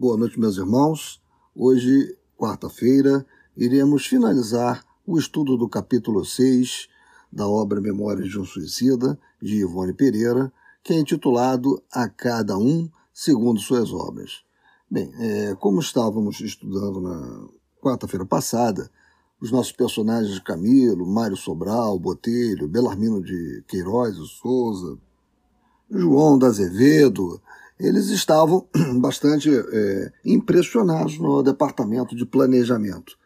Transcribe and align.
Boa 0.00 0.16
noite, 0.16 0.40
meus 0.40 0.56
irmãos. 0.56 1.20
Hoje, 1.54 2.16
quarta-feira, 2.34 3.26
iremos 3.54 4.06
finalizar 4.06 4.82
o 5.06 5.18
estudo 5.18 5.58
do 5.58 5.68
capítulo 5.68 6.24
6 6.24 6.88
da 7.30 7.46
obra 7.46 7.82
Memórias 7.82 8.30
de 8.30 8.38
um 8.38 8.44
Suicida, 8.46 9.20
de 9.42 9.56
Ivone 9.56 9.92
Pereira, 9.92 10.50
que 10.82 10.94
é 10.94 10.98
intitulado 10.98 11.82
A 11.92 12.08
Cada 12.08 12.56
Um 12.56 12.88
Segundo 13.12 13.60
Suas 13.60 13.92
Obras. 13.92 14.42
Bem, 14.90 15.12
é, 15.18 15.54
como 15.56 15.80
estávamos 15.80 16.40
estudando 16.40 17.02
na 17.02 17.48
quarta-feira 17.78 18.24
passada, 18.24 18.90
os 19.38 19.50
nossos 19.50 19.72
personagens 19.72 20.38
Camilo, 20.38 21.06
Mário 21.06 21.36
Sobral, 21.36 21.98
Botelho, 21.98 22.66
Belarmino 22.66 23.22
de 23.22 23.62
Queiroz 23.68 24.16
e 24.16 24.26
Souza, 24.26 24.96
João 25.90 26.38
da 26.38 26.46
Azevedo, 26.46 27.38
eles 27.80 28.10
estavam 28.10 28.68
bastante 29.00 29.50
é, 29.50 30.12
impressionados 30.24 31.18
no 31.18 31.42
departamento 31.42 32.14
de 32.14 32.26
planejamento. 32.26 33.18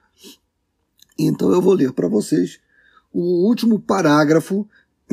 Então 1.19 1.53
eu 1.53 1.61
vou 1.61 1.75
ler 1.75 1.93
para 1.93 2.09
vocês 2.09 2.61
o 3.13 3.47
último 3.47 3.79
parágrafo 3.81 4.67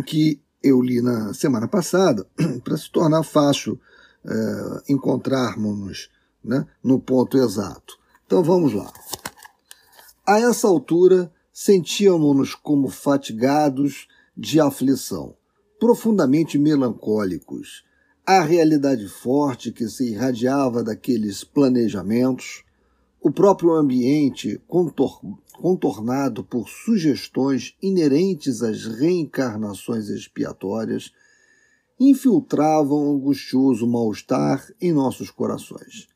que 0.05 0.39
eu 0.63 0.81
li 0.81 1.01
na 1.01 1.33
semana 1.33 1.67
passada, 1.67 2.25
para 2.63 2.77
se 2.77 2.91
tornar 2.91 3.23
fácil 3.23 3.79
é, 4.23 4.83
encontrarmos 4.93 6.09
né, 6.43 6.65
no 6.83 6.99
ponto 6.99 7.37
exato. 7.37 7.99
Então 8.25 8.43
vamos 8.43 8.73
lá. 8.73 8.91
A 10.25 10.39
essa 10.39 10.67
altura, 10.67 11.31
sentíamos-nos 11.51 12.53
como 12.55 12.89
fatigados 12.89 14.07
de 14.37 14.59
aflição, 14.59 15.35
profundamente 15.79 16.57
melancólicos. 16.57 17.83
A 18.25 18.41
realidade 18.41 19.07
forte 19.07 19.71
que 19.71 19.89
se 19.89 20.11
irradiava 20.11 20.83
daqueles 20.83 21.43
planejamentos, 21.43 22.63
o 23.19 23.31
próprio 23.31 23.73
ambiente 23.73 24.61
contor 24.67 25.19
contornado 25.53 26.43
por 26.43 26.67
sugestões 26.69 27.75
inerentes 27.81 28.61
às 28.61 28.85
reencarnações 28.85 30.07
expiatórias, 30.07 31.11
infiltravam 31.99 32.97
um 32.97 33.15
angustioso 33.15 33.85
mal-estar 33.87 34.67
em 34.81 34.91
nossos 34.91 35.29
corações, 35.29 36.07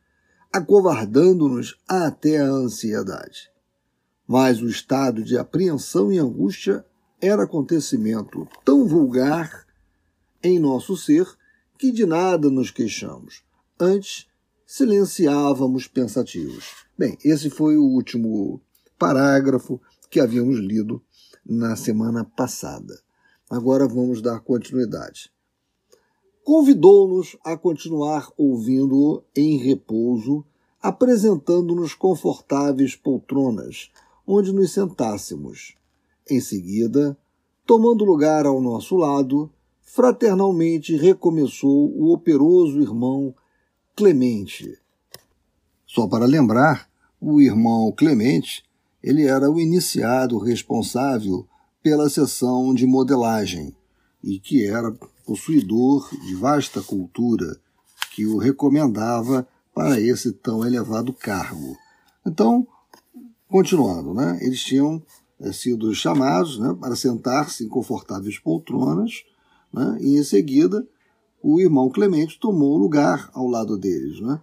acovardando-nos 0.51 1.79
até 1.87 2.39
a 2.39 2.47
ansiedade. 2.47 3.51
Mas 4.27 4.61
o 4.61 4.67
estado 4.67 5.23
de 5.23 5.37
apreensão 5.37 6.11
e 6.11 6.17
angústia 6.17 6.83
era 7.21 7.43
acontecimento 7.43 8.47
tão 8.63 8.87
vulgar 8.87 9.65
em 10.41 10.57
nosso 10.57 10.97
ser 10.97 11.27
que 11.77 11.91
de 11.91 12.05
nada 12.05 12.49
nos 12.49 12.71
queixamos. 12.71 13.43
Antes, 13.79 14.27
silenciávamos 14.65 15.87
pensativos. 15.87 16.85
Bem, 16.97 17.17
esse 17.23 17.49
foi 17.49 17.77
o 17.77 17.83
último 17.83 18.61
parágrafo 18.97 19.79
que 20.09 20.19
havíamos 20.19 20.57
lido 20.59 21.01
na 21.45 21.75
semana 21.75 22.23
passada. 22.23 22.99
Agora 23.49 23.87
vamos 23.87 24.21
dar 24.21 24.39
continuidade. 24.39 25.31
Convidou-nos 26.43 27.37
a 27.43 27.57
continuar 27.57 28.31
ouvindo-o 28.37 29.23
em 29.35 29.57
repouso, 29.57 30.45
apresentando-nos 30.81 31.93
confortáveis 31.93 32.95
poltronas 32.95 33.91
onde 34.27 34.51
nos 34.51 34.71
sentássemos. 34.71 35.75
Em 36.29 36.39
seguida, 36.39 37.17
tomando 37.65 38.05
lugar 38.05 38.45
ao 38.45 38.61
nosso 38.61 38.95
lado, 38.95 39.51
fraternalmente 39.95 40.95
recomeçou 40.97 41.89
o 41.95 42.13
operoso 42.13 42.81
irmão 42.81 43.33
Clemente. 43.95 44.77
Só 45.87 46.05
para 46.05 46.25
lembrar, 46.25 46.89
o 47.21 47.41
irmão 47.41 47.91
Clemente, 47.91 48.63
ele 49.01 49.23
era 49.23 49.49
o 49.49 49.59
iniciado 49.59 50.37
responsável 50.37 51.47
pela 51.81 52.09
seção 52.09 52.73
de 52.73 52.85
modelagem 52.85 53.73
e 54.21 54.37
que 54.37 54.65
era 54.65 54.91
possuidor 55.25 56.09
de 56.25 56.35
vasta 56.35 56.81
cultura 56.81 57.57
que 58.13 58.25
o 58.25 58.37
recomendava 58.37 59.47
para 59.73 59.99
esse 59.99 60.33
tão 60.33 60.65
elevado 60.65 61.13
cargo. 61.13 61.77
Então, 62.25 62.67
Continuando, 63.47 64.13
né? 64.13 64.39
eles 64.41 64.61
tinham 64.61 65.01
é, 65.39 65.51
sido 65.53 65.93
chamados 65.93 66.59
né, 66.59 66.75
para 66.77 66.95
sentar-se 66.95 67.63
em 67.63 67.69
confortáveis 67.69 68.39
poltronas, 68.39 69.23
né, 69.75 69.97
e 69.99 70.17
em 70.17 70.23
seguida 70.23 70.87
o 71.43 71.59
irmão 71.59 71.89
Clemente 71.89 72.39
tomou 72.39 72.77
lugar 72.77 73.29
ao 73.33 73.47
lado 73.47 73.77
deles 73.77 74.21
né, 74.21 74.41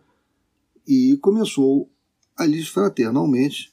e 0.86 1.16
começou 1.16 1.90
a 2.36 2.44
lhes 2.44 2.68
fraternalmente 2.68 3.72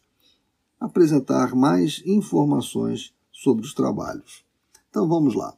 apresentar 0.79 1.53
mais 1.53 2.01
informações 2.05 3.13
sobre 3.31 3.65
os 3.65 3.73
trabalhos. 3.73 4.45
Então 4.89 5.07
vamos 5.07 5.35
lá. 5.35 5.55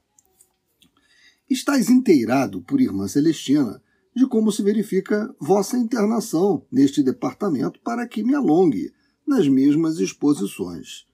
Estás 1.47 1.89
inteirado 1.89 2.62
por 2.62 2.81
irmã 2.81 3.07
Celestina 3.07 3.81
de 4.16 4.25
como 4.25 4.51
se 4.51 4.63
verifica 4.63 5.33
vossa 5.39 5.78
internação 5.78 6.66
neste 6.72 7.03
departamento 7.03 7.79
para 7.81 8.07
que 8.07 8.23
me 8.23 8.33
alongue 8.33 8.91
nas 9.25 9.47
mesmas 9.47 10.00
exposições. 10.00 11.06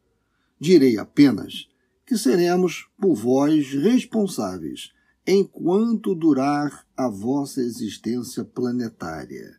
Direi 0.59 0.97
apenas 0.97 1.67
que 2.07 2.18
seremos 2.18 2.90
por 3.00 3.13
vós 3.13 3.72
responsáveis 3.73 4.91
enquanto 5.28 6.16
durar 6.16 6.88
a 6.95 7.07
vossa 7.07 7.62
existência 7.62 8.44
planetária. 8.44 9.57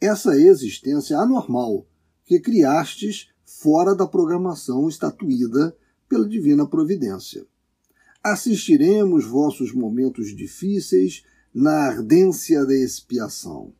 Essa 0.00 0.36
existência 0.36 1.18
anormal 1.18 1.86
que 2.24 2.38
criastes 2.38 3.30
fora 3.44 3.94
da 3.96 4.06
programação 4.06 4.88
estatuída 4.88 5.76
pela 6.08 6.28
divina 6.28 6.66
providência. 6.66 7.44
Assistiremos 8.22 9.24
vossos 9.24 9.72
momentos 9.72 10.36
difíceis 10.36 11.24
na 11.52 11.88
ardência 11.88 12.64
da 12.64 12.76
expiação 12.76 13.72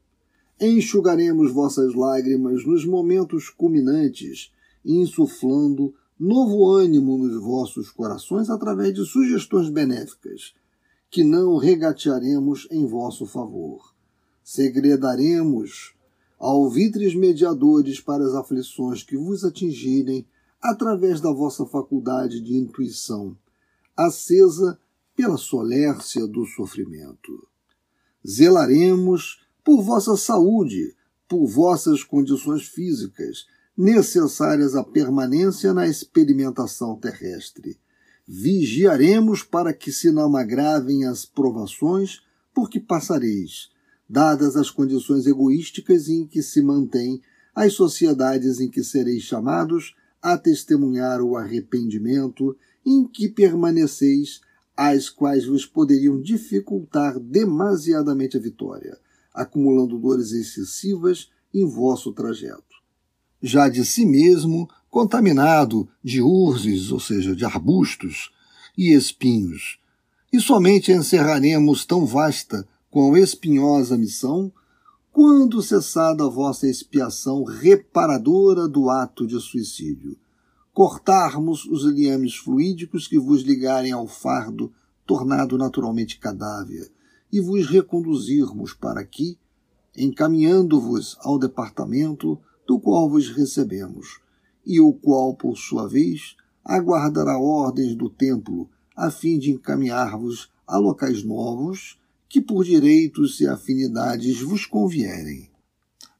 enxugaremos 0.61 1.51
vossas 1.53 1.95
lágrimas 1.95 2.67
nos 2.67 2.85
momentos 2.85 3.49
culminantes, 3.49 4.53
insuflando 4.85 5.95
novo 6.21 6.69
ânimo 6.69 7.17
nos 7.17 7.43
vossos 7.43 7.89
corações 7.89 8.51
através 8.51 8.93
de 8.93 9.07
sugestões 9.07 9.71
benéficas, 9.71 10.53
que 11.11 11.25
não 11.25 11.57
regatearemos 11.57 12.69
em 12.71 12.87
vosso 12.87 13.25
favor. 13.25 13.95
Segredaremos 14.45 15.95
alvitres 16.39 17.15
mediadores 17.15 18.01
para 18.01 18.23
as 18.23 18.35
aflições 18.35 19.03
que 19.03 19.17
vos 19.17 19.45
atingirem 19.45 20.27
através 20.61 21.23
da 21.23 21.33
vossa 21.33 21.65
faculdade 21.65 22.39
de 22.43 22.55
intuição, 22.55 23.35
acesa 23.97 24.79
pela 25.17 25.39
solércia 25.39 26.27
do 26.27 26.45
sofrimento. 26.45 27.49
Zelaremos 28.27 29.41
por 29.65 29.83
vossa 29.83 30.17
saúde, 30.19 30.95
por 31.27 31.47
vossas 31.47 32.05
condições 32.05 32.69
físicas, 32.69 33.47
necessárias 33.77 34.75
à 34.75 34.85
permanência 34.85 35.73
na 35.73 35.87
experimentação 35.87 36.97
terrestre. 36.97 37.79
Vigiaremos 38.27 39.43
para 39.43 39.73
que 39.73 39.91
se 39.91 40.11
não 40.11 40.37
agravem 40.37 41.05
as 41.05 41.25
provações 41.25 42.21
por 42.55 42.69
que 42.69 42.79
passareis, 42.79 43.71
dadas 44.09 44.57
as 44.57 44.71
condições 44.71 45.27
egoísticas 45.27 46.09
em 46.09 46.27
que 46.27 46.43
se 46.43 46.61
mantém 46.61 47.21
as 47.55 47.73
sociedades 47.73 48.61
em 48.61 48.69
que 48.69 48.85
sereis 48.85 49.23
chamados 49.23 49.95
a 50.23 50.37
testemunhar 50.37 51.21
o 51.23 51.37
arrependimento 51.37 52.57
em 52.85 53.07
que 53.07 53.29
permaneceis, 53.29 54.41
as 54.77 55.09
quais 55.09 55.47
vos 55.47 55.67
poderiam 55.67 56.21
dificultar 56.21 57.19
demasiadamente 57.19 58.37
a 58.37 58.41
vitória 58.41 58.99
acumulando 59.33 59.99
dores 59.99 60.33
excessivas 60.33 61.31
em 61.53 61.67
vosso 61.67 62.13
trajeto. 62.13 62.70
Já 63.43 63.69
de 63.69 63.85
si 63.85 64.05
mesmo, 64.05 64.69
contaminado 64.91 65.89
de 66.03 66.21
urzes, 66.21 66.91
ou 66.91 67.01
seja, 67.01 67.35
de 67.35 67.45
arbustos 67.45 68.31
e 68.77 68.93
espinhos, 68.93 69.79
e 70.33 70.41
somente 70.41 70.93
encerraremos 70.93 71.85
tão 71.85 72.05
vasta 72.05 72.67
quão 72.91 73.17
espinhosa 73.17 73.97
missão 73.97 74.53
quando 75.13 75.61
cessada 75.63 76.25
a 76.25 76.29
vossa 76.29 76.69
expiação 76.69 77.43
reparadora 77.45 78.69
do 78.69 78.89
ato 78.89 79.27
de 79.27 79.41
suicídio, 79.41 80.17
cortarmos 80.73 81.65
os 81.65 81.85
liames 81.85 82.37
fluídicos 82.37 83.09
que 83.09 83.19
vos 83.19 83.43
ligarem 83.43 83.93
ao 83.93 84.07
fardo 84.07 84.73
tornado 85.05 85.59
naturalmente 85.59 86.19
cadáver, 86.19 86.91
e 87.33 87.41
vos 87.41 87.67
reconduzirmos 87.69 88.73
para 88.73 89.01
aqui, 89.01 89.37
encaminhando-vos 89.97 91.17
ao 91.21 91.39
departamento 91.39 92.39
do 92.71 92.79
qual 92.79 93.11
vos 93.11 93.29
recebemos, 93.31 94.21
e 94.65 94.79
o 94.79 94.93
qual, 94.93 95.35
por 95.35 95.59
sua 95.59 95.89
vez, 95.89 96.37
aguardará 96.65 97.37
ordens 97.37 97.97
do 97.97 98.09
templo, 98.09 98.71
a 98.95 99.11
fim 99.11 99.41
de 99.41 99.51
encaminhar-vos 99.51 100.49
a 100.69 100.79
locais 100.79 101.25
novos 101.25 101.99
que 102.29 102.41
por 102.41 102.65
direitos 102.65 103.41
e 103.41 103.49
afinidades 103.49 104.41
vos 104.41 104.67
convierem. 104.67 105.51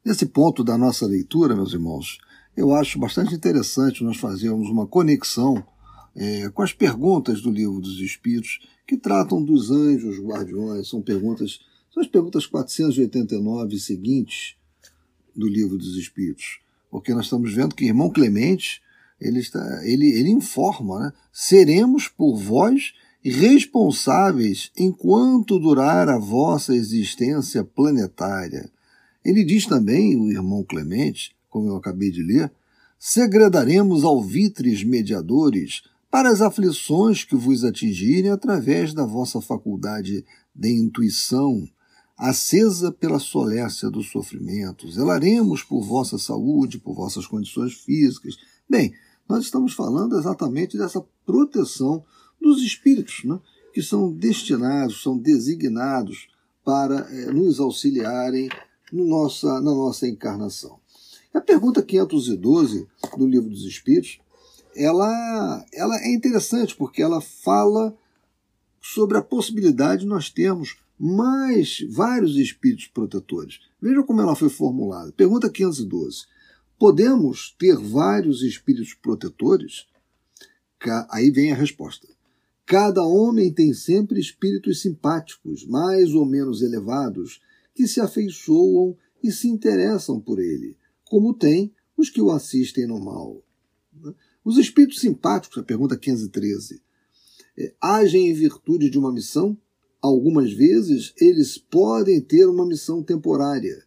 Nesse 0.03 0.25
ponto 0.25 0.61
da 0.61 0.77
nossa 0.77 1.05
leitura, 1.05 1.55
meus 1.55 1.71
irmãos, 1.71 2.17
eu 2.57 2.75
acho 2.75 2.99
bastante 2.99 3.33
interessante 3.33 4.03
nós 4.03 4.17
fazermos 4.17 4.69
uma 4.69 4.85
conexão 4.85 5.65
é, 6.13 6.49
com 6.49 6.63
as 6.63 6.73
perguntas 6.73 7.41
do 7.41 7.49
livro 7.49 7.79
dos 7.79 7.97
Espíritos 8.01 8.59
que 8.85 8.97
tratam 8.97 9.41
dos 9.41 9.71
anjos 9.71 10.19
guardiões. 10.19 10.89
São 10.89 11.01
perguntas, 11.01 11.61
são 11.93 12.03
as 12.03 12.09
perguntas 12.09 12.45
489 12.45 13.79
seguintes 13.79 14.59
do 15.35 15.47
livro 15.47 15.77
dos 15.77 15.95
Espíritos, 15.97 16.59
porque 16.89 17.13
nós 17.13 17.25
estamos 17.25 17.53
vendo 17.53 17.75
que 17.75 17.85
irmão 17.85 18.09
Clemente 18.09 18.81
ele, 19.19 19.39
está, 19.39 19.85
ele, 19.85 20.09
ele 20.09 20.29
informa, 20.29 20.99
né? 20.99 21.13
seremos 21.31 22.07
por 22.07 22.35
vós 22.35 22.93
responsáveis 23.23 24.71
enquanto 24.75 25.59
durar 25.59 26.09
a 26.09 26.17
vossa 26.17 26.75
existência 26.75 27.63
planetária. 27.63 28.69
Ele 29.23 29.43
diz 29.43 29.67
também, 29.67 30.17
o 30.17 30.31
irmão 30.31 30.63
Clemente, 30.63 31.35
como 31.49 31.67
eu 31.67 31.75
acabei 31.75 32.09
de 32.09 32.23
ler, 32.23 32.51
segredaremos 32.97 34.03
alvitres 34.03 34.83
mediadores 34.83 35.83
para 36.09 36.29
as 36.29 36.41
aflições 36.41 37.23
que 37.23 37.35
vos 37.35 37.63
atingirem 37.63 38.31
através 38.31 38.93
da 38.93 39.05
vossa 39.05 39.39
faculdade 39.39 40.25
de 40.53 40.69
intuição, 40.69 41.67
acesa 42.21 42.91
pela 42.91 43.17
solécia 43.17 43.89
do 43.89 44.03
sofrimento. 44.03 44.91
Zelaremos 44.91 45.63
por 45.63 45.81
vossa 45.81 46.19
saúde, 46.19 46.77
por 46.77 46.93
vossas 46.93 47.25
condições 47.25 47.73
físicas. 47.73 48.37
Bem, 48.69 48.93
nós 49.27 49.45
estamos 49.45 49.73
falando 49.73 50.15
exatamente 50.15 50.77
dessa 50.77 51.03
proteção 51.25 52.05
dos 52.39 52.61
espíritos, 52.61 53.23
né, 53.23 53.39
que 53.73 53.81
são 53.81 54.13
destinados, 54.13 55.01
são 55.01 55.17
designados 55.17 56.27
para 56.63 57.07
é, 57.09 57.31
nos 57.31 57.59
auxiliarem 57.59 58.49
no 58.93 59.07
nossa, 59.07 59.55
na 59.55 59.73
nossa 59.73 60.07
encarnação. 60.07 60.79
A 61.33 61.41
pergunta 61.41 61.81
512 61.81 62.87
do 63.17 63.25
Livro 63.25 63.49
dos 63.49 63.65
Espíritos, 63.65 64.19
ela, 64.75 65.65
ela 65.73 65.97
é 65.97 66.13
interessante 66.13 66.75
porque 66.75 67.01
ela 67.01 67.19
fala 67.19 67.97
sobre 68.79 69.17
a 69.17 69.23
possibilidade 69.23 70.01
de 70.01 70.07
nós 70.07 70.29
termos 70.29 70.77
mais 71.03 71.83
vários 71.89 72.35
espíritos 72.35 72.85
protetores. 72.85 73.59
Veja 73.81 74.03
como 74.03 74.21
ela 74.21 74.35
foi 74.35 74.49
formulada. 74.49 75.11
Pergunta 75.11 75.49
512. 75.49 76.25
Podemos 76.77 77.55
ter 77.57 77.75
vários 77.75 78.43
espíritos 78.43 78.93
protetores? 78.93 79.87
Aí 81.09 81.31
vem 81.31 81.51
a 81.51 81.55
resposta. 81.55 82.07
Cada 82.67 83.03
homem 83.03 83.51
tem 83.51 83.73
sempre 83.73 84.19
espíritos 84.19 84.79
simpáticos, 84.79 85.65
mais 85.65 86.13
ou 86.13 86.23
menos 86.23 86.61
elevados, 86.61 87.41
que 87.73 87.87
se 87.87 87.99
afeiçoam 87.99 88.95
e 89.23 89.31
se 89.31 89.47
interessam 89.47 90.19
por 90.19 90.37
ele, 90.37 90.77
como 91.03 91.33
tem 91.33 91.73
os 91.97 92.11
que 92.11 92.21
o 92.21 92.29
assistem 92.29 92.85
no 92.85 92.99
mal. 92.99 93.43
Os 94.45 94.59
espíritos 94.59 94.99
simpáticos, 94.99 95.57
a 95.57 95.63
pergunta 95.63 95.97
513, 95.97 96.81
é, 97.57 97.73
agem 97.81 98.29
em 98.29 98.33
virtude 98.33 98.89
de 98.89 98.99
uma 98.99 99.11
missão? 99.11 99.57
Algumas 100.01 100.51
vezes 100.51 101.13
eles 101.17 101.57
podem 101.57 102.19
ter 102.19 102.47
uma 102.47 102.65
missão 102.65 103.03
temporária, 103.03 103.83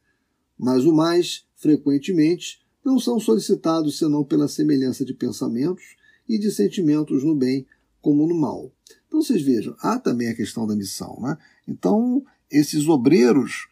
mas 0.56 0.84
o 0.84 0.94
mais 0.94 1.44
frequentemente 1.56 2.64
não 2.84 3.00
são 3.00 3.19
solicitados 3.19 3.99
senão 3.99 4.22
pela 4.22 4.46
semelhança 4.46 5.05
de 5.05 5.12
pensamentos 5.14 5.96
e 6.28 6.38
de 6.38 6.50
sentimentos 6.52 7.25
no 7.25 7.34
bem 7.34 7.66
como 8.00 8.26
no 8.26 8.38
mal. 8.38 8.70
Então 9.06 9.22
vocês 9.22 9.43
vejam, 9.43 9.75
há 9.81 9.99
também 9.99 10.28
a 10.28 10.34
questão 10.34 10.66
da 10.66 10.76
missão. 10.76 11.19
Né? 11.20 11.37
Então, 11.66 12.25
esses 12.50 12.87
obreiros 12.87 13.69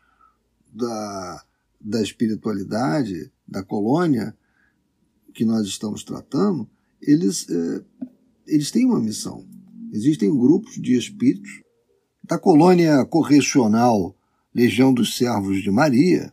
da, 0.72 1.44
da 1.80 2.02
espiritualidade, 2.02 3.30
da 3.46 3.62
colônia 3.62 4.36
que 5.34 5.44
nós 5.44 5.66
estamos 5.66 6.02
tratando, 6.02 6.68
eles, 7.00 7.46
é, 7.48 7.84
eles 8.46 8.70
têm 8.70 8.86
uma 8.86 9.00
missão. 9.00 9.46
Existem 9.92 10.34
grupos 10.36 10.80
de 10.80 10.96
espíritos 10.96 11.61
da 12.32 12.38
colônia 12.38 13.04
correcional 13.04 14.16
Legião 14.54 14.94
dos 14.94 15.18
Servos 15.18 15.62
de 15.62 15.70
Maria, 15.70 16.32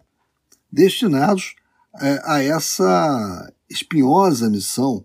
destinados 0.71 1.55
é, 1.99 2.21
a 2.23 2.41
essa 2.41 3.53
espinhosa 3.69 4.49
missão, 4.49 5.03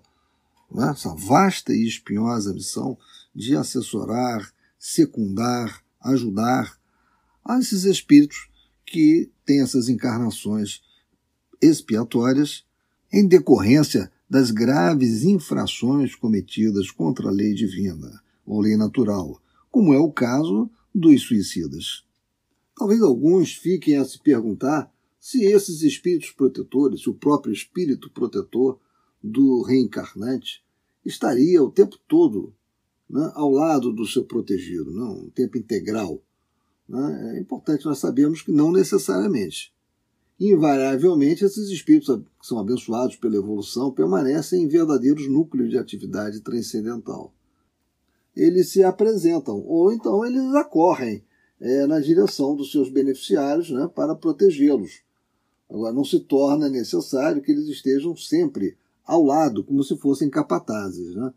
né, 0.71 0.91
essa 0.93 1.13
vasta 1.13 1.75
e 1.75 1.85
espinhosa 1.85 2.55
missão 2.55 2.97
de 3.35 3.57
assessorar, 3.57 4.49
secundar, 4.79 5.83
ajudar 6.01 6.79
a 7.45 7.59
esses 7.59 7.83
espíritos 7.83 8.49
que 8.87 9.29
têm 9.45 9.63
essas 9.63 9.89
encarnações 9.89 10.81
expiatórias 11.61 12.65
em 13.13 13.27
decorrência 13.27 14.13
das 14.31 14.53
graves 14.53 15.25
infrações 15.25 16.15
cometidas 16.15 16.89
contra 16.93 17.27
a 17.27 17.33
lei 17.33 17.53
divina 17.53 18.23
ou 18.47 18.61
lei 18.61 18.77
natural, 18.77 19.43
como 19.73 19.93
é 19.93 19.99
o 19.99 20.13
caso 20.13 20.71
dos 20.95 21.23
suicidas. 21.23 22.05
Talvez 22.77 23.03
alguns 23.03 23.55
fiquem 23.55 23.97
a 23.97 24.05
se 24.05 24.19
perguntar 24.21 24.93
se 25.19 25.45
esses 25.45 25.83
espíritos 25.83 26.31
protetores, 26.31 27.07
o 27.07 27.15
próprio 27.15 27.53
espírito 27.53 28.11
protetor 28.11 28.79
do 29.23 29.63
reencarnante, 29.63 30.63
estaria 31.05 31.63
o 31.63 31.71
tempo 31.71 31.97
todo 32.07 32.55
né, 33.09 33.33
ao 33.35 33.51
lado 33.51 33.93
do 33.93 34.07
seu 34.07 34.25
protegido, 34.25 34.93
não, 34.93 35.25
um 35.25 35.31
tempo 35.31 35.57
integral. 35.57 36.23
Né? 36.89 37.37
É 37.37 37.41
importante 37.41 37.87
nós 37.87 37.99
sabermos 37.99 38.43
que 38.43 38.53
não 38.53 38.71
necessariamente. 38.71 39.73
Invariavelmente, 40.39 41.45
esses 41.45 41.71
espíritos 41.71 42.15
que 42.17 42.47
são 42.47 42.59
abençoados 42.59 43.17
pela 43.17 43.37
evolução 43.37 43.93
permanecem 43.93 44.63
em 44.63 44.69
verdadeiros 44.69 45.29
núcleos 45.29 45.71
de 45.71 45.79
atividade 45.79 46.41
transcendental. 46.41 47.33
Eles 48.37 48.71
se 48.71 48.83
apresentam, 48.83 49.65
ou 49.67 49.93
então 49.93 50.25
eles 50.25 50.55
acorrem 50.55 51.25
é, 51.61 51.87
na 51.87 52.01
direção 52.01 52.57
dos 52.57 52.73
seus 52.73 52.91
beneficiários 52.91 53.71
né, 53.71 53.89
para 53.95 54.15
protegê-los 54.15 55.05
Agora, 55.69 55.93
não 55.93 56.05
se 56.05 56.21
torna 56.21 56.69
necessário 56.69 57.43
que 57.43 57.51
eles 57.51 57.67
estejam 57.67 58.17
sempre 58.17 58.77
ao 59.05 59.25
lado, 59.25 59.65
como 59.65 59.83
se 59.83 59.97
fossem 59.97 60.31
capatazes, 60.31 61.15
né? 61.17 61.33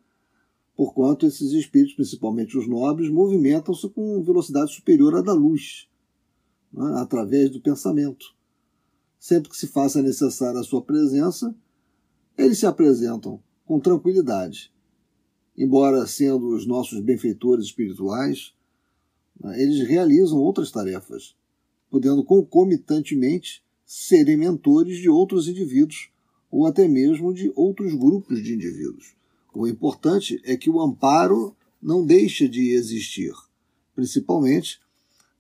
porquanto 0.76 1.26
esses 1.26 1.52
espíritos, 1.54 1.96
principalmente 1.96 2.56
os 2.56 2.68
nobres, 2.68 3.10
movimentam-se 3.10 3.90
com 3.90 4.24
velocidade 4.24 4.72
superior 4.74 5.16
à 5.16 5.22
da 5.22 5.34
luz, 5.34 5.90
né? 6.72 7.02
através 7.02 7.50
do 7.50 7.60
pensamento. 7.60 8.36
Sempre 9.20 9.50
que 9.50 9.58
se 9.58 9.66
faça 9.66 10.02
necessária 10.02 10.60
a 10.60 10.64
sua 10.64 10.83
presença, 10.83 11.54
eles 12.38 12.60
se 12.60 12.68
apresentam 12.68 13.42
com 13.66 13.80
tranquilidade. 13.80 14.71
Embora 15.57 16.06
sendo 16.06 16.56
os 16.56 16.66
nossos 16.66 16.99
benfeitores 17.02 17.66
espirituais, 17.66 18.54
né? 19.42 19.61
eles 19.61 19.87
realizam 19.87 20.37
outras 20.37 20.71
tarefas, 20.71 21.35
podendo 21.90 22.23
concomitantemente 22.23 23.64
serem 23.85 24.37
mentores 24.37 24.99
de 24.99 25.09
outros 25.09 25.47
indivíduos 25.47 26.09
ou 26.52 26.68
até 26.68 26.87
mesmo 26.87 27.33
de 27.33 27.52
outros 27.56 27.95
grupos 27.95 28.44
de 28.44 28.54
indivíduos. 28.54 29.16
O 29.54 29.68
importante 29.68 30.40
é 30.44 30.56
que 30.56 30.69
o 30.69 30.80
amparo 30.80 31.56
não 31.81 32.06
deixa 32.06 32.47
de 32.47 32.73
existir, 32.73 33.33
principalmente 33.95 34.80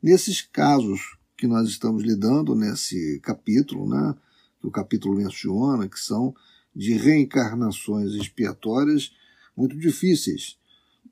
nesses 0.01 0.41
casos 0.41 1.17
que 1.37 1.45
nós 1.45 1.69
estamos 1.69 2.03
lidando 2.03 2.55
nesse 2.55 3.19
capítulo, 3.21 3.87
né, 3.87 4.15
que 4.59 4.67
o 4.67 4.71
capítulo 4.71 5.15
menciona, 5.15 5.87
que 5.87 5.99
são 5.99 6.33
de 6.75 6.93
reencarnações 6.93 8.13
expiatórias 8.13 9.11
muito 9.57 9.75
difíceis, 9.75 10.55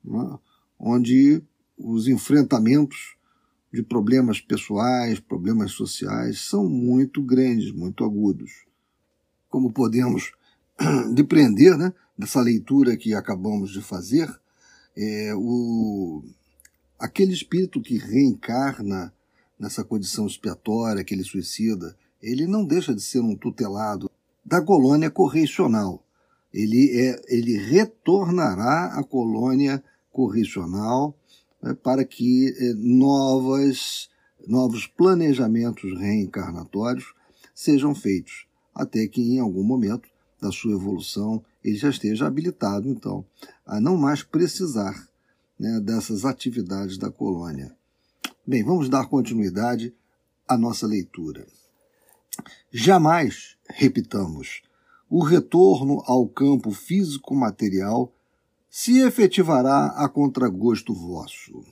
né, 0.04 0.38
onde 0.78 1.42
os 1.76 2.06
enfrentamentos 2.06 3.16
de 3.72 3.82
problemas 3.82 4.40
pessoais, 4.40 5.18
problemas 5.18 5.72
sociais, 5.72 6.40
são 6.40 6.68
muito 6.68 7.20
grandes, 7.20 7.72
muito 7.72 8.04
agudos. 8.04 8.64
Como 9.50 9.72
podemos 9.72 10.32
depreender 11.12 11.76
né, 11.76 11.92
dessa 12.16 12.40
leitura 12.40 12.96
que 12.96 13.12
acabamos 13.12 13.72
de 13.72 13.82
fazer, 13.82 14.32
é, 14.96 15.34
o, 15.34 16.24
aquele 16.98 17.32
espírito 17.32 17.82
que 17.82 17.98
reencarna 17.98 19.12
nessa 19.58 19.84
condição 19.84 20.26
expiatória, 20.26 21.00
aquele 21.00 21.24
suicida, 21.24 21.96
ele 22.22 22.46
não 22.46 22.64
deixa 22.64 22.94
de 22.94 23.02
ser 23.02 23.20
um 23.20 23.36
tutelado 23.36 24.10
da 24.44 24.62
colônia 24.62 25.10
correcional. 25.10 26.05
Ele, 26.56 26.98
é, 26.98 27.22
ele 27.28 27.54
retornará 27.58 28.98
à 28.98 29.04
colônia 29.04 29.84
correcional 30.10 31.14
né, 31.62 31.74
para 31.74 32.02
que 32.02 32.48
eh, 32.48 32.72
novas, 32.74 34.08
novos 34.46 34.86
planejamentos 34.86 35.92
reencarnatórios 35.98 37.12
sejam 37.54 37.94
feitos, 37.94 38.46
até 38.74 39.06
que 39.06 39.20
em 39.20 39.38
algum 39.38 39.62
momento 39.62 40.08
da 40.40 40.50
sua 40.50 40.72
evolução 40.72 41.44
ele 41.62 41.76
já 41.76 41.90
esteja 41.90 42.26
habilitado, 42.26 42.88
então, 42.88 43.22
a 43.66 43.78
não 43.78 43.98
mais 43.98 44.22
precisar 44.22 45.06
né, 45.60 45.78
dessas 45.80 46.24
atividades 46.24 46.96
da 46.96 47.10
colônia. 47.10 47.76
Bem, 48.46 48.64
vamos 48.64 48.88
dar 48.88 49.10
continuidade 49.10 49.94
à 50.48 50.56
nossa 50.56 50.86
leitura. 50.86 51.46
Jamais, 52.72 53.58
repitamos, 53.68 54.62
o 55.08 55.22
retorno 55.22 56.02
ao 56.06 56.26
campo 56.26 56.70
físico-material 56.72 58.12
se 58.68 58.98
efetivará 59.00 59.86
a 59.96 60.08
contragosto 60.08 60.92
vosso. 60.92 61.64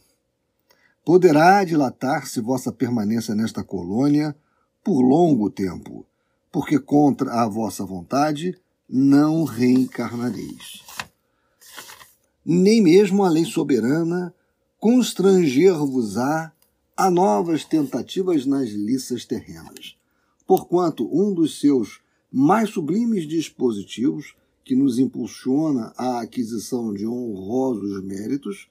Poderá 1.05 1.63
dilatar-se 1.65 2.41
vossa 2.41 2.73
permanência 2.73 3.35
nesta 3.35 3.63
colônia 3.63 4.35
por 4.83 5.03
longo 5.03 5.51
tempo, 5.51 6.07
porque 6.51 6.79
contra 6.79 7.43
a 7.43 7.49
vossa 7.49 7.85
vontade 7.85 8.59
não 8.89 9.45
reencarnareis. 9.45 10.83
Nem 12.45 12.83
mesmo 12.83 13.25
a 13.25 13.29
lei 13.29 13.45
soberana 13.45 14.33
constranger-vos-á 14.79 16.53
a 16.97 17.11
novas 17.11 17.65
tentativas 17.65 18.47
nas 18.47 18.71
liças 18.71 19.25
terrenas, 19.25 19.97
porquanto 20.47 21.09
um 21.13 21.35
dos 21.35 21.59
seus 21.59 22.04
mais 22.37 22.71
sublimes 22.71 23.29
dispositivos, 23.29 24.35
que 24.65 24.75
nos 24.75 24.99
impulsiona 24.99 25.95
à 25.97 26.21
aquisição 26.21 26.93
de 26.93 27.07
honrosos 27.07 28.03
méritos, 28.03 28.69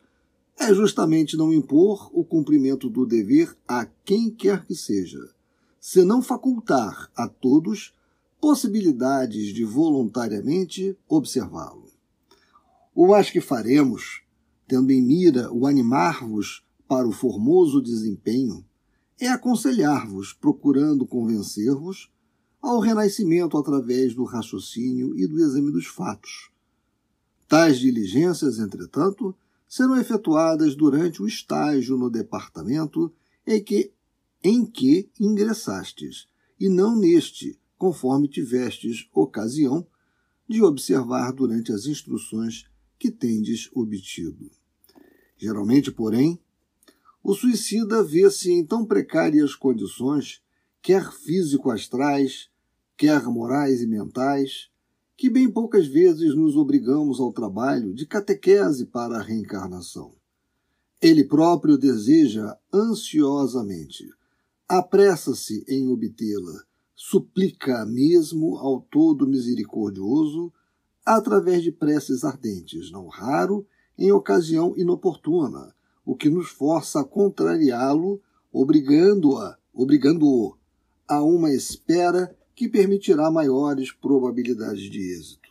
é 0.60 0.74
justamente 0.74 1.38
não 1.38 1.54
impor 1.54 2.10
o 2.12 2.26
cumprimento 2.26 2.90
do 2.90 3.06
dever 3.06 3.56
a 3.66 3.86
quem 3.86 4.30
quer 4.30 4.66
que 4.66 4.76
seja, 4.76 5.30
senão 5.80 6.22
facultar 6.22 7.10
a 7.16 7.26
todos 7.30 7.94
possibilidades 8.42 9.54
de 9.54 9.64
voluntariamente 9.64 10.98
observá-lo. 11.08 11.88
O 12.94 13.08
mais 13.08 13.30
que 13.30 13.40
faremos, 13.40 14.24
tendo 14.68 14.92
em 14.92 15.02
mira 15.02 15.50
o 15.54 15.66
animar-vos 15.66 16.66
para 16.86 17.08
o 17.08 17.14
formoso 17.14 17.82
desempenho, 17.82 18.66
é 19.18 19.30
aconselhar-vos, 19.30 20.34
procurando 20.34 21.08
convencer-vos 21.08 22.12
ao 22.64 22.80
renascimento 22.80 23.58
através 23.58 24.16
do 24.16 24.24
raciocínio 24.24 25.14
e 25.20 25.28
do 25.28 25.38
exame 25.38 25.70
dos 25.70 25.86
fatos. 25.86 26.50
Tais 27.46 27.78
diligências, 27.78 28.58
entretanto, 28.58 29.36
serão 29.68 30.00
efetuadas 30.00 30.74
durante 30.74 31.22
o 31.22 31.28
estágio 31.28 31.98
no 31.98 32.10
departamento 32.10 33.14
em 33.46 33.62
que, 33.62 33.92
em 34.42 34.66
que 34.66 35.10
ingressastes, 35.20 36.30
e 36.58 36.70
não 36.70 36.98
neste, 36.98 37.60
conforme 37.78 38.30
tivestes 38.30 39.10
ocasião 39.14 39.86
de 40.48 40.64
observar 40.64 41.34
durante 41.34 41.74
as 41.74 41.86
instruções 41.86 42.66
que 42.98 43.12
tendes 43.12 43.70
obtido. 43.74 44.50
Geralmente, 45.38 45.92
porém, 45.92 46.40
o 47.22 47.34
suicida 47.34 48.02
vê-se 48.02 48.52
em 48.52 48.66
tão 48.66 48.86
precárias 48.86 49.54
condições, 49.54 50.42
quer 50.82 51.12
físico-astrais, 51.12 52.53
quer 52.98 53.24
morais 53.24 53.82
e 53.82 53.88
mentais, 53.88 54.70
que 55.16 55.30
bem 55.30 55.50
poucas 55.50 55.88
vezes 55.88 56.36
nos 56.36 56.56
obrigamos 56.56 57.20
ao 57.20 57.32
trabalho 57.32 57.94
de 57.94 58.06
catequese 58.06 58.86
para 58.86 59.18
a 59.18 59.22
reencarnação. 59.22 60.14
Ele 61.02 61.24
próprio 61.24 61.78
deseja 61.78 62.58
ansiosamente, 62.74 64.06
apressa-se 64.68 65.64
em 65.68 65.90
obtê-la, 65.90 66.64
suplica 66.96 67.86
mesmo 67.86 68.58
ao 68.58 68.82
Todo 68.82 69.28
Misericordioso 69.28 70.52
através 71.06 71.62
de 71.62 71.72
preces 71.72 72.24
ardentes, 72.24 72.92
não 72.92 73.08
raro 73.08 73.68
em 73.98 74.12
ocasião 74.12 74.74
inoportuna, 74.78 75.76
o 76.06 76.16
que 76.16 76.30
nos 76.30 76.50
força 76.50 77.02
a 77.02 77.04
contrariá-lo, 77.04 78.22
obrigando-a, 78.52 79.58
obrigando-o 79.74 80.56
a 81.08 81.22
uma 81.22 81.52
espera 81.52 82.36
que 82.56 82.70
permitirá 82.70 83.32
maiores 83.32 83.92
probabilidades 83.92 84.90
de 84.90 85.00
êxito. 85.18 85.50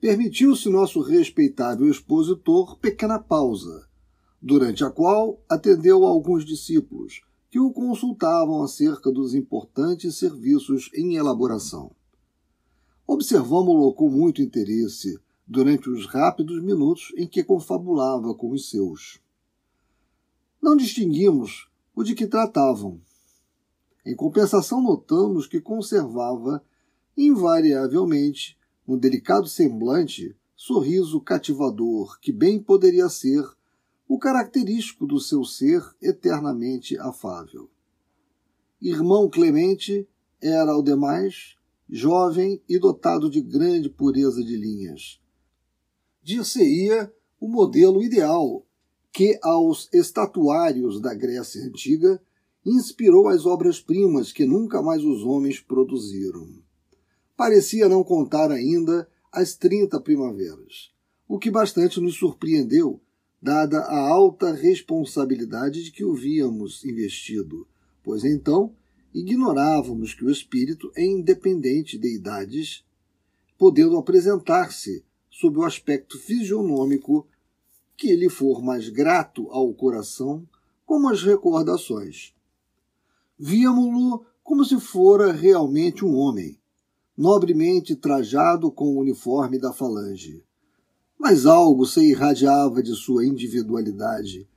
Permitiu-se 0.00 0.68
nosso 0.68 1.00
respeitável 1.00 1.88
expositor 1.88 2.78
pequena 2.78 3.18
pausa, 3.18 3.88
durante 4.40 4.84
a 4.84 4.90
qual 4.90 5.40
atendeu 5.48 6.04
a 6.04 6.08
alguns 6.08 6.44
discípulos 6.44 7.22
que 7.48 7.60
o 7.60 7.70
consultavam 7.70 8.62
acerca 8.62 9.12
dos 9.12 9.34
importantes 9.34 10.16
serviços 10.16 10.90
em 10.94 11.16
elaboração. 11.16 11.94
Observamo-lo 13.06 13.92
com 13.94 14.08
muito 14.08 14.40
interesse 14.40 15.18
durante 15.46 15.90
os 15.90 16.06
rápidos 16.06 16.62
minutos 16.62 17.12
em 17.16 17.26
que 17.26 17.44
confabulava 17.44 18.34
com 18.34 18.50
os 18.50 18.70
seus. 18.70 19.20
Não 20.62 20.76
distinguimos 20.76 21.68
o 21.94 22.02
de 22.02 22.14
que 22.14 22.26
tratavam, 22.26 23.00
em 24.04 24.14
compensação, 24.14 24.82
notamos 24.82 25.46
que 25.46 25.60
conservava, 25.60 26.62
invariavelmente, 27.16 28.58
no 28.86 28.98
delicado 28.98 29.46
semblante, 29.46 30.36
sorriso 30.56 31.20
cativador 31.20 32.18
que 32.20 32.32
bem 32.32 32.60
poderia 32.60 33.08
ser 33.08 33.44
o 34.08 34.18
característico 34.18 35.06
do 35.06 35.20
seu 35.20 35.44
ser 35.44 35.82
eternamente 36.00 36.98
afável. 36.98 37.70
Irmão 38.80 39.30
Clemente 39.30 40.08
era, 40.40 40.72
ao 40.72 40.82
demais, 40.82 41.56
jovem 41.88 42.60
e 42.68 42.78
dotado 42.78 43.30
de 43.30 43.40
grande 43.40 43.88
pureza 43.88 44.42
de 44.42 44.56
linhas. 44.56 45.20
Dir-se-ia 46.22 47.12
o 47.40 47.48
modelo 47.48 48.02
ideal 48.02 48.66
que 49.12 49.38
aos 49.42 49.88
estatuários 49.92 51.00
da 51.00 51.14
Grécia 51.14 51.62
Antiga 51.64 52.20
inspirou 52.64 53.28
as 53.28 53.44
obras-primas 53.44 54.32
que 54.32 54.46
nunca 54.46 54.80
mais 54.80 55.04
os 55.04 55.24
homens 55.24 55.60
produziram. 55.60 56.48
Parecia 57.36 57.88
não 57.88 58.04
contar 58.04 58.50
ainda 58.50 59.08
as 59.32 59.54
trinta 59.56 60.00
primaveras, 60.00 60.92
o 61.26 61.38
que 61.38 61.50
bastante 61.50 62.00
nos 62.00 62.14
surpreendeu, 62.16 63.00
dada 63.40 63.80
a 63.80 63.98
alta 63.98 64.52
responsabilidade 64.52 65.82
de 65.82 65.90
que 65.90 66.04
o 66.04 66.14
víamos 66.14 66.84
investido, 66.84 67.66
pois 68.04 68.24
então 68.24 68.72
ignorávamos 69.12 70.14
que 70.14 70.24
o 70.24 70.30
espírito 70.30 70.92
é 70.94 71.04
independente 71.04 71.98
de 71.98 72.14
idades, 72.14 72.84
podendo 73.58 73.96
apresentar-se 73.96 75.04
sob 75.28 75.58
o 75.58 75.64
aspecto 75.64 76.18
fisionômico 76.18 77.26
que 77.96 78.14
lhe 78.14 78.28
for 78.28 78.62
mais 78.62 78.88
grato 78.88 79.48
ao 79.50 79.72
coração, 79.74 80.46
como 80.86 81.08
as 81.08 81.22
recordações 81.22 82.34
víamo-lo 83.44 84.24
como 84.44 84.64
se 84.64 84.78
fora 84.78 85.32
realmente 85.32 86.04
um 86.04 86.14
homem, 86.14 86.60
nobremente 87.18 87.96
trajado 87.96 88.70
com 88.70 88.84
o 88.94 89.00
uniforme 89.00 89.58
da 89.58 89.72
falange. 89.72 90.44
Mas 91.18 91.44
algo 91.44 91.84
se 91.84 92.08
irradiava 92.08 92.80
de 92.80 92.94
sua 92.94 93.26
individualidade, 93.26 94.48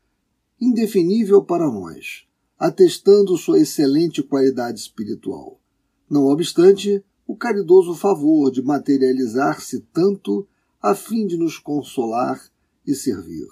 indefinível 0.62 1.44
para 1.44 1.66
nós, 1.66 2.28
atestando 2.60 3.36
sua 3.38 3.60
excelente 3.60 4.22
qualidade 4.22 4.80
espiritual. 4.80 5.60
Não 6.08 6.26
obstante, 6.26 7.04
o 7.26 7.36
caridoso 7.36 7.96
favor 7.96 8.52
de 8.52 8.62
materializar-se 8.62 9.80
tanto 9.92 10.48
a 10.80 10.94
fim 10.94 11.26
de 11.26 11.38
nos 11.38 11.58
consolar 11.58 12.40
e 12.86 12.94
servir. 12.94 13.48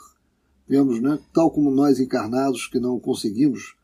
Vemos, 0.68 1.02
né, 1.02 1.18
tal 1.34 1.50
como 1.50 1.72
nós 1.72 2.00
encarnados 2.00 2.68
que 2.68 2.80
não 2.80 3.00
conseguimos 3.00 3.76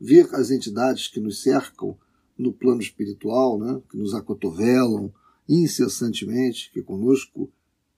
ver 0.00 0.28
as 0.34 0.50
entidades 0.50 1.08
que 1.08 1.20
nos 1.20 1.42
cercam 1.42 1.96
no 2.36 2.52
plano 2.52 2.80
espiritual, 2.80 3.58
né, 3.58 3.80
que 3.90 3.96
nos 3.96 4.14
acotovelam 4.14 5.12
incessantemente, 5.48 6.70
que 6.72 6.82
conosco 6.82 7.50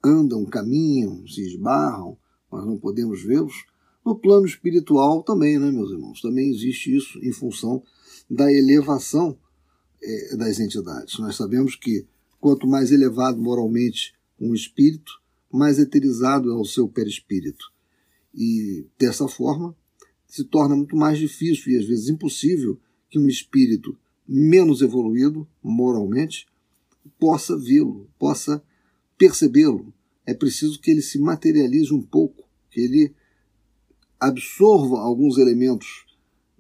andam, 0.05 0.45
caminham, 0.45 1.27
se 1.27 1.43
esbarram, 1.43 2.17
mas 2.51 2.65
não 2.65 2.77
podemos 2.77 3.23
vê-los. 3.23 3.65
No 4.05 4.17
plano 4.17 4.47
espiritual 4.47 5.23
também, 5.23 5.59
né, 5.59 5.71
meus 5.71 5.91
irmãos? 5.91 6.21
Também 6.21 6.51
existe 6.51 6.95
isso 6.95 7.19
em 7.25 7.33
função 7.33 7.83
da 8.31 8.53
elevação 8.53 9.37
é, 10.03 10.37
das 10.37 10.61
entidades. 10.61 11.19
Nós 11.19 11.37
sabemos 11.37 11.75
que 11.75 12.07
quanto 12.41 12.67
mais 12.67 12.93
elevado 12.93 13.41
moralmente 13.41 14.15
um 14.41 14.55
espírito, 14.55 15.13
mais 15.53 15.79
eterizado 15.79 16.51
é 16.51 16.55
o 16.55 16.65
seu 16.65 16.89
perispírito. 16.89 17.65
E 18.35 18.87
dessa 18.99 19.27
forma, 19.27 19.75
se 20.37 20.45
torna 20.45 20.77
muito 20.77 20.97
mais 20.97 21.19
difícil 21.19 21.73
e 21.73 21.79
às 21.79 21.87
vezes 21.87 22.09
impossível 22.09 22.79
que 23.09 23.19
um 23.19 23.29
espírito 23.29 23.97
menos 24.29 24.83
evoluído 24.83 25.49
moralmente 25.63 26.47
possa 27.19 27.57
vê-lo, 27.57 28.09
possa 28.19 28.63
percebê-lo. 29.17 29.93
É 30.27 30.35
preciso 30.35 30.81
que 30.81 30.91
ele 30.91 31.03
se 31.03 31.19
materialize 31.19 31.93
um 31.93 32.03
pouco, 32.03 32.49
que 32.71 32.81
ele 32.81 33.15
absorva 34.19 34.99
alguns 34.99 35.39
elementos 35.39 36.05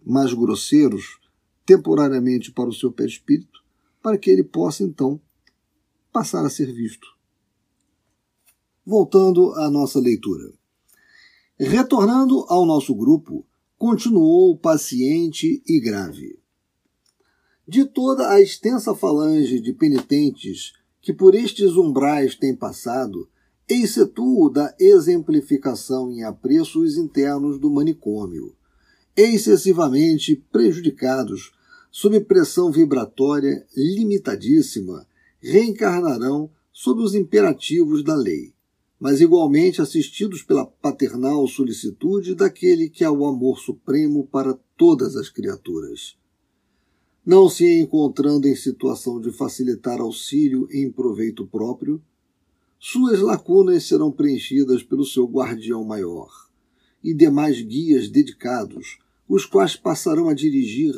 mais 0.04 0.32
grosseiros 0.32 1.18
temporariamente 1.64 2.52
para 2.52 2.68
o 2.68 2.74
seu 2.74 2.92
perispírito, 2.92 3.64
para 4.02 4.16
que 4.16 4.30
ele 4.30 4.44
possa 4.44 4.84
então 4.84 5.20
passar 6.12 6.44
a 6.44 6.50
ser 6.50 6.72
visto. 6.72 7.08
Voltando 8.84 9.52
à 9.54 9.68
nossa 9.68 9.98
leitura. 9.98 10.52
Retornando 11.58 12.44
ao 12.48 12.66
nosso 12.66 12.94
grupo, 12.94 13.45
continuou 13.78 14.56
paciente 14.56 15.62
e 15.66 15.78
grave. 15.80 16.38
De 17.68 17.84
toda 17.84 18.30
a 18.30 18.40
extensa 18.40 18.94
falange 18.94 19.60
de 19.60 19.72
penitentes 19.72 20.72
que 21.02 21.12
por 21.12 21.34
estes 21.34 21.76
umbrais 21.76 22.34
têm 22.34 22.56
passado, 22.56 23.28
excetuo 23.68 24.48
da 24.48 24.74
exemplificação 24.80 26.10
em 26.10 26.22
apreços 26.24 26.96
internos 26.96 27.58
do 27.58 27.70
manicômio, 27.70 28.54
excessivamente 29.14 30.36
prejudicados 30.50 31.52
sob 31.90 32.18
pressão 32.20 32.70
vibratória 32.70 33.66
limitadíssima, 33.76 35.06
reencarnarão 35.38 36.50
sob 36.72 37.02
os 37.02 37.14
imperativos 37.14 38.02
da 38.02 38.14
lei, 38.14 38.55
mas 38.98 39.20
igualmente 39.20 39.82
assistidos 39.82 40.42
pela 40.42 40.66
paternal 40.66 41.46
solicitude 41.46 42.34
daquele 42.34 42.88
que 42.88 43.04
é 43.04 43.10
o 43.10 43.26
amor 43.26 43.58
supremo 43.58 44.26
para 44.26 44.58
todas 44.76 45.16
as 45.16 45.28
criaturas. 45.28 46.16
Não 47.24 47.48
se 47.48 47.80
encontrando 47.80 48.46
em 48.46 48.54
situação 48.54 49.20
de 49.20 49.32
facilitar 49.32 50.00
auxílio 50.00 50.68
em 50.70 50.90
proveito 50.90 51.46
próprio, 51.46 52.00
suas 52.78 53.20
lacunas 53.20 53.84
serão 53.84 54.12
preenchidas 54.12 54.82
pelo 54.82 55.04
seu 55.04 55.26
guardião 55.26 55.84
maior 55.84 56.30
e 57.02 57.12
demais 57.14 57.60
guias 57.60 58.08
dedicados, 58.08 58.98
os 59.28 59.44
quais 59.44 59.76
passarão 59.76 60.28
a 60.28 60.34
dirigir 60.34 60.94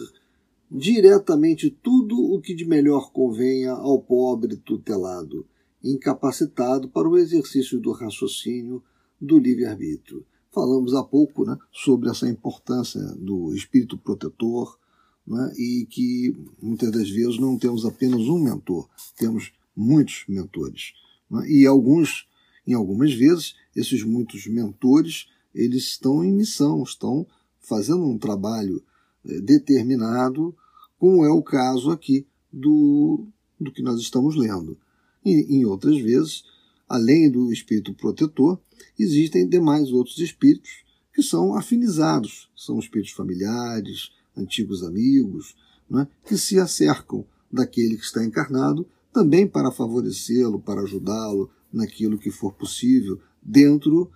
diretamente 0.71 1.71
tudo 1.71 2.19
o 2.35 2.41
que 2.41 2.55
de 2.55 2.67
melhor 2.67 3.11
convenha 3.11 3.73
ao 3.73 4.01
pobre 4.01 4.57
tutelado, 4.57 5.47
incapacitado 5.83 6.89
para 6.89 7.09
o 7.09 7.17
exercício 7.17 7.81
do 7.81 7.93
raciocínio 7.93 8.83
do 9.21 9.39
livre-arbítrio. 9.39 10.25
Falamos 10.51 10.95
há 10.95 11.03
pouco 11.03 11.45
né, 11.45 11.57
sobre 11.73 12.09
essa 12.09 12.29
importância 12.29 13.01
do 13.17 13.55
espírito 13.55 13.97
protetor 13.99 14.79
né, 15.27 15.53
e 15.57 15.87
que 15.89 16.35
muitas 16.61 16.91
das 16.91 17.09
vezes 17.09 17.39
não 17.39 17.59
temos 17.59 17.85
apenas 17.85 18.23
um 18.23 18.43
mentor, 18.43 18.89
temos 19.17 19.53
muitos 19.77 20.25
mentores. 20.29 20.95
Né, 21.31 21.49
e 21.51 21.67
alguns, 21.67 22.27
em 22.67 22.75
algumas 22.75 23.13
vezes, 23.13 23.55
esses 23.77 24.03
muitos 24.03 24.47
mentores 24.47 25.29
eles 25.55 25.85
estão 25.85 26.25
em 26.25 26.33
missão, 26.33 26.83
estão 26.83 27.27
fazendo 27.61 28.07
um 28.07 28.19
trabalho 28.19 28.83
é, 29.27 29.41
determinado, 29.41 30.55
como 30.99 31.25
é 31.25 31.31
o 31.31 31.43
caso 31.43 31.91
aqui 31.91 32.27
do, 32.53 33.27
do 33.61 33.73
que 33.73 33.83
nós 33.83 34.01
estamos 34.01 34.37
lendo. 34.37 34.79
Em 35.25 35.65
outras 35.65 36.01
vezes, 36.01 36.45
além 36.89 37.31
do 37.31 37.53
espírito 37.53 37.93
protetor, 37.93 38.59
existem 38.99 39.49
demais 39.49 39.91
outros 39.93 40.19
espíritos 40.19 40.71
que 41.13 41.23
são 41.23 41.55
afinizados, 41.55 42.49
são 42.57 42.79
espíritos 42.79 43.13
familiares, 43.13 44.11
antigos 44.37 44.83
amigos, 44.85 45.57
né, 45.91 46.07
que 46.25 46.37
se 46.37 46.59
acercam 46.59 47.27
daquele 47.51 47.97
que 47.97 48.05
está 48.05 48.25
encarnado 48.25 48.87
também 49.13 49.47
para 49.47 49.73
favorecê-lo, 49.73 50.61
para 50.61 50.83
ajudá-lo 50.83 51.51
naquilo 51.73 52.19
que 52.19 52.31
for 52.31 52.53
possível, 52.53 53.21
dentro 53.43 54.11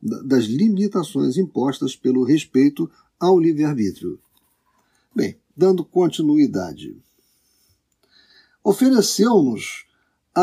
das 0.00 0.44
limitações 0.44 1.36
impostas 1.36 1.94
pelo 1.96 2.24
respeito 2.24 2.90
ao 3.18 3.38
livre-arbítrio. 3.38 4.18
Bem, 5.14 5.36
dando 5.56 5.84
continuidade. 5.84 6.96
Ofereceu-nos 8.62 9.87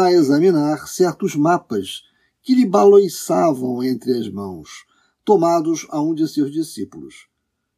a 0.04 0.12
examinar 0.12 0.90
certos 0.90 1.38
mapas 1.38 2.04
que 2.44 2.54
lhe 2.54 2.66
baloiçavam 2.66 3.82
entre 3.82 4.12
as 4.12 4.28
mãos, 4.28 4.86
tomados 5.24 5.88
a 5.90 6.02
um 6.02 6.14
de 6.14 6.28
seus 6.28 6.52
discípulos. 6.52 7.30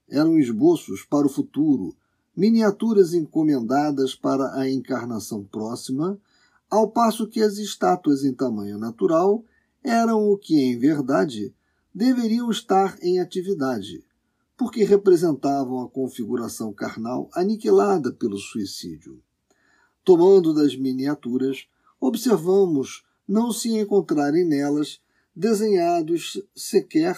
Eram 0.09 0.39
esboços 0.39 1.03
para 1.03 1.27
o 1.27 1.29
futuro, 1.29 1.95
miniaturas 2.35 3.13
encomendadas 3.13 4.15
para 4.15 4.51
a 4.55 4.67
encarnação 4.67 5.43
próxima, 5.43 6.19
ao 6.67 6.89
passo 6.89 7.27
que 7.27 7.39
as 7.39 7.59
estátuas 7.59 8.23
em 8.23 8.33
tamanho 8.33 8.79
natural 8.79 9.45
eram 9.83 10.27
o 10.31 10.39
que, 10.39 10.59
em 10.59 10.75
verdade, 10.75 11.53
deveriam 11.93 12.49
estar 12.49 12.97
em 13.03 13.19
atividade, 13.19 14.03
porque 14.57 14.83
representavam 14.83 15.81
a 15.81 15.89
configuração 15.89 16.73
carnal 16.73 17.29
aniquilada 17.31 18.11
pelo 18.11 18.39
suicídio. 18.39 19.21
Tomando 20.03 20.51
das 20.51 20.75
miniaturas, 20.75 21.67
observamos 21.99 23.03
não 23.27 23.51
se 23.51 23.69
encontrarem 23.69 24.45
nelas 24.45 25.01
desenhados 25.35 26.41
sequer 26.55 27.17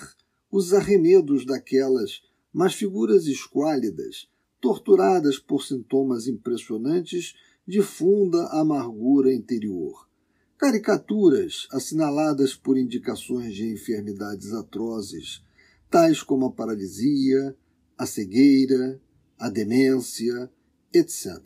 os 0.51 0.73
arremedos 0.73 1.45
daquelas, 1.45 2.21
mas 2.51 2.73
figuras 2.73 3.27
esquálidas, 3.27 4.27
torturadas 4.59 5.37
por 5.37 5.63
sintomas 5.63 6.27
impressionantes 6.27 7.35
de 7.67 7.81
funda 7.81 8.47
amargura 8.47 9.33
interior. 9.33 10.09
Caricaturas 10.57 11.67
assinaladas 11.71 12.55
por 12.55 12.77
indicações 12.77 13.55
de 13.55 13.71
enfermidades 13.71 14.51
atrozes, 14.51 15.41
tais 15.89 16.21
como 16.21 16.47
a 16.47 16.51
paralisia, 16.51 17.55
a 17.97 18.05
cegueira, 18.05 18.99
a 19.37 19.49
demência, 19.49 20.51
etc., 20.93 21.39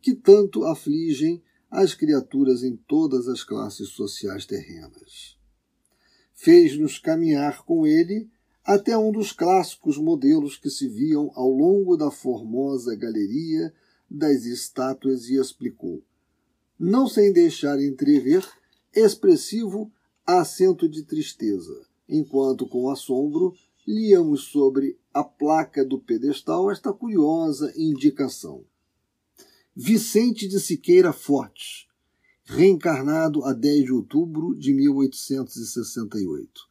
que 0.00 0.14
tanto 0.14 0.64
afligem 0.64 1.42
as 1.70 1.94
criaturas 1.94 2.62
em 2.62 2.76
todas 2.76 3.28
as 3.28 3.44
classes 3.44 3.90
sociais 3.90 4.46
terrenas. 4.46 5.36
Fez-nos 6.34 6.98
caminhar 6.98 7.64
com 7.64 7.86
ele 7.86 8.28
até 8.64 8.96
um 8.96 9.10
dos 9.10 9.32
clássicos 9.32 9.96
modelos 9.98 10.56
que 10.56 10.70
se 10.70 10.88
viam 10.88 11.30
ao 11.34 11.50
longo 11.50 11.96
da 11.96 12.10
formosa 12.10 12.94
galeria 12.94 13.72
das 14.10 14.44
estátuas 14.44 15.28
e 15.28 15.36
explicou, 15.36 16.02
não 16.78 17.06
sem 17.06 17.32
deixar 17.32 17.80
entrever 17.82 18.46
expressivo 18.94 19.90
acento 20.26 20.88
de 20.88 21.02
tristeza, 21.02 21.86
enquanto 22.08 22.66
com 22.66 22.90
assombro 22.90 23.54
líamos 23.86 24.42
sobre 24.42 24.98
a 25.12 25.24
placa 25.24 25.84
do 25.84 25.98
pedestal 25.98 26.70
esta 26.70 26.92
curiosa 26.92 27.72
indicação. 27.74 28.64
Vicente 29.80 30.48
de 30.48 30.58
Siqueira 30.58 31.12
Fortes, 31.12 31.86
reencarnado 32.42 33.44
a 33.44 33.52
10 33.52 33.84
de 33.84 33.92
outubro 33.92 34.52
de 34.56 34.74
1868. 34.74 36.68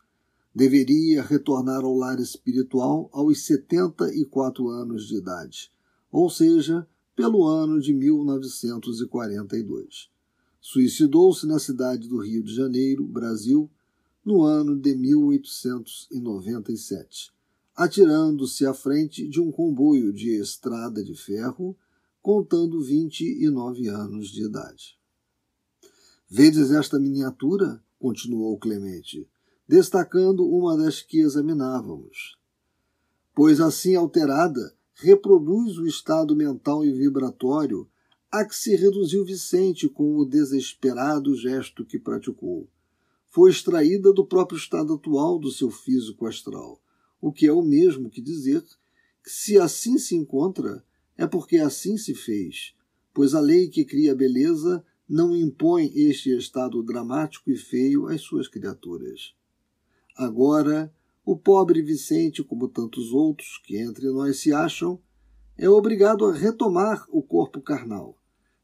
Deveria 0.54 1.24
retornar 1.24 1.86
ao 1.86 1.96
lar 1.96 2.20
espiritual 2.20 3.10
aos 3.14 3.46
74 3.46 4.68
anos 4.68 5.08
de 5.08 5.16
idade, 5.16 5.72
ou 6.12 6.30
seja, 6.30 6.86
pelo 7.16 7.46
ano 7.46 7.80
de 7.80 7.94
1942. 7.94 10.10
Suicidou-se 10.60 11.48
na 11.48 11.60
cidade 11.60 12.10
do 12.10 12.20
Rio 12.20 12.44
de 12.44 12.54
Janeiro, 12.54 13.08
Brasil, 13.08 13.72
no 14.26 14.44
ano 14.44 14.78
de 14.78 14.94
1897, 14.94 17.32
atirando-se 17.74 18.66
à 18.66 18.74
frente 18.74 19.26
de 19.30 19.40
um 19.40 19.50
comboio 19.50 20.12
de 20.12 20.32
estrada 20.32 21.02
de 21.02 21.16
ferro, 21.16 21.74
contando 22.28 22.82
29 22.82 23.88
anos 23.88 24.28
de 24.28 24.44
idade. 24.44 25.00
Vedes 26.30 26.72
esta 26.72 27.00
miniatura? 27.00 27.82
continuou 27.98 28.60
Clemente, 28.60 29.26
destacando 29.66 30.46
uma 30.46 30.76
das 30.76 31.02
que 31.02 31.20
examinávamos. 31.20 32.38
Pois 33.34 33.62
assim 33.62 33.96
alterada, 33.96 34.76
reproduz 34.96 35.78
o 35.78 35.88
estado 35.88 36.36
mental 36.36 36.84
e 36.84 36.92
vibratório 36.92 37.88
a 38.30 38.44
que 38.44 38.58
se 38.58 38.76
reduziu 38.76 39.24
Vicente 39.24 39.88
com 39.88 40.18
o 40.18 40.26
desesperado 40.26 41.34
gesto 41.34 41.86
que 41.86 41.98
praticou 41.98 42.68
foi 43.30 43.52
extraída 43.52 44.12
do 44.12 44.26
próprio 44.26 44.58
estado 44.58 44.96
atual 44.96 45.40
do 45.40 45.50
seu 45.50 45.72
físico 45.72 46.26
astral, 46.26 46.82
o 47.22 47.32
que 47.32 47.48
é 47.48 47.54
o 47.54 47.62
mesmo 47.62 48.10
que 48.10 48.20
dizer 48.22 48.66
que 49.24 49.30
se 49.30 49.58
assim 49.58 49.98
se 49.98 50.14
encontra, 50.14 50.84
é 51.18 51.26
porque 51.26 51.58
assim 51.58 51.98
se 51.98 52.14
fez, 52.14 52.76
pois 53.14 53.34
a 53.34 53.40
lei 53.40 53.68
que 53.68 53.84
cria 53.84 54.12
a 54.12 54.16
beleza 54.16 54.86
não 55.10 55.36
impõe 55.36 55.92
este 55.96 56.36
estado 56.38 56.84
dramático 56.84 57.50
e 57.50 57.58
feio 57.58 58.08
às 58.08 58.22
suas 58.22 58.48
criaturas. 58.48 59.34
Agora, 60.16 60.94
o 61.26 61.38
pobre 61.38 61.82
Vicente, 61.82 62.44
como 62.44 62.68
tantos 62.68 63.12
outros 63.12 63.60
que 63.66 63.78
entre 63.78 64.08
nós 64.08 64.40
se 64.40 64.54
acham, 64.54 65.00
é 65.58 65.68
obrigado 65.70 66.26
a 66.26 66.34
retomar 66.34 67.06
o 67.10 67.22
corpo 67.22 67.62
carnal, 67.62 68.18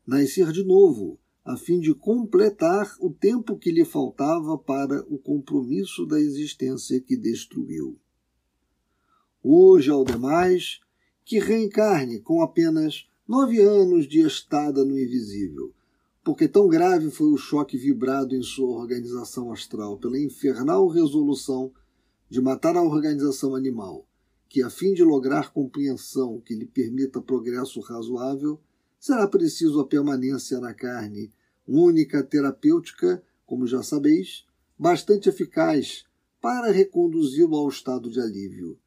nascer 0.06 0.52
de 0.52 0.64
novo, 0.64 1.20
a 1.44 1.58
fim 1.58 1.80
de 1.80 1.94
completar 1.94 2.96
o 3.00 3.10
tempo 3.10 3.58
que 3.58 3.72
lhe 3.72 3.84
faltava 3.84 4.58
para 4.58 5.02
o 5.10 5.18
compromisso 5.18 6.06
da 6.06 6.20
existência 6.20 7.02
que 7.02 7.18
destruiu. 7.18 8.00
Hoje, 9.42 9.90
ao 9.90 10.06
demais, 10.06 10.80
que 11.26 11.40
reencarne 11.40 12.20
com 12.20 12.42
apenas 12.42 13.08
nove 13.28 13.62
anos 13.62 14.08
de 14.08 14.20
estada 14.20 14.84
no 14.84 15.00
invisível, 15.00 15.74
porque 16.24 16.48
tão 16.48 16.68
grave 16.68 17.10
foi 17.10 17.28
o 17.28 17.38
choque 17.38 17.78
vibrado 17.78 18.36
em 18.36 18.42
sua 18.42 18.78
organização 18.78 19.52
astral 19.52 19.98
pela 19.98 20.20
infernal 20.20 20.88
resolução 20.88 21.72
de 22.30 22.42
matar 22.42 22.76
a 22.76 22.82
organização 22.82 23.56
animal, 23.56 24.08
que, 24.50 24.62
a 24.62 24.70
fim 24.70 24.94
de 24.94 25.04
lograr 25.04 25.54
compreensão 25.54 26.42
que 26.42 26.54
lhe 26.54 26.66
permita 26.66 27.22
progresso 27.22 27.80
razoável, 27.80 28.60
será 29.00 29.28
preciso 29.28 29.80
a 29.80 29.88
permanência 29.88 30.60
na 30.60 30.74
carne, 30.74 31.32
única 31.68 32.24
terapêutica, 32.24 33.24
como 33.46 33.68
já 33.68 33.82
sabeis, 33.82 34.46
bastante 34.78 35.30
eficaz 35.30 36.06
para 36.42 36.72
reconduzi-lo 36.72 37.56
ao 37.56 37.70
estado 37.70 38.10
de 38.10 38.20
alívio. 38.20 38.78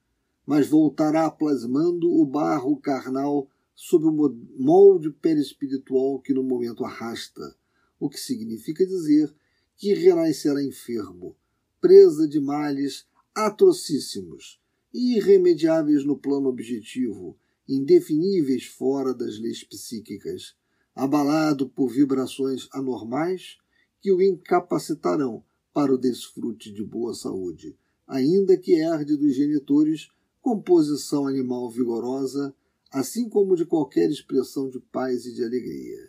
Mas 0.46 0.68
voltará 0.68 1.28
plasmando 1.30 2.08
o 2.08 2.24
barro 2.24 2.76
carnal 2.76 3.48
sob 3.74 4.06
o 4.06 4.12
molde 4.58 5.10
perispiritual 5.10 6.20
que 6.20 6.32
no 6.32 6.42
momento 6.42 6.84
arrasta, 6.84 7.56
o 7.98 8.08
que 8.08 8.18
significa 8.18 8.86
dizer 8.86 9.34
que 9.76 9.92
renascerá 9.92 10.62
enfermo, 10.62 11.36
presa 11.80 12.26
de 12.26 12.40
males 12.40 13.06
atrocíssimos 13.34 14.60
irremediáveis 14.94 16.04
no 16.04 16.16
plano 16.16 16.48
objetivo, 16.48 17.36
indefiníveis 17.68 18.64
fora 18.64 19.12
das 19.12 19.38
leis 19.38 19.62
psíquicas, 19.62 20.56
abalado 20.94 21.68
por 21.68 21.88
vibrações 21.88 22.66
anormais 22.72 23.58
que 24.00 24.10
o 24.10 24.22
incapacitarão 24.22 25.44
para 25.74 25.92
o 25.92 25.98
desfrute 25.98 26.72
de 26.72 26.82
boa 26.82 27.14
saúde, 27.14 27.76
ainda 28.06 28.56
que 28.56 28.72
herde 28.72 29.16
dos 29.16 29.34
genitores 29.34 30.08
composição 30.46 31.26
animal 31.26 31.68
vigorosa, 31.68 32.54
assim 32.92 33.28
como 33.28 33.56
de 33.56 33.66
qualquer 33.66 34.08
expressão 34.08 34.70
de 34.70 34.78
paz 34.78 35.26
e 35.26 35.34
de 35.34 35.42
alegria. 35.42 36.08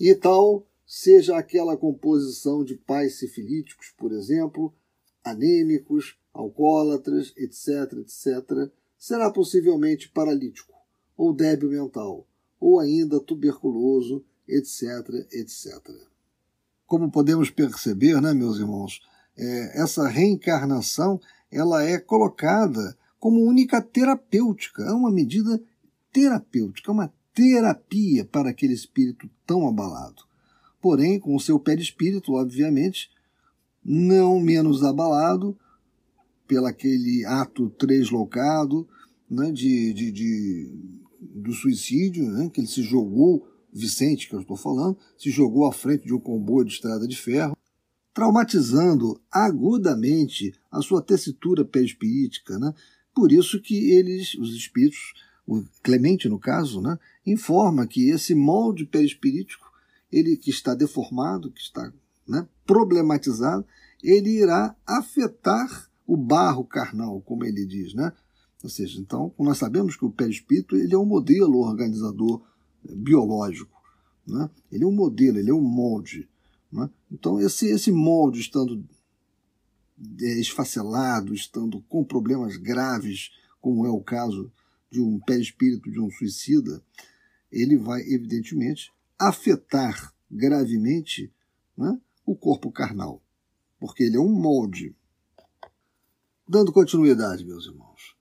E 0.00 0.14
tal 0.14 0.66
seja 0.86 1.36
aquela 1.36 1.76
composição 1.76 2.64
de 2.64 2.74
pais 2.74 3.18
sifilíticos, 3.18 3.92
por 3.98 4.12
exemplo, 4.12 4.72
anêmicos, 5.22 6.18
alcoólatras, 6.32 7.34
etc., 7.36 7.98
etc., 7.98 8.72
será 8.96 9.30
possivelmente 9.30 10.08
paralítico, 10.08 10.72
ou 11.14 11.34
débil 11.34 11.68
mental, 11.68 12.26
ou 12.58 12.80
ainda 12.80 13.20
tuberculoso, 13.20 14.24
etc., 14.48 14.84
etc. 15.32 15.86
Como 16.86 17.12
podemos 17.12 17.50
perceber, 17.50 18.22
né, 18.22 18.32
meus 18.32 18.56
irmãos, 18.56 19.02
é, 19.36 19.82
essa 19.82 20.08
reencarnação 20.08 21.20
ela 21.50 21.84
é 21.84 21.98
colocada 21.98 22.96
como 23.22 23.40
única 23.40 23.80
terapêutica, 23.80 24.82
é 24.82 24.90
uma 24.90 25.08
medida 25.08 25.62
terapêutica, 26.12 26.90
é 26.90 26.92
uma 26.92 27.14
terapia 27.32 28.24
para 28.24 28.50
aquele 28.50 28.74
espírito 28.74 29.30
tão 29.46 29.68
abalado. 29.68 30.24
Porém, 30.80 31.20
com 31.20 31.36
o 31.36 31.40
seu 31.40 31.56
perispírito, 31.60 32.32
obviamente, 32.32 33.08
não 33.84 34.40
menos 34.40 34.82
abalado 34.82 35.56
pelo 36.48 36.66
aquele 36.66 37.24
ato 37.24 37.70
translocado 37.70 38.88
né, 39.30 39.52
de, 39.52 39.92
de, 39.92 40.10
de, 40.10 40.74
do 41.20 41.52
suicídio, 41.52 42.28
né, 42.28 42.50
que 42.52 42.60
ele 42.60 42.66
se 42.66 42.82
jogou, 42.82 43.46
Vicente, 43.72 44.28
que 44.28 44.34
eu 44.34 44.40
estou 44.40 44.56
falando, 44.56 44.98
se 45.16 45.30
jogou 45.30 45.64
à 45.64 45.72
frente 45.72 46.06
de 46.06 46.12
um 46.12 46.18
comboio 46.18 46.66
de 46.66 46.72
estrada 46.72 47.06
de 47.06 47.16
ferro, 47.16 47.56
traumatizando 48.12 49.20
agudamente 49.30 50.52
a 50.72 50.82
sua 50.82 51.00
tessitura 51.00 51.64
perispirítica. 51.64 52.58
Né? 52.58 52.74
Por 53.14 53.32
isso 53.32 53.60
que 53.60 53.90
eles, 53.90 54.34
os 54.34 54.54
espíritos, 54.54 55.12
o 55.46 55.62
Clemente 55.82 56.28
no 56.28 56.38
caso, 56.38 56.80
né, 56.80 56.98
informa 57.26 57.86
que 57.86 58.08
esse 58.08 58.34
molde 58.34 58.86
perispirítico, 58.86 59.70
ele 60.10 60.36
que 60.36 60.50
está 60.50 60.74
deformado, 60.74 61.50
que 61.50 61.60
está 61.60 61.92
né, 62.26 62.46
problematizado, 62.66 63.64
ele 64.02 64.30
irá 64.30 64.74
afetar 64.86 65.90
o 66.06 66.16
barro 66.16 66.64
carnal, 66.64 67.20
como 67.22 67.44
ele 67.44 67.64
diz, 67.64 67.94
né? 67.94 68.12
Ou 68.62 68.68
seja, 68.68 69.00
então, 69.00 69.32
nós 69.38 69.58
sabemos 69.58 69.96
que 69.96 70.04
o 70.04 70.10
perispírito 70.10 70.76
ele 70.76 70.94
é 70.94 70.98
um 70.98 71.06
modelo 71.06 71.58
organizador 71.58 72.42
eh, 72.88 72.94
biológico, 72.94 73.80
né? 74.26 74.50
Ele 74.70 74.84
é 74.84 74.86
um 74.86 74.92
modelo, 74.92 75.38
ele 75.38 75.50
é 75.50 75.54
um 75.54 75.60
molde, 75.60 76.28
né? 76.70 76.88
Então, 77.10 77.40
esse, 77.40 77.66
esse 77.66 77.90
molde 77.90 78.40
estando 78.40 78.84
esfacelado, 80.18 81.34
estando 81.34 81.80
com 81.88 82.04
problemas 82.04 82.56
graves, 82.56 83.30
como 83.60 83.86
é 83.86 83.90
o 83.90 84.00
caso 84.00 84.50
de 84.90 85.00
um 85.00 85.18
perispírito 85.20 85.90
de 85.90 86.00
um 86.00 86.10
suicida, 86.10 86.82
ele 87.50 87.76
vai, 87.76 88.00
evidentemente, 88.02 88.92
afetar 89.18 90.12
gravemente 90.30 91.32
né, 91.76 91.98
o 92.26 92.34
corpo 92.34 92.70
carnal 92.70 93.22
porque 93.82 94.04
ele 94.04 94.16
é 94.16 94.20
um 94.20 94.30
molde. 94.30 94.94
Dando 96.46 96.72
continuidade, 96.72 97.44
meus 97.44 97.66
irmãos. 97.66 98.14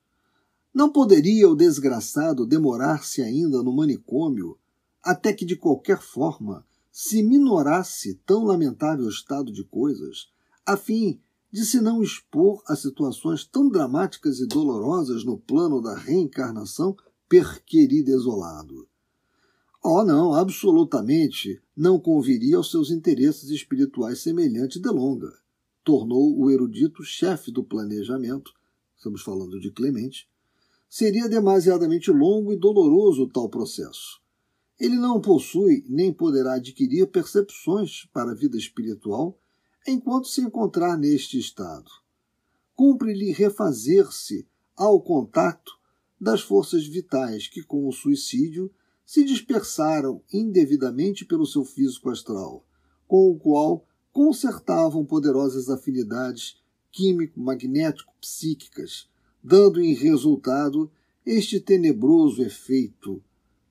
Não 0.73 0.91
poderia 0.91 1.47
o 1.47 1.55
desgraçado 1.55 2.47
demorar-se 2.47 3.21
ainda 3.21 3.62
no 3.62 3.71
manicômio 3.71 4.57
até 5.03 5.31
que, 5.31 5.45
de 5.45 5.55
qualquer 5.55 6.01
forma, 6.01 6.65
se 6.91 7.21
minorasse 7.21 8.15
tão 8.25 8.43
lamentável 8.43 9.07
estado 9.07 9.51
de 9.51 9.63
coisas, 9.63 10.31
a 10.65 10.75
fim 10.75 11.21
de 11.51 11.65
se 11.65 11.81
não 11.81 12.01
expor 12.01 12.63
a 12.67 12.75
situações 12.75 13.45
tão 13.45 13.69
dramáticas 13.69 14.39
e 14.39 14.47
dolorosas 14.47 15.23
no 15.23 15.37
plano 15.37 15.81
da 15.81 15.95
reencarnação 15.95 16.95
perqueri 17.27 18.03
desolado. 18.03 18.87
Oh, 19.83 20.03
não, 20.03 20.33
absolutamente 20.33 21.61
não 21.75 21.99
conviria 21.99 22.57
aos 22.57 22.69
seus 22.69 22.91
interesses 22.91 23.49
espirituais 23.49 24.21
semelhante 24.21 24.79
delonga 24.79 25.41
tornou 25.83 26.37
o 26.37 26.49
erudito 26.49 27.03
chefe 27.03 27.51
do 27.51 27.63
planejamento, 27.63 28.53
estamos 28.95 29.21
falando 29.21 29.59
de 29.59 29.71
Clemente, 29.71 30.29
seria 30.89 31.27
demasiadamente 31.27 32.11
longo 32.11 32.51
e 32.51 32.57
doloroso 32.57 33.27
tal 33.27 33.49
processo. 33.49 34.21
Ele 34.79 34.95
não 34.95 35.21
possui 35.21 35.85
nem 35.87 36.11
poderá 36.11 36.53
adquirir 36.53 37.07
percepções 37.07 38.05
para 38.13 38.31
a 38.31 38.35
vida 38.35 38.57
espiritual 38.57 39.39
enquanto 39.88 40.28
se 40.28 40.41
encontrar 40.41 40.98
neste 40.98 41.39
estado. 41.39 41.89
Cumpre-lhe 42.76 43.32
refazer-se 43.32 44.46
ao 44.76 45.02
contato 45.02 45.72
das 46.20 46.41
forças 46.41 46.86
vitais 46.86 47.48
que, 47.48 47.63
com 47.63 47.88
o 47.88 47.91
suicídio, 47.91 48.72
se 49.06 49.24
dispersaram 49.24 50.22
indevidamente 50.32 51.26
pelo 51.26 51.46
seu 51.46 51.65
físico 51.65 52.10
astral, 52.10 52.65
com 53.08 53.32
o 53.32 53.38
qual 53.38 53.86
consertavam 54.12 55.06
poderosas 55.06 55.70
afinidades 55.70 56.60
químico-magnético-psíquicas, 56.91 59.08
dando 59.44 59.82
em 59.82 59.94
resultado 59.94 60.91
este 61.26 61.60
tenebroso 61.60 62.44
efeito, 62.44 63.22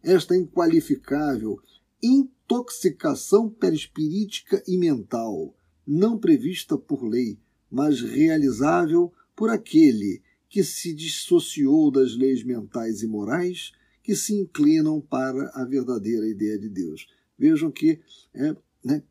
esta 0.02 0.36
inqualificável 0.36 1.60
intoxicação 2.02 3.48
perispirítica 3.48 4.62
e 4.66 4.76
mental, 4.78 5.54
não 5.90 6.16
prevista 6.16 6.78
por 6.78 7.02
lei, 7.02 7.36
mas 7.68 8.00
realizável 8.00 9.12
por 9.34 9.50
aquele 9.50 10.22
que 10.48 10.62
se 10.62 10.94
dissociou 10.94 11.90
das 11.90 12.14
leis 12.14 12.44
mentais 12.44 13.02
e 13.02 13.08
morais 13.08 13.72
que 14.00 14.14
se 14.14 14.32
inclinam 14.32 15.00
para 15.00 15.50
a 15.52 15.64
verdadeira 15.64 16.28
ideia 16.28 16.56
de 16.56 16.68
Deus. 16.68 17.08
Vejam 17.36 17.72
que 17.72 17.98
é, 18.32 18.56
né, 18.84 19.02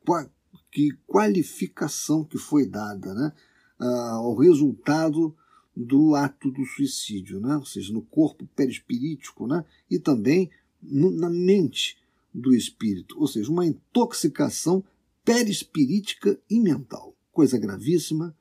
que 0.72 0.94
qualificação 1.06 2.24
que 2.24 2.38
foi 2.38 2.66
dada 2.66 3.14
né, 3.14 3.34
ao 3.78 4.38
resultado 4.38 5.36
do 5.76 6.16
ato 6.16 6.50
do 6.50 6.66
suicídio, 6.66 7.42
né, 7.42 7.58
ou 7.58 7.66
seja, 7.66 7.92
no 7.92 8.02
corpo 8.02 8.48
perispirítico 8.56 9.48
né, 9.48 9.66
e 9.92 10.00
também 10.00 10.50
no, 10.82 11.12
na 11.12 11.30
mente 11.30 11.98
do 12.34 12.56
espírito, 12.56 13.20
ou 13.20 13.28
seja, 13.28 13.52
uma 13.52 13.66
intoxicação 13.66 14.84
perispirítica 15.30 16.40
e 16.50 16.60
mental, 16.60 17.16
coisa 17.32 17.56
gravíssima, 17.60 18.36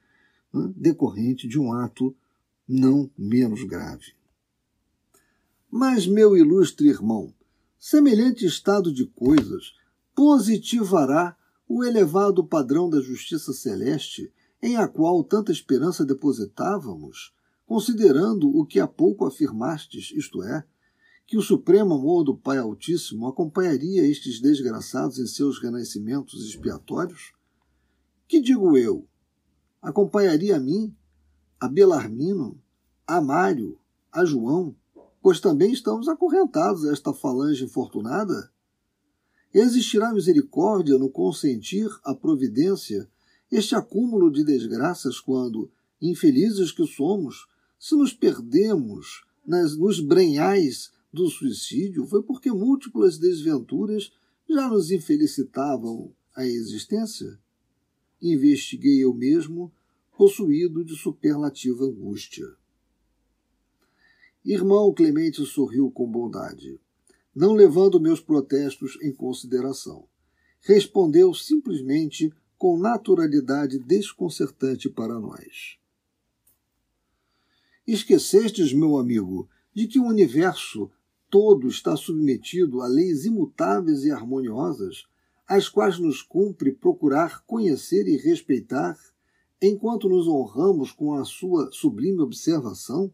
né, 0.51 0.73
decorrente 0.75 1.47
de 1.47 1.59
um 1.61 1.71
ato 1.71 2.17
não 2.67 3.11
menos 3.15 3.63
grave. 3.65 4.15
Mas, 5.71 6.07
meu 6.07 6.35
ilustre 6.35 6.89
irmão, 6.89 7.35
semelhante 7.79 8.47
estado 8.47 8.91
de 8.91 9.05
coisas 9.05 9.75
positivará 10.15 11.37
o 11.69 11.85
elevado 11.85 12.43
padrão 12.43 12.89
da 12.89 13.03
justiça 13.03 13.53
celeste 13.53 14.33
em 14.63 14.79
a 14.79 14.89
qual 14.89 15.23
tanta 15.23 15.53
esperança 15.53 16.07
depositávamos, 16.07 17.35
considerando 17.67 18.49
o 18.49 18.65
que 18.65 18.81
há 18.81 18.87
pouco 18.87 19.27
afirmastes, 19.27 20.11
isto 20.17 20.43
é, 20.43 20.65
que 21.29 21.37
o 21.37 21.43
supremo 21.43 21.93
amor 21.93 22.25
do 22.25 22.35
Pai 22.35 22.57
Altíssimo 22.57 23.29
acompanharia 23.29 24.03
estes 24.03 24.41
desgraçados 24.41 25.19
em 25.19 25.27
seus 25.27 25.61
renascimentos 25.61 26.43
expiatórios? 26.43 27.35
Que 28.27 28.41
digo 28.41 28.79
eu? 28.79 29.07
Acompanharia 29.83 30.57
a 30.57 30.59
mim, 30.59 30.97
a 31.61 31.69
Belarmino, 31.69 32.59
a 33.07 33.21
Mário, 33.21 33.79
a 34.11 34.25
João, 34.25 34.75
pois 35.21 35.39
também 35.39 35.71
estamos 35.71 36.09
acorrentados 36.09 36.87
a 36.87 36.93
esta 36.95 37.13
falange 37.13 37.63
infortunada? 37.63 38.51
Existirá 39.53 40.15
misericórdia 40.15 40.97
no 40.97 41.11
consentir 41.11 41.91
a 42.05 42.15
providência 42.15 43.07
este 43.53 43.75
acúmulo 43.75 44.33
de 44.33 44.43
desgraças 44.43 45.21
quando, 45.21 45.71
infelizes 46.01 46.73
que 46.73 46.87
somos, 46.87 47.47
se 47.79 47.95
nos 47.95 48.15
perdemos 48.15 49.27
nas, 49.47 49.77
nos 49.77 50.01
brenhais 50.01 50.97
do 51.13 51.29
suicídio 51.29 52.07
foi 52.07 52.23
porque 52.23 52.51
múltiplas 52.51 53.19
desventuras 53.19 54.13
já 54.49 54.69
nos 54.69 54.91
infelicitavam 54.91 56.13
a 56.35 56.45
existência? 56.47 57.39
Investiguei 58.21 59.05
eu 59.05 59.15
mesmo, 59.15 59.73
possuído 60.17 60.85
de 60.85 60.97
superlativa 60.97 61.85
angústia. 61.85 62.47
Irmão 64.45 64.93
Clemente 64.93 65.45
sorriu 65.45 65.91
com 65.91 66.11
bondade, 66.11 66.81
não 67.35 67.53
levando 67.53 68.01
meus 68.01 68.21
protestos 68.21 68.99
em 69.03 69.13
consideração. 69.13 70.09
Respondeu 70.61 71.33
simplesmente 71.33 72.33
com 72.57 72.77
naturalidade 72.77 73.79
desconcertante 73.79 74.89
para 74.89 75.21
nós. 75.21 75.79
Esquecestes, 77.87 78.73
meu 78.73 78.99
amigo, 78.99 79.49
de 79.73 79.87
que 79.87 80.01
o 80.01 80.07
universo 80.07 80.91
todo 81.31 81.69
está 81.69 81.97
submetido 81.97 82.81
a 82.81 82.87
leis 82.87 83.25
imutáveis 83.25 84.05
e 84.05 84.11
harmoniosas, 84.11 85.07
as 85.47 85.69
quais 85.69 85.99
nos 85.99 86.23
cumpre 86.23 86.73
procurar 86.73 87.45
conhecer 87.47 88.07
e 88.07 88.17
respeitar, 88.17 88.99
enquanto 89.61 90.09
nos 90.09 90.29
honramos 90.29 90.93
com 90.93 91.15
a 91.15 91.25
sua 91.25 91.71
sublime 91.73 92.21
observação? 92.21 93.13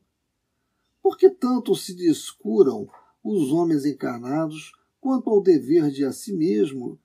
Por 1.03 1.17
que 1.17 1.31
tanto 1.31 1.75
se 1.75 1.95
descuram 1.95 2.89
os 3.23 3.53
homens 3.53 3.85
encarnados 3.85 4.73
quanto 5.01 5.31
ao 5.31 5.41
dever 5.41 5.91
de 5.91 6.05
a 6.05 6.13
si 6.13 6.33
mesmo, 6.33 6.99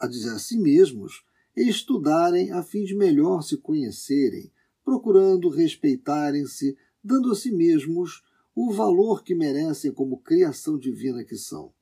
a 0.00 0.06
dizer 0.06 0.30
a 0.30 0.38
si 0.38 0.58
mesmos, 0.58 1.24
estudarem 1.56 2.50
a 2.52 2.62
fim 2.62 2.84
de 2.84 2.94
melhor 2.94 3.42
se 3.42 3.56
conhecerem, 3.56 4.50
procurando 4.84 5.48
respeitarem-se, 5.48 6.76
dando 7.02 7.30
a 7.30 7.34
si 7.34 7.52
mesmos 7.52 8.22
o 8.54 8.72
valor 8.72 9.24
que 9.24 9.34
merecem 9.34 9.92
como 9.92 10.20
criação 10.20 10.78
divina 10.78 11.24
que 11.24 11.36
são. 11.36 11.72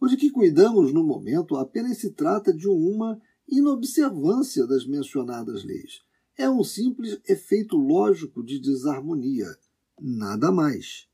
O 0.00 0.06
de 0.08 0.16
que 0.16 0.30
cuidamos 0.30 0.92
no 0.92 1.04
momento 1.04 1.56
apenas 1.56 1.98
se 1.98 2.10
trata 2.10 2.52
de 2.52 2.66
uma 2.66 3.20
inobservância 3.46 4.66
das 4.66 4.86
mencionadas 4.86 5.62
leis. 5.62 6.00
É 6.38 6.48
um 6.48 6.64
simples 6.64 7.20
efeito 7.28 7.76
lógico 7.76 8.42
de 8.42 8.58
desarmonia, 8.58 9.46
nada 10.00 10.50
mais. 10.50 11.06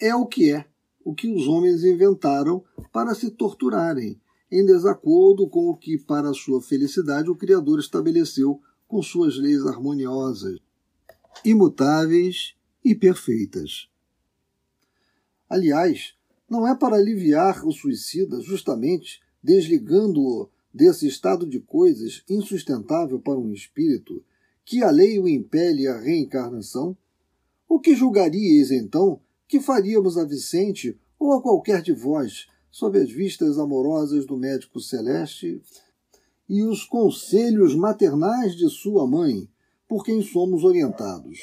É 0.00 0.14
o 0.14 0.24
que 0.24 0.50
é, 0.50 0.64
o 1.04 1.14
que 1.14 1.28
os 1.28 1.46
homens 1.46 1.84
inventaram 1.84 2.64
para 2.90 3.14
se 3.14 3.30
torturarem, 3.30 4.18
em 4.50 4.64
desacordo 4.64 5.48
com 5.48 5.68
o 5.68 5.76
que, 5.76 5.98
para 5.98 6.32
sua 6.32 6.62
felicidade, 6.62 7.28
o 7.28 7.36
Criador 7.36 7.78
estabeleceu 7.78 8.60
com 8.88 9.02
suas 9.02 9.36
leis 9.36 9.66
harmoniosas, 9.66 10.58
imutáveis 11.44 12.54
e 12.84 12.94
perfeitas. 12.94 13.88
Aliás, 15.48 16.14
não 16.48 16.66
é 16.66 16.74
para 16.74 16.96
aliviar 16.96 17.66
o 17.66 17.72
suicida, 17.72 18.40
justamente 18.40 19.20
desligando-o 19.42 20.48
desse 20.72 21.06
estado 21.06 21.46
de 21.46 21.60
coisas 21.60 22.22
insustentável 22.28 23.20
para 23.20 23.38
um 23.38 23.52
espírito, 23.52 24.24
que 24.64 24.82
a 24.82 24.90
lei 24.90 25.18
o 25.18 25.28
impele 25.28 25.86
à 25.86 25.98
reencarnação? 25.98 26.96
O 27.68 27.80
que 27.80 27.94
julgaríeis, 27.94 28.70
então, 28.70 29.20
que 29.48 29.60
faríamos 29.60 30.16
a 30.16 30.24
Vicente 30.24 30.98
ou 31.18 31.32
a 31.32 31.42
qualquer 31.42 31.82
de 31.82 31.92
vós, 31.92 32.46
sob 32.70 32.98
as 32.98 33.10
vistas 33.10 33.58
amorosas 33.58 34.24
do 34.24 34.36
médico 34.36 34.80
celeste 34.80 35.60
e 36.48 36.62
os 36.62 36.84
conselhos 36.84 37.74
maternais 37.74 38.56
de 38.56 38.68
sua 38.70 39.06
mãe, 39.06 39.48
por 39.86 40.04
quem 40.04 40.22
somos 40.22 40.64
orientados? 40.64 41.38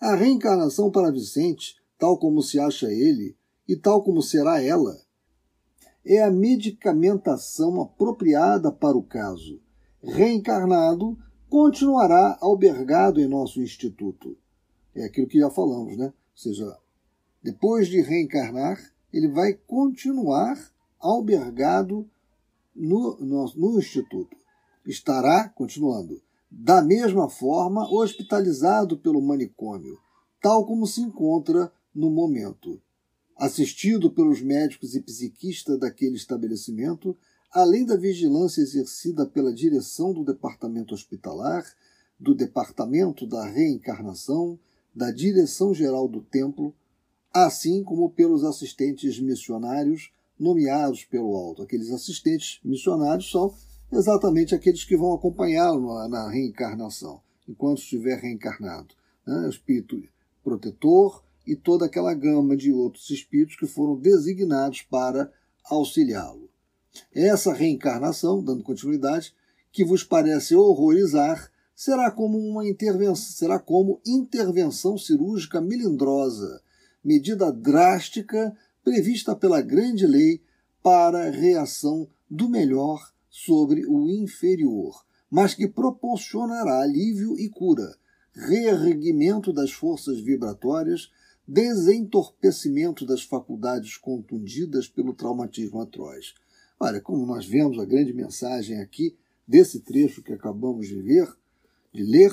A 0.00 0.14
reencarnação 0.14 0.90
para 0.90 1.12
Vicente, 1.12 1.76
tal 1.98 2.18
como 2.18 2.42
se 2.42 2.58
acha 2.58 2.86
ele, 2.90 3.36
e 3.66 3.76
tal 3.76 4.02
como 4.02 4.22
será 4.22 4.62
ela, 4.62 4.94
é 6.04 6.22
a 6.22 6.30
medicamentação 6.30 7.80
apropriada 7.80 8.70
para 8.70 8.96
o 8.96 9.02
caso. 9.02 9.60
Reencarnado, 10.02 11.16
continuará 11.48 12.36
albergado 12.40 13.20
em 13.20 13.26
nosso 13.26 13.62
instituto. 13.62 14.36
É 14.94 15.04
aquilo 15.04 15.26
que 15.26 15.38
já 15.38 15.48
falamos, 15.50 15.96
né? 15.96 16.06
Ou 16.06 16.12
seja, 16.34 16.78
depois 17.42 17.88
de 17.88 18.00
reencarnar, 18.00 18.78
ele 19.12 19.28
vai 19.28 19.54
continuar 19.54 20.58
albergado 20.98 22.08
no, 22.74 23.16
no, 23.20 23.52
no 23.54 23.78
instituto. 23.78 24.36
Estará, 24.84 25.48
continuando, 25.48 26.20
da 26.56 26.80
mesma 26.80 27.28
forma 27.28 27.92
hospitalizado 27.92 28.96
pelo 28.96 29.20
manicômio, 29.20 29.98
tal 30.40 30.64
como 30.64 30.86
se 30.86 31.00
encontra 31.00 31.70
no 31.92 32.08
momento. 32.08 32.80
Assistido 33.36 34.08
pelos 34.10 34.40
médicos 34.40 34.94
e 34.94 35.00
psiquistas 35.00 35.78
daquele 35.80 36.14
estabelecimento, 36.14 37.16
além 37.50 37.84
da 37.84 37.96
vigilância 37.96 38.60
exercida 38.62 39.26
pela 39.26 39.52
direção 39.52 40.12
do 40.14 40.24
departamento 40.24 40.94
hospitalar, 40.94 41.64
do 42.18 42.34
departamento 42.34 43.26
da 43.26 43.44
reencarnação, 43.44 44.58
da 44.94 45.10
direção 45.10 45.74
geral 45.74 46.06
do 46.06 46.20
templo, 46.20 46.72
assim 47.32 47.82
como 47.82 48.10
pelos 48.10 48.44
assistentes 48.44 49.18
missionários 49.18 50.12
nomeados 50.38 51.04
pelo 51.04 51.34
alto. 51.34 51.62
Aqueles 51.62 51.90
assistentes 51.90 52.60
missionários 52.64 53.28
são 53.28 53.52
exatamente 53.96 54.54
aqueles 54.54 54.84
que 54.84 54.96
vão 54.96 55.14
acompanhá-lo 55.14 56.06
na 56.08 56.28
reencarnação, 56.30 57.20
enquanto 57.48 57.78
estiver 57.78 58.18
reencarnado. 58.18 58.94
Né? 59.26 59.46
O 59.46 59.48
espírito 59.48 60.02
protetor 60.42 61.22
e 61.46 61.54
toda 61.54 61.86
aquela 61.86 62.14
gama 62.14 62.56
de 62.56 62.72
outros 62.72 63.10
espíritos 63.10 63.56
que 63.56 63.66
foram 63.66 63.96
designados 63.96 64.82
para 64.82 65.30
auxiliá-lo. 65.64 66.48
Essa 67.12 67.52
reencarnação, 67.52 68.42
dando 68.42 68.62
continuidade, 68.62 69.34
que 69.72 69.84
vos 69.84 70.04
parece 70.04 70.54
horrorizar, 70.54 71.50
será 71.74 72.10
como 72.10 72.38
uma 72.38 72.66
intervenção, 72.68 73.34
será 73.34 73.58
como 73.58 74.00
intervenção 74.06 74.96
cirúrgica 74.96 75.60
melindrosa, 75.60 76.62
medida 77.02 77.52
drástica 77.52 78.56
prevista 78.84 79.34
pela 79.34 79.60
grande 79.60 80.06
lei 80.06 80.40
para 80.82 81.30
reação 81.30 82.08
do 82.30 82.48
melhor 82.48 83.13
sobre 83.36 83.84
o 83.84 84.08
inferior, 84.08 85.04
mas 85.28 85.54
que 85.54 85.66
proporcionará 85.66 86.82
alívio 86.82 87.36
e 87.36 87.48
cura, 87.48 87.96
reerguimento 88.32 89.52
das 89.52 89.72
forças 89.72 90.20
vibratórias, 90.20 91.10
desentorpecimento 91.44 93.04
das 93.04 93.24
faculdades 93.24 93.96
contundidas 93.96 94.86
pelo 94.86 95.12
traumatismo 95.12 95.80
atroz. 95.80 96.32
Olha, 96.78 97.00
como 97.00 97.26
nós 97.26 97.44
vemos 97.44 97.76
a 97.80 97.84
grande 97.84 98.12
mensagem 98.12 98.80
aqui 98.80 99.16
desse 99.48 99.80
trecho 99.80 100.22
que 100.22 100.32
acabamos 100.32 100.86
de 100.86 101.02
ver, 101.02 101.28
de 101.92 102.04
ler, 102.04 102.30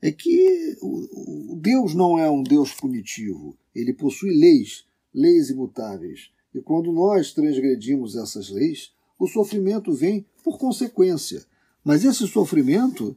é 0.00 0.12
que 0.12 0.78
o 0.80 1.56
Deus 1.60 1.96
não 1.96 2.16
é 2.16 2.30
um 2.30 2.44
Deus 2.44 2.72
punitivo. 2.72 3.58
Ele 3.74 3.92
possui 3.92 4.30
leis, 4.30 4.86
leis 5.12 5.50
imutáveis. 5.50 6.30
E 6.54 6.60
quando 6.60 6.92
nós 6.92 7.32
transgredimos 7.32 8.14
essas 8.14 8.50
leis, 8.50 8.92
o 9.18 9.26
sofrimento 9.26 9.92
vem 9.92 10.24
por 10.44 10.58
consequência. 10.58 11.44
Mas 11.84 12.04
esse 12.04 12.26
sofrimento 12.26 13.16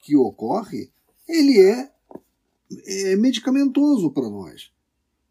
que 0.00 0.16
ocorre, 0.16 0.90
ele 1.28 1.60
é, 1.60 1.90
é 2.86 3.16
medicamentoso 3.16 4.10
para 4.10 4.28
nós. 4.28 4.72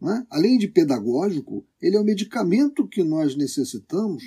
É? 0.04 0.26
Além 0.30 0.58
de 0.58 0.68
pedagógico, 0.68 1.66
ele 1.82 1.96
é 1.96 2.00
o 2.00 2.04
medicamento 2.04 2.88
que 2.88 3.04
nós 3.04 3.36
necessitamos 3.36 4.24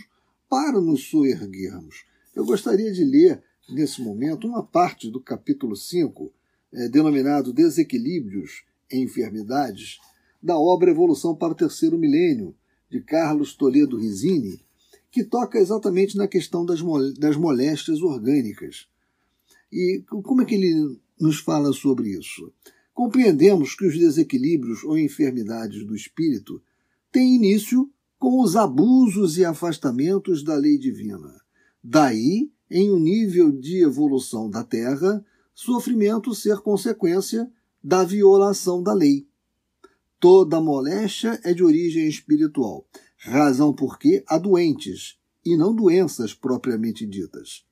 para 0.49 0.81
nos 0.81 1.09
soerguermos. 1.09 2.05
Eu 2.35 2.45
gostaria 2.45 2.93
de 2.93 3.05
ler, 3.05 3.43
nesse 3.69 4.01
momento, 4.01 4.47
uma 4.47 4.63
parte 4.63 5.11
do 5.11 5.21
capítulo 5.21 5.75
5, 5.75 6.33
é, 6.73 6.89
denominado 6.89 7.53
Desequilíbrios 7.53 8.65
e 8.91 8.99
Enfermidades, 8.99 9.99
da 10.43 10.59
obra 10.59 10.91
Evolução 10.91 11.35
para 11.35 11.53
o 11.53 11.57
Terceiro 11.57 11.99
Milênio, 11.99 12.55
de 12.89 13.01
Carlos 13.01 13.55
Toledo 13.55 13.97
Risini, 13.97 14.64
que 15.15 15.23
toca 15.23 15.61
exatamente 15.61 16.17
na 16.17 16.27
questão 16.27 16.67
das, 16.67 16.81
das 17.17 17.37
moléstias 17.37 18.03
orgânicas. 18.03 18.89
E 19.73 20.03
como 20.09 20.43
é 20.43 20.45
que 20.45 20.57
ele 20.57 20.99
nos 21.21 21.39
fala 21.39 21.73
sobre 21.73 22.19
isso? 22.19 22.53
Compreendemos 22.93 23.77
que 23.77 23.87
os 23.87 23.97
desequilíbrios 23.97 24.83
ou 24.83 24.99
enfermidades 24.99 25.87
do 25.87 25.95
espírito 25.95 26.61
têm 27.13 27.37
início 27.37 27.89
com 28.19 28.43
os 28.43 28.57
abusos 28.57 29.39
e 29.39 29.45
afastamentos 29.45 30.43
da 30.43 30.57
lei 30.57 30.77
divina. 30.77 31.33
Daí, 31.81 32.51
em 32.69 32.91
um 32.91 32.99
nível 32.99 33.53
de 33.53 33.85
evolução 33.85 34.51
da 34.51 34.65
Terra, 34.65 35.25
sofrimento 35.55 36.35
ser 36.35 36.59
consequência 36.59 37.49
da 37.81 38.03
violação 38.03 38.83
da 38.83 38.93
lei. 38.93 39.29
Toda 40.19 40.61
moléstia 40.61 41.39
é 41.45 41.55
de 41.55 41.63
origem 41.63 42.09
espiritual 42.09 42.85
razão 43.31 43.73
porque 43.73 44.23
há 44.27 44.39
doentes 44.39 45.19
e 45.45 45.57
não 45.57 45.75
doenças 45.75 46.35
propriamente 46.35 47.07
ditas. 47.07 47.65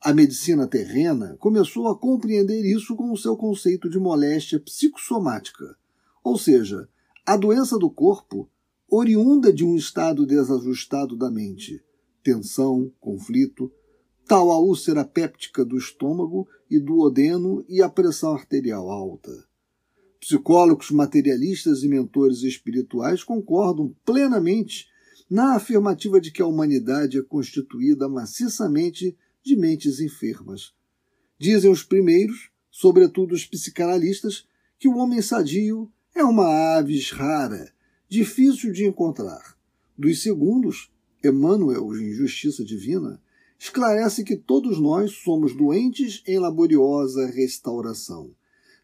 A 0.00 0.14
medicina 0.14 0.66
terrena 0.66 1.36
começou 1.38 1.88
a 1.88 1.98
compreender 1.98 2.64
isso 2.64 2.94
com 2.94 3.10
o 3.10 3.16
seu 3.16 3.36
conceito 3.36 3.90
de 3.90 3.98
moléstia 3.98 4.60
psicossomática, 4.60 5.76
ou 6.22 6.38
seja, 6.38 6.88
A 7.26 7.36
doença 7.36 7.78
do 7.78 7.90
corpo, 7.90 8.48
oriunda 8.90 9.52
de 9.52 9.62
um 9.62 9.76
estado 9.76 10.24
desajustado 10.24 11.14
da 11.14 11.30
mente, 11.30 11.84
tensão, 12.22 12.90
conflito, 12.98 13.70
tal 14.26 14.50
a 14.50 14.58
úlcera 14.58 15.04
péptica 15.04 15.62
do 15.62 15.76
estômago 15.76 16.48
e 16.70 16.80
do 16.80 16.98
odeno 16.98 17.62
e 17.68 17.82
a 17.82 17.88
pressão 17.90 18.32
arterial 18.32 18.88
alta. 18.88 19.46
Psicólogos 20.20 20.90
materialistas 20.90 21.82
e 21.82 21.88
mentores 21.88 22.42
espirituais 22.42 23.22
concordam 23.22 23.94
plenamente 24.04 24.86
na 25.30 25.54
afirmativa 25.54 26.20
de 26.20 26.30
que 26.30 26.42
a 26.42 26.46
humanidade 26.46 27.18
é 27.18 27.22
constituída 27.22 28.08
maciçamente 28.08 29.16
de 29.42 29.56
mentes 29.56 30.00
enfermas. 30.00 30.72
Dizem 31.38 31.70
os 31.70 31.82
primeiros, 31.82 32.50
sobretudo 32.70 33.34
os 33.34 33.46
psicanalistas, 33.46 34.46
que 34.78 34.88
o 34.88 34.96
homem 34.96 35.22
sadio 35.22 35.90
é 36.14 36.24
uma 36.24 36.76
aves 36.76 37.10
rara, 37.10 37.72
difícil 38.08 38.72
de 38.72 38.86
encontrar. 38.86 39.56
Dos 39.96 40.22
segundos, 40.22 40.90
Emmanuel, 41.24 41.94
em 41.96 42.12
Justiça 42.12 42.64
Divina, 42.64 43.20
esclarece 43.58 44.24
que 44.24 44.36
todos 44.36 44.80
nós 44.80 45.12
somos 45.12 45.54
doentes 45.54 46.22
em 46.26 46.38
laboriosa 46.38 47.26
restauração, 47.26 48.34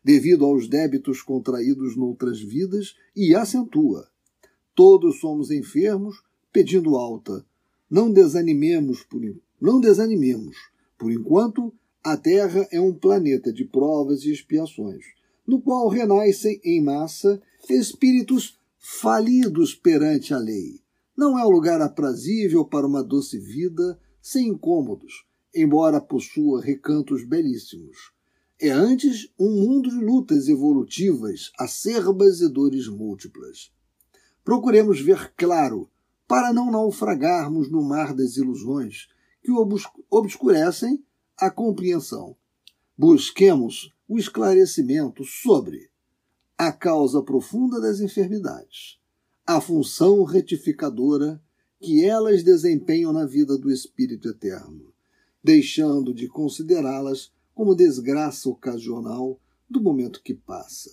devido 0.05 0.45
aos 0.45 0.69
débitos 0.69 1.23
contraídos 1.23 1.97
noutras 1.97 2.39
vidas, 2.39 2.95
e 3.17 3.35
acentua: 3.35 4.07
todos 4.75 5.21
somos 5.21 5.51
enfermos, 5.51 6.23
pedindo 6.53 6.97
alta. 6.97 7.45
Não 7.89 8.13
desanimemos, 8.13 9.03
por, 9.05 9.21
não 9.61 9.81
desanimemos. 9.81 10.57
Por 10.99 11.11
enquanto, 11.11 11.73
a 12.03 12.17
Terra 12.17 12.67
é 12.71 12.81
um 12.81 12.93
planeta 12.93 13.53
de 13.53 13.65
provas 13.65 14.25
e 14.25 14.33
expiações, 14.33 15.05
no 15.47 15.61
qual 15.61 15.89
renascem 15.89 16.61
em 16.65 16.83
massa 16.83 17.41
espíritos 17.71 18.59
falidos 18.79 19.75
perante 19.75 20.35
a 20.35 20.39
lei. 20.39 20.81
Não 21.17 21.39
é 21.39 21.47
um 21.47 21.51
lugar 21.51 21.81
aprazível 21.81 22.65
para 22.65 22.87
uma 22.87 23.03
doce 23.03 23.39
vida 23.39 23.99
sem 24.21 24.49
incômodos, 24.49 25.25
embora 25.55 26.01
possua 26.01 26.61
recantos 26.61 27.25
belíssimos. 27.25 28.14
É 28.61 28.71
antes 28.71 29.29
um 29.39 29.51
mundo 29.51 29.91
de 29.91 29.97
lutas 29.97 30.49
evolutivas, 30.49 31.51
acerbas 31.59 32.41
e 32.41 32.49
dores 32.49 32.87
múltiplas. 32.87 33.73
Procuremos 34.45 35.01
ver 35.01 35.33
claro, 35.37 35.91
para 36.27 36.53
não 36.53 36.71
naufragarmos 36.71 37.71
no 37.71 37.83
mar 37.83 38.15
das 38.15 38.37
ilusões 38.37 39.09
que 39.43 39.51
obscurecem 40.09 41.05
a 41.37 41.51
compreensão. 41.51 42.37
Busquemos 42.97 43.93
o 44.09 44.19
esclarecimento 44.19 45.25
sobre 45.25 45.91
a 46.57 46.71
causa 46.71 47.23
profunda 47.23 47.81
das 47.81 48.01
enfermidades, 48.01 49.01
a 49.45 49.61
função 49.61 50.23
retificadora 50.23 51.43
que 51.81 52.05
elas 52.05 52.43
desempenham 52.45 53.13
na 53.13 53.27
vida 53.27 53.59
do 53.59 53.71
Espírito 53.71 54.29
Eterno, 54.29 54.95
deixando 55.43 56.15
de 56.15 56.29
considerá-las 56.29 57.34
como 57.55 57.75
desgraça 57.75 58.49
ocasional 58.49 59.41
do 59.71 59.81
momento 59.81 60.23
que 60.23 60.35
passa. 60.35 60.91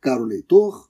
Caro 0.00 0.24
leitor, 0.24 0.88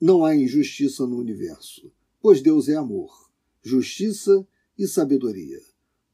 não 0.00 0.24
há 0.24 0.34
injustiça 0.34 1.06
no 1.06 1.16
universo, 1.16 1.92
pois 2.20 2.42
Deus 2.42 2.68
é 2.68 2.74
amor, 2.74 3.30
justiça 3.62 4.46
e 4.78 4.86
sabedoria, 4.86 5.60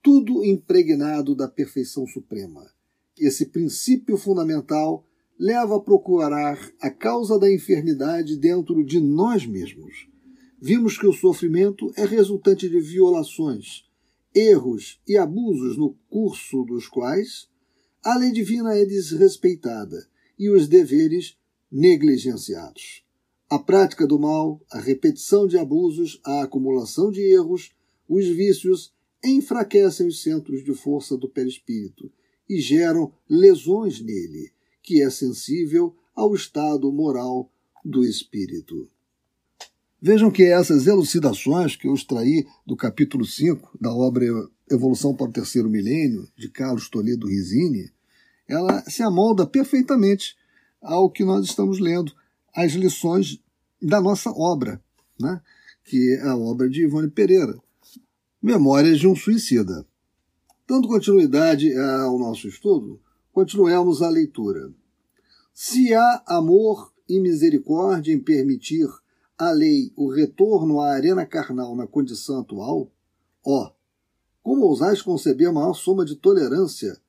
tudo 0.02 0.44
impregnado 0.44 1.35
da 1.35 1.48
perfeição 1.48 2.06
suprema. 2.06 2.70
Esse 3.18 3.46
princípio 3.46 4.16
fundamental 4.16 5.06
leva 5.38 5.76
a 5.76 5.80
procurar 5.80 6.58
a 6.80 6.90
causa 6.90 7.38
da 7.38 7.52
enfermidade 7.52 8.37
dentro 8.37 8.85
de 8.85 9.00
nós 9.00 9.46
mesmos. 9.46 10.08
Vimos 10.61 10.96
que 10.96 11.06
o 11.06 11.12
sofrimento 11.12 11.92
é 11.96 12.04
resultante 12.04 12.68
de 12.68 12.80
violações, 12.80 13.85
erros 14.34 15.00
e 15.06 15.16
abusos 15.16 15.76
no 15.76 15.94
curso 16.08 16.64
dos 16.64 16.88
quais 16.88 17.48
a 18.02 18.16
lei 18.16 18.32
divina 18.32 18.74
é 18.74 18.84
desrespeitada 18.84 20.08
e 20.38 20.50
os 20.50 20.66
deveres 20.66 21.36
negligenciados. 21.70 23.04
A 23.48 23.58
prática 23.58 24.06
do 24.06 24.18
mal, 24.18 24.60
a 24.70 24.80
repetição 24.80 25.46
de 25.46 25.58
abusos, 25.58 26.20
a 26.24 26.42
acumulação 26.42 27.10
de 27.10 27.20
erros, 27.20 27.72
os 28.08 28.26
vícios 28.26 28.92
enfraquecem 29.24 30.06
os 30.06 30.22
centros 30.22 30.64
de 30.64 30.74
força 30.74 31.16
do 31.16 31.28
perispírito 31.28 32.10
e 32.48 32.60
geram 32.60 33.12
lesões 33.28 34.00
nele, 34.00 34.50
que 34.82 35.00
é 35.00 35.08
sensível 35.08 35.94
ao 36.14 36.34
estado 36.34 36.90
moral 36.92 37.50
do 37.84 38.04
espírito. 38.04 38.90
Vejam 40.04 40.32
que 40.32 40.42
essas 40.42 40.88
elucidações 40.88 41.76
que 41.76 41.86
eu 41.86 41.94
extraí 41.94 42.44
do 42.66 42.74
capítulo 42.74 43.24
5 43.24 43.78
da 43.80 43.94
obra 43.94 44.24
Evolução 44.68 45.14
para 45.14 45.28
o 45.28 45.32
Terceiro 45.32 45.70
Milênio, 45.70 46.26
de 46.36 46.48
Carlos 46.48 46.88
Toledo 46.88 47.28
Risini, 47.28 47.88
ela 48.48 48.82
se 48.90 49.00
amolda 49.00 49.46
perfeitamente 49.46 50.36
ao 50.82 51.08
que 51.08 51.22
nós 51.22 51.44
estamos 51.44 51.78
lendo, 51.78 52.12
as 52.52 52.72
lições 52.72 53.40
da 53.80 54.00
nossa 54.00 54.32
obra, 54.32 54.82
né? 55.20 55.40
que 55.84 56.16
é 56.16 56.22
a 56.22 56.36
obra 56.36 56.68
de 56.68 56.82
Ivone 56.82 57.08
Pereira, 57.08 57.56
Memórias 58.42 58.98
de 58.98 59.06
um 59.06 59.14
Suicida. 59.14 59.86
Dando 60.66 60.88
continuidade 60.88 61.72
ao 61.78 62.18
nosso 62.18 62.48
estudo, 62.48 63.00
continuemos 63.30 64.02
a 64.02 64.08
leitura. 64.08 64.68
Se 65.54 65.94
há 65.94 66.24
amor 66.26 66.92
e 67.08 67.20
misericórdia 67.20 68.12
em 68.12 68.18
permitir 68.18 68.88
a 69.38 69.50
lei 69.50 69.92
o 69.96 70.10
retorno 70.10 70.80
à 70.80 70.92
arena 70.92 71.26
carnal 71.26 71.74
na 71.74 71.86
condição 71.86 72.40
atual, 72.40 72.90
ó, 73.44 73.72
como 74.42 74.66
ousais 74.66 75.02
conceber 75.02 75.52
maior 75.52 75.74
soma 75.74 76.04
de 76.04 76.16
tolerância, 76.16 77.00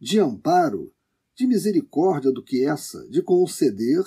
de 0.00 0.18
amparo, 0.20 0.92
de 1.34 1.46
misericórdia 1.46 2.32
do 2.32 2.42
que 2.42 2.64
essa, 2.64 3.06
de 3.08 3.22
conceder 3.22 4.04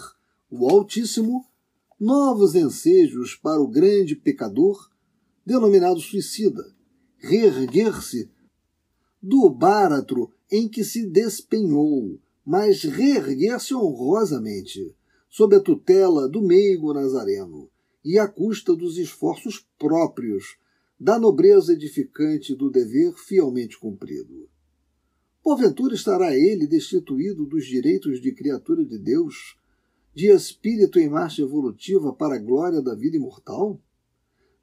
o 0.49 0.69
Altíssimo 0.69 1.45
novos 1.99 2.55
ensejos 2.55 3.35
para 3.35 3.61
o 3.61 3.67
grande 3.67 4.15
pecador, 4.15 4.89
denominado 5.45 5.99
suicida, 5.99 6.63
reerguer-se 7.17 8.29
do 9.21 9.49
báratro 9.49 10.33
em 10.51 10.67
que 10.67 10.83
se 10.83 11.05
despenhou, 11.05 12.19
mas 12.43 12.83
reerguer-se 12.83 13.75
honrosamente, 13.75 14.95
sob 15.31 15.55
a 15.55 15.61
tutela 15.61 16.27
do 16.27 16.41
meigo 16.41 16.93
nazareno, 16.93 17.69
e 18.03 18.19
à 18.19 18.27
custa 18.27 18.75
dos 18.75 18.97
esforços 18.97 19.65
próprios, 19.79 20.57
da 20.99 21.17
nobreza 21.17 21.71
edificante 21.71 22.53
do 22.53 22.69
dever 22.69 23.13
fielmente 23.13 23.79
cumprido. 23.79 24.49
Porventura 25.41 25.95
estará 25.95 26.35
ele 26.35 26.67
destituído 26.67 27.45
dos 27.45 27.65
direitos 27.65 28.21
de 28.21 28.33
criatura 28.33 28.85
de 28.85 28.99
Deus, 28.99 29.57
de 30.13 30.27
espírito 30.27 30.99
em 30.99 31.09
marcha 31.09 31.41
evolutiva 31.41 32.11
para 32.13 32.35
a 32.35 32.39
glória 32.39 32.81
da 32.81 32.93
vida 32.93 33.15
imortal? 33.15 33.79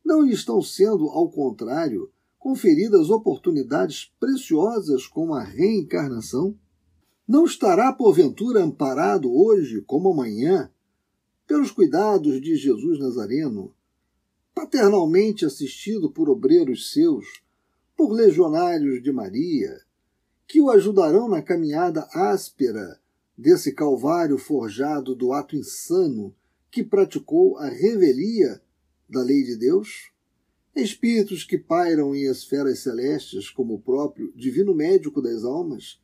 Não 0.04 0.20
lhe 0.20 0.34
estão 0.34 0.60
sendo, 0.60 1.08
ao 1.08 1.30
contrário, 1.30 2.10
conferidas 2.38 3.08
oportunidades 3.08 4.12
preciosas 4.20 5.06
como 5.06 5.34
a 5.34 5.42
reencarnação? 5.42 6.54
Não 7.28 7.44
estará, 7.44 7.92
porventura, 7.92 8.64
amparado 8.64 9.30
hoje, 9.30 9.82
como 9.82 10.10
amanhã, 10.10 10.72
pelos 11.46 11.70
cuidados 11.70 12.40
de 12.40 12.56
Jesus 12.56 12.98
Nazareno, 12.98 13.74
paternalmente 14.54 15.44
assistido 15.44 16.10
por 16.10 16.30
obreiros 16.30 16.90
seus, 16.90 17.42
por 17.94 18.12
legionários 18.12 19.02
de 19.02 19.12
Maria, 19.12 19.78
que 20.46 20.58
o 20.58 20.70
ajudarão 20.70 21.28
na 21.28 21.42
caminhada 21.42 22.08
áspera 22.14 22.98
desse 23.36 23.74
calvário 23.74 24.38
forjado 24.38 25.14
do 25.14 25.34
ato 25.34 25.54
insano 25.54 26.34
que 26.70 26.82
praticou 26.82 27.58
a 27.58 27.68
revelia 27.68 28.58
da 29.06 29.22
lei 29.22 29.42
de 29.42 29.54
Deus? 29.54 30.10
Espíritos 30.74 31.44
que 31.44 31.58
pairam 31.58 32.14
em 32.14 32.22
esferas 32.22 32.78
celestes, 32.78 33.50
como 33.50 33.74
o 33.74 33.80
próprio 33.80 34.32
divino 34.34 34.74
médico 34.74 35.20
das 35.20 35.44
almas, 35.44 36.00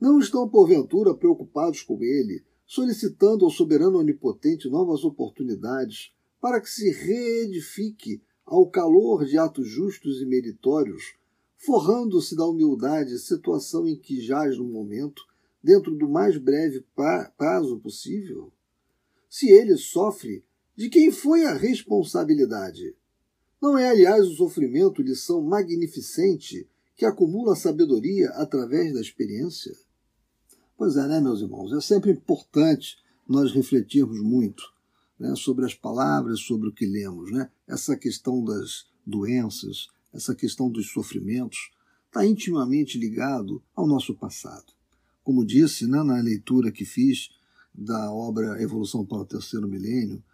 não 0.00 0.18
estão 0.18 0.48
porventura 0.48 1.14
preocupados 1.14 1.82
com 1.82 2.02
ele, 2.02 2.42
solicitando 2.66 3.44
ao 3.44 3.50
soberano 3.50 3.98
onipotente 3.98 4.68
novas 4.68 5.04
oportunidades 5.04 6.12
para 6.40 6.60
que 6.60 6.70
se 6.70 6.90
reedifique 6.90 8.22
ao 8.46 8.66
calor 8.66 9.24
de 9.24 9.36
atos 9.36 9.68
justos 9.68 10.22
e 10.22 10.24
meritórios, 10.24 11.14
forrando-se 11.58 12.34
da 12.34 12.46
humildade, 12.46 13.18
situação 13.18 13.86
em 13.86 13.96
que 13.96 14.20
jaz 14.20 14.56
no 14.56 14.64
momento, 14.64 15.22
dentro 15.62 15.94
do 15.94 16.08
mais 16.08 16.38
breve 16.38 16.84
prazo 17.36 17.78
possível? 17.78 18.50
Se 19.28 19.50
ele 19.50 19.76
sofre, 19.76 20.42
de 20.74 20.88
quem 20.88 21.10
foi 21.10 21.44
a 21.44 21.52
responsabilidade? 21.52 22.96
Não 23.60 23.76
é, 23.76 23.90
aliás, 23.90 24.26
o 24.26 24.34
sofrimento 24.34 25.02
lição 25.02 25.42
magnificente 25.42 26.66
que 26.96 27.04
acumula 27.04 27.54
sabedoria 27.54 28.30
através 28.30 28.94
da 28.94 29.00
experiência? 29.00 29.76
Pois 30.80 30.96
é, 30.96 31.06
né, 31.06 31.20
meus 31.20 31.42
irmãos? 31.42 31.74
É 31.74 31.80
sempre 31.82 32.10
importante 32.10 32.96
nós 33.28 33.52
refletirmos 33.52 34.18
muito 34.18 34.62
né, 35.18 35.36
sobre 35.36 35.66
as 35.66 35.74
palavras, 35.74 36.40
sobre 36.40 36.70
o 36.70 36.72
que 36.72 36.86
lemos. 36.86 37.30
Né? 37.30 37.50
Essa 37.68 37.94
questão 37.94 38.42
das 38.42 38.86
doenças, 39.04 39.88
essa 40.10 40.34
questão 40.34 40.70
dos 40.70 40.90
sofrimentos, 40.90 41.70
está 42.06 42.24
intimamente 42.24 42.96
ligado 42.96 43.62
ao 43.76 43.86
nosso 43.86 44.14
passado. 44.14 44.72
Como 45.22 45.44
disse 45.44 45.86
né, 45.86 46.02
na 46.02 46.18
leitura 46.22 46.72
que 46.72 46.86
fiz 46.86 47.28
da 47.74 48.10
obra 48.10 48.62
Evolução 48.62 49.04
para 49.04 49.18
o 49.18 49.26
Terceiro 49.26 49.68
Milênio, 49.68 50.24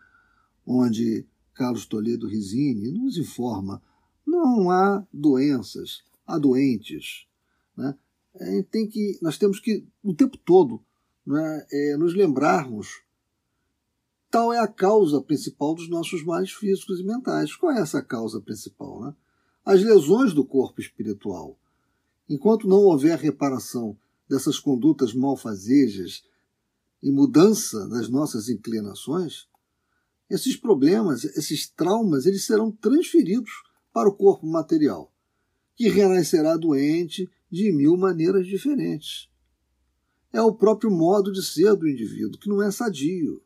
onde 0.64 1.26
Carlos 1.54 1.86
Toledo 1.86 2.28
Risini 2.28 2.92
nos 2.92 3.18
informa 3.18 3.82
não 4.24 4.70
há 4.70 5.04
doenças, 5.12 6.04
há 6.24 6.38
doentes. 6.38 7.26
Né? 7.76 7.96
É, 8.40 8.62
tem 8.62 8.86
que, 8.86 9.18
nós 9.22 9.38
temos 9.38 9.60
que, 9.60 9.86
o 10.02 10.14
tempo 10.14 10.36
todo, 10.38 10.82
né, 11.26 11.66
é, 11.72 11.96
nos 11.96 12.14
lembrarmos 12.14 13.02
tal 14.30 14.52
é 14.52 14.58
a 14.58 14.68
causa 14.68 15.20
principal 15.20 15.74
dos 15.74 15.88
nossos 15.88 16.22
males 16.24 16.52
físicos 16.52 17.00
e 17.00 17.04
mentais. 17.04 17.54
Qual 17.54 17.72
é 17.72 17.80
essa 17.80 18.02
causa 18.02 18.40
principal? 18.40 19.00
Né? 19.00 19.14
As 19.64 19.82
lesões 19.82 20.34
do 20.34 20.44
corpo 20.44 20.80
espiritual. 20.80 21.58
Enquanto 22.28 22.68
não 22.68 22.78
houver 22.78 23.18
reparação 23.18 23.96
dessas 24.28 24.58
condutas 24.58 25.14
malfazejas 25.14 26.24
e 27.02 27.10
mudança 27.10 27.88
das 27.88 28.08
nossas 28.08 28.48
inclinações, 28.48 29.46
esses 30.28 30.56
problemas, 30.56 31.24
esses 31.24 31.68
traumas, 31.68 32.26
eles 32.26 32.44
serão 32.44 32.70
transferidos 32.70 33.62
para 33.92 34.08
o 34.08 34.14
corpo 34.14 34.46
material, 34.46 35.12
que 35.76 35.88
renascerá 35.88 36.56
doente 36.56 37.30
de 37.50 37.72
mil 37.72 37.96
maneiras 37.96 38.46
diferentes. 38.46 39.28
É 40.32 40.40
o 40.42 40.54
próprio 40.54 40.90
modo 40.90 41.32
de 41.32 41.42
ser 41.42 41.74
do 41.76 41.88
indivíduo, 41.88 42.38
que 42.38 42.48
não 42.48 42.62
é 42.62 42.70
sadio. 42.70 43.42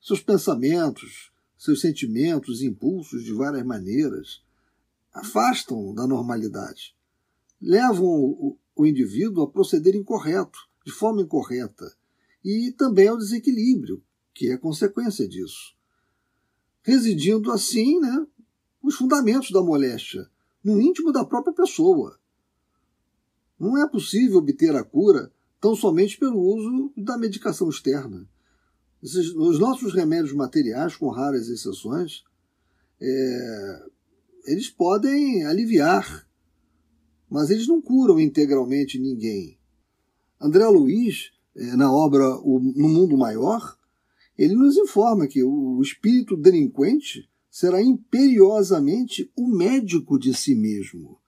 Seus 0.00 0.20
pensamentos, 0.20 1.32
seus 1.56 1.80
sentimentos, 1.80 2.62
impulsos 2.62 3.24
de 3.24 3.32
várias 3.32 3.64
maneiras 3.64 4.42
afastam 5.12 5.94
da 5.94 6.06
normalidade 6.06 6.98
levam 7.60 8.06
o, 8.06 8.56
o 8.74 8.86
indivíduo 8.86 9.42
a 9.42 9.50
proceder 9.50 9.94
incorreto, 9.94 10.58
de 10.84 10.92
forma 10.92 11.22
incorreta, 11.22 11.92
e 12.44 12.72
também 12.72 13.08
ao 13.08 13.18
desequilíbrio, 13.18 14.02
que 14.32 14.50
é 14.50 14.56
consequência 14.56 15.28
disso. 15.28 15.76
Residindo 16.82 17.50
assim 17.50 17.98
né, 18.00 18.26
os 18.82 18.94
fundamentos 18.94 19.50
da 19.50 19.62
moléstia, 19.62 20.30
no 20.64 20.80
íntimo 20.80 21.12
da 21.12 21.24
própria 21.24 21.52
pessoa. 21.52 22.18
Não 23.58 23.82
é 23.82 23.88
possível 23.88 24.38
obter 24.38 24.74
a 24.74 24.84
cura 24.84 25.32
tão 25.60 25.74
somente 25.74 26.18
pelo 26.18 26.40
uso 26.40 26.92
da 26.96 27.18
medicação 27.18 27.68
externa. 27.68 28.28
Os 29.02 29.58
nossos 29.58 29.94
remédios 29.94 30.32
materiais, 30.32 30.96
com 30.96 31.08
raras 31.08 31.48
exceções, 31.48 32.24
é, 33.00 33.82
eles 34.46 34.68
podem 34.68 35.44
aliviar 35.44 36.28
mas 37.30 37.50
eles 37.50 37.66
não 37.66 37.80
curam 37.80 38.18
integralmente 38.18 38.98
ninguém. 38.98 39.58
André 40.40 40.66
Luiz, 40.66 41.30
é, 41.54 41.76
na 41.76 41.92
obra 41.92 42.24
No 42.36 42.88
Mundo 42.88 43.16
Maior, 43.16 43.76
ele 44.36 44.54
nos 44.54 44.76
informa 44.76 45.26
que 45.26 45.42
o 45.42 45.80
espírito 45.82 46.36
delinquente 46.36 47.28
será 47.50 47.82
imperiosamente 47.82 49.30
o 49.36 49.48
médico 49.48 50.18
de 50.18 50.32
si 50.32 50.54
mesmo. 50.54 51.18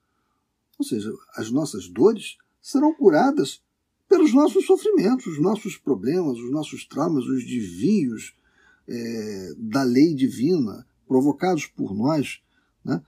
Ou 0.81 0.85
seja, 0.85 1.13
as 1.35 1.51
nossas 1.51 1.87
dores 1.87 2.37
serão 2.59 2.91
curadas 2.91 3.61
pelos 4.09 4.33
nossos 4.33 4.65
sofrimentos, 4.65 5.27
os 5.27 5.39
nossos 5.39 5.77
problemas, 5.77 6.39
os 6.39 6.49
nossos 6.49 6.85
traumas, 6.85 7.23
os 7.25 7.45
desvios 7.45 8.35
é, 8.87 9.53
da 9.57 9.83
lei 9.83 10.15
divina 10.15 10.87
provocados 11.07 11.67
por 11.67 11.93
nós. 11.93 12.41
Né? 12.83 12.99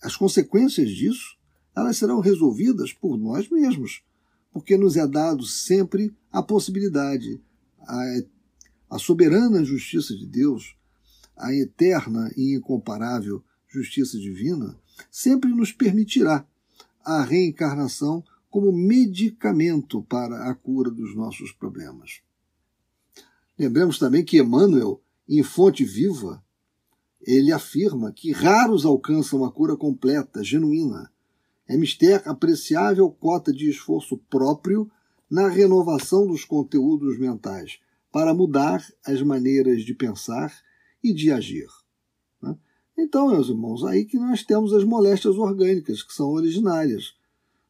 As 0.00 0.14
consequências 0.14 0.88
disso 0.90 1.36
elas 1.74 1.96
serão 1.96 2.20
resolvidas 2.20 2.92
por 2.92 3.18
nós 3.18 3.48
mesmos, 3.50 4.04
porque 4.52 4.76
nos 4.76 4.96
é 4.96 5.04
dado 5.04 5.44
sempre 5.44 6.14
a 6.30 6.40
possibilidade, 6.44 7.42
a, 7.80 8.20
a 8.90 8.98
soberana 9.00 9.64
justiça 9.64 10.16
de 10.16 10.26
Deus, 10.26 10.76
a 11.36 11.52
eterna 11.52 12.30
e 12.36 12.54
incomparável 12.54 13.42
justiça 13.66 14.16
divina, 14.16 14.78
sempre 15.10 15.50
nos 15.50 15.72
permitirá 15.72 16.46
a 17.04 17.22
reencarnação 17.22 18.24
como 18.50 18.72
medicamento 18.72 20.02
para 20.02 20.50
a 20.50 20.54
cura 20.54 20.90
dos 20.90 21.14
nossos 21.14 21.52
problemas. 21.52 22.20
Lembremos 23.58 23.98
também 23.98 24.24
que 24.24 24.38
Emmanuel, 24.38 25.00
em 25.28 25.42
Fonte 25.42 25.84
Viva, 25.84 26.42
ele 27.20 27.52
afirma 27.52 28.12
que 28.12 28.32
raros 28.32 28.84
alcançam 28.84 29.44
a 29.44 29.52
cura 29.52 29.76
completa, 29.76 30.42
genuína, 30.42 31.12
é 31.68 31.76
mister 31.76 32.22
apreciável 32.26 33.08
cota 33.10 33.52
de 33.52 33.70
esforço 33.70 34.18
próprio 34.28 34.90
na 35.30 35.48
renovação 35.48 36.26
dos 36.26 36.44
conteúdos 36.44 37.18
mentais 37.18 37.78
para 38.10 38.34
mudar 38.34 38.84
as 39.06 39.22
maneiras 39.22 39.82
de 39.84 39.94
pensar 39.94 40.52
e 41.02 41.12
de 41.12 41.30
agir. 41.30 41.68
Então, 43.02 43.28
meus 43.28 43.48
irmãos, 43.48 43.82
aí 43.82 44.04
que 44.04 44.18
nós 44.18 44.42
temos 44.42 44.74
as 44.74 44.84
moléstias 44.84 45.36
orgânicas, 45.36 46.02
que 46.02 46.12
são 46.12 46.28
originárias 46.30 47.14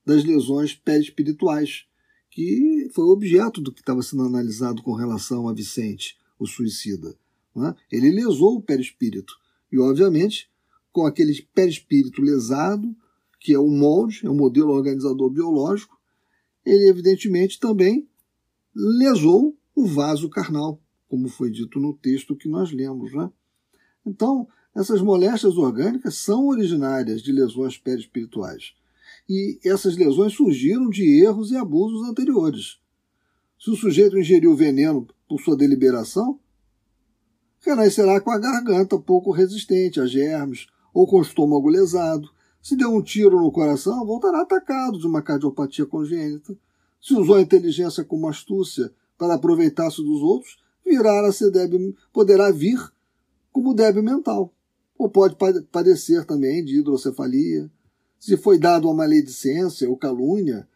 das 0.04 0.24
lesões 0.24 0.74
perispirituais, 0.74 1.86
que 2.30 2.90
foi 2.92 3.04
objeto 3.04 3.60
do 3.60 3.72
que 3.72 3.80
estava 3.80 4.02
sendo 4.02 4.24
analisado 4.24 4.82
com 4.82 4.92
relação 4.92 5.48
a 5.48 5.54
Vicente, 5.54 6.18
o 6.36 6.46
suicida. 6.46 7.16
Né? 7.54 7.74
Ele 7.92 8.10
lesou 8.10 8.56
o 8.56 8.62
perispírito. 8.62 9.32
E, 9.70 9.78
obviamente, 9.78 10.50
com 10.92 11.06
aquele 11.06 11.40
perispírito 11.54 12.20
lesado, 12.20 12.94
que 13.38 13.54
é 13.54 13.58
o 13.58 13.68
molde, 13.68 14.26
é 14.26 14.28
o 14.28 14.34
modelo 14.34 14.72
organizador 14.72 15.30
biológico, 15.30 15.96
ele 16.66 16.88
evidentemente 16.88 17.60
também 17.60 18.08
lesou 18.74 19.56
o 19.76 19.86
vaso 19.86 20.28
carnal, 20.28 20.82
como 21.08 21.28
foi 21.28 21.52
dito 21.52 21.78
no 21.78 21.94
texto 21.94 22.36
que 22.36 22.48
nós 22.48 22.72
lemos. 22.72 23.12
Né? 23.12 23.30
Então, 24.04 24.48
essas 24.74 25.00
moléstias 25.00 25.56
orgânicas 25.56 26.16
são 26.16 26.46
originárias 26.46 27.22
de 27.22 27.32
lesões 27.32 27.76
perispirituais. 27.76 28.72
E 29.28 29.58
essas 29.64 29.96
lesões 29.96 30.32
surgiram 30.32 30.88
de 30.88 31.22
erros 31.22 31.50
e 31.50 31.56
abusos 31.56 32.08
anteriores. 32.08 32.78
Se 33.58 33.70
o 33.70 33.76
sujeito 33.76 34.18
ingeriu 34.18 34.54
veneno 34.54 35.06
por 35.28 35.40
sua 35.40 35.56
deliberação, 35.56 36.38
renascerá 37.60 38.20
com 38.20 38.30
a 38.30 38.38
garganta 38.38 38.98
pouco 38.98 39.30
resistente 39.30 40.00
a 40.00 40.06
germes 40.06 40.66
ou 40.94 41.06
com 41.06 41.18
o 41.18 41.22
estômago 41.22 41.68
lesado, 41.68 42.30
se 42.62 42.76
deu 42.76 42.94
um 42.94 43.02
tiro 43.02 43.40
no 43.40 43.50
coração, 43.50 44.04
voltará 44.04 44.42
atacado 44.42 44.98
de 44.98 45.06
uma 45.06 45.22
cardiopatia 45.22 45.86
congênita. 45.86 46.56
Se 47.00 47.14
usou 47.14 47.36
a 47.36 47.40
inteligência 47.40 48.04
como 48.04 48.28
astúcia 48.28 48.92
para 49.16 49.34
aproveitar-se 49.34 50.02
dos 50.02 50.20
outros, 50.20 50.58
virá 50.84 51.26
a 51.26 51.32
ser 51.32 51.50
débil, 51.50 51.96
poderá 52.12 52.50
vir 52.50 52.78
como 53.50 53.74
débil 53.74 54.02
mental. 54.02 54.52
Ou 55.00 55.08
pode 55.08 55.34
padecer 55.72 56.26
também 56.26 56.62
de 56.62 56.78
hidrocefalia. 56.78 57.70
Se 58.18 58.36
foi 58.36 58.58
dado 58.58 58.86
a 58.86 58.92
maledicência 58.92 59.88
ou 59.88 59.96
calúnia, 59.96 60.68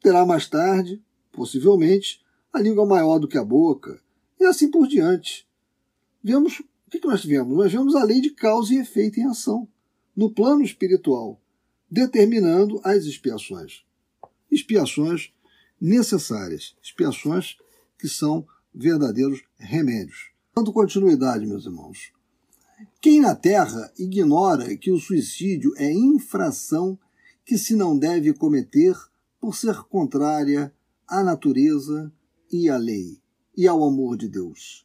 terá 0.00 0.24
mais 0.24 0.48
tarde, 0.48 1.02
possivelmente, 1.32 2.24
a 2.52 2.60
língua 2.60 2.86
maior 2.86 3.18
do 3.18 3.26
que 3.26 3.36
a 3.36 3.44
boca, 3.44 4.00
e 4.38 4.44
assim 4.44 4.70
por 4.70 4.86
diante. 4.86 5.48
Vemos 6.22 6.60
o 6.60 6.90
que 6.92 7.04
nós 7.04 7.24
vemos? 7.24 7.56
Nós 7.56 7.72
vemos 7.72 7.96
a 7.96 8.04
lei 8.04 8.20
de 8.20 8.30
causa 8.30 8.72
e 8.72 8.78
efeito 8.78 9.18
em 9.18 9.26
ação 9.26 9.66
no 10.14 10.32
plano 10.32 10.62
espiritual, 10.62 11.42
determinando 11.90 12.80
as 12.84 13.04
expiações. 13.04 13.84
Expiações 14.48 15.32
necessárias, 15.80 16.76
expiações 16.80 17.56
que 17.98 18.08
são 18.08 18.46
verdadeiros 18.72 19.42
remédios. 19.56 20.30
Dando 20.54 20.72
continuidade, 20.72 21.44
meus 21.44 21.66
irmãos. 21.66 22.12
Quem 23.06 23.20
na 23.20 23.36
Terra 23.36 23.92
ignora 23.96 24.76
que 24.76 24.90
o 24.90 24.98
suicídio 24.98 25.72
é 25.76 25.92
infração 25.92 26.98
que 27.44 27.56
se 27.56 27.76
não 27.76 27.96
deve 27.96 28.34
cometer 28.34 28.96
por 29.40 29.54
ser 29.54 29.76
contrária 29.84 30.74
à 31.06 31.22
natureza 31.22 32.12
e 32.50 32.68
à 32.68 32.76
lei 32.76 33.22
e 33.56 33.68
ao 33.68 33.84
amor 33.84 34.16
de 34.16 34.28
Deus? 34.28 34.84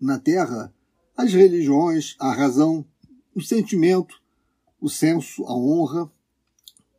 Na 0.00 0.18
Terra, 0.18 0.74
as 1.16 1.32
religiões, 1.34 2.16
a 2.18 2.32
razão, 2.32 2.84
o 3.32 3.40
sentimento 3.40 4.20
o 4.80 4.88
senso, 4.88 5.44
a 5.44 5.56
honra, 5.56 6.10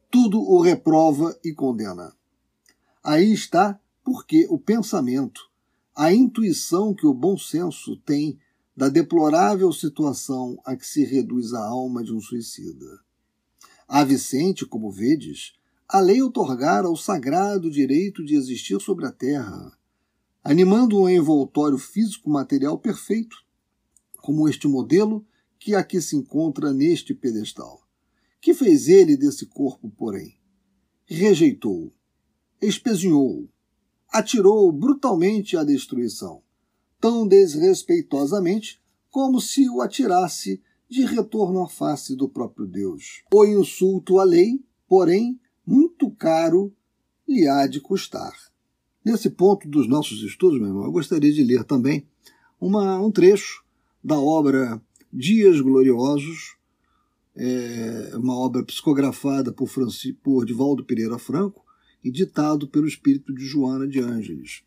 tudo 0.09 0.39
o 0.39 0.61
reprova 0.61 1.37
e 1.43 1.51
condena. 1.51 2.15
Aí 3.03 3.33
está 3.33 3.77
porque 4.01 4.47
o 4.49 4.57
pensamento, 4.57 5.41
a 5.93 6.13
intuição 6.13 6.93
que 6.93 7.05
o 7.05 7.13
bom 7.13 7.37
senso 7.37 7.97
tem 7.97 8.39
da 8.77 8.89
deplorável 8.89 9.73
situação 9.73 10.61
a 10.63 10.75
que 10.75 10.85
se 10.85 11.03
reduz 11.03 11.51
a 11.51 11.65
alma 11.65 12.03
de 12.03 12.13
um 12.13 12.21
suicida. 12.21 12.85
A 13.87 14.03
Vicente, 14.03 14.67
como 14.67 14.91
vedes, 14.91 15.53
a 15.89 15.99
lei 15.99 16.21
otorgara 16.21 16.87
o 16.87 16.95
sagrado 16.95 17.71
direito 17.71 18.23
de 18.23 18.35
existir 18.35 18.79
sobre 18.79 19.07
a 19.07 19.11
terra, 19.11 19.75
animando 20.43 21.01
um 21.01 21.09
envoltório 21.09 21.79
físico-material 21.79 22.77
perfeito, 22.77 23.43
como 24.17 24.47
este 24.47 24.67
modelo 24.67 25.25
que 25.57 25.73
aqui 25.73 25.99
se 25.99 26.15
encontra 26.15 26.71
neste 26.71 27.15
pedestal. 27.15 27.81
Que 28.39 28.53
fez 28.53 28.87
ele 28.87 29.17
desse 29.17 29.47
corpo, 29.47 29.89
porém? 29.89 30.37
Rejeitou-o, 31.03 31.91
espezinhou-o, 32.61 33.49
atirou-o 34.09 34.71
brutalmente 34.71 35.57
à 35.57 35.63
destruição, 35.63 36.43
tão 36.99 37.27
desrespeitosamente 37.27 38.81
como 39.09 39.39
se 39.39 39.69
o 39.69 39.81
atirasse 39.81 40.61
de 40.89 41.05
retorno 41.05 41.63
à 41.63 41.67
face 41.67 42.15
do 42.15 42.29
próprio 42.29 42.65
Deus. 42.65 43.23
O 43.33 43.45
insulto 43.45 44.19
à 44.19 44.23
lei, 44.23 44.63
porém, 44.87 45.39
muito 45.65 46.09
caro 46.11 46.73
lhe 47.27 47.47
há 47.47 47.67
de 47.67 47.81
custar. 47.81 48.33
Nesse 49.03 49.29
ponto 49.29 49.67
dos 49.67 49.87
nossos 49.87 50.21
estudos, 50.21 50.59
meu 50.59 50.69
irmão, 50.69 50.85
eu 50.85 50.91
gostaria 50.91 51.31
de 51.31 51.43
ler 51.43 51.63
também 51.63 52.05
uma, 52.59 52.99
um 52.99 53.11
trecho 53.11 53.63
da 54.03 54.19
obra 54.19 54.81
Dias 55.11 55.59
Gloriosos, 55.61 56.57
é, 57.35 58.11
uma 58.15 58.37
obra 58.37 58.63
psicografada 58.63 59.51
por, 59.51 59.67
Franci, 59.67 60.13
por 60.13 60.45
Divaldo 60.45 60.83
Pereira 60.83 61.17
Franco 61.17 61.63
e 62.03 62.11
ditado 62.11 62.67
pelo 62.67 62.87
espírito 62.87 63.33
de 63.33 63.45
Joana 63.45 63.87
de 63.87 63.99
Ângeles. 63.99 64.63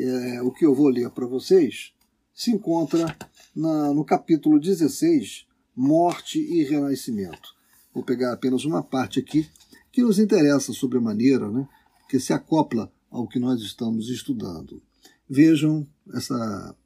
É, 0.00 0.40
o 0.42 0.52
que 0.52 0.64
eu 0.64 0.72
vou 0.72 0.88
ler 0.88 1.10
para 1.10 1.26
vocês 1.26 1.92
se 2.32 2.52
encontra 2.52 3.16
na, 3.54 3.92
no 3.92 4.04
capítulo 4.04 4.60
16, 4.60 5.44
Morte 5.74 6.38
e 6.38 6.62
Renascimento. 6.62 7.56
Vou 7.92 8.04
pegar 8.04 8.32
apenas 8.32 8.64
uma 8.64 8.80
parte 8.80 9.18
aqui 9.18 9.48
que 9.90 10.00
nos 10.00 10.20
interessa 10.20 10.72
sobremaneira, 10.72 11.50
né, 11.50 11.68
que 12.08 12.20
se 12.20 12.32
acopla 12.32 12.92
ao 13.10 13.26
que 13.26 13.40
nós 13.40 13.60
estamos 13.60 14.08
estudando. 14.08 14.80
Vejam 15.28 15.84
essa, 16.14 16.76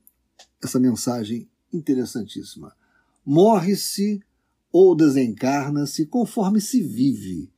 essa 0.63 0.81
mensagem 0.81 1.47
interessantíssima. 1.71 2.75
Morre-se 3.27 4.23
ou 4.73 4.97
desencarna-se 4.97 6.07
conforme 6.07 6.63
se 6.63 6.83
vive. 6.83 7.51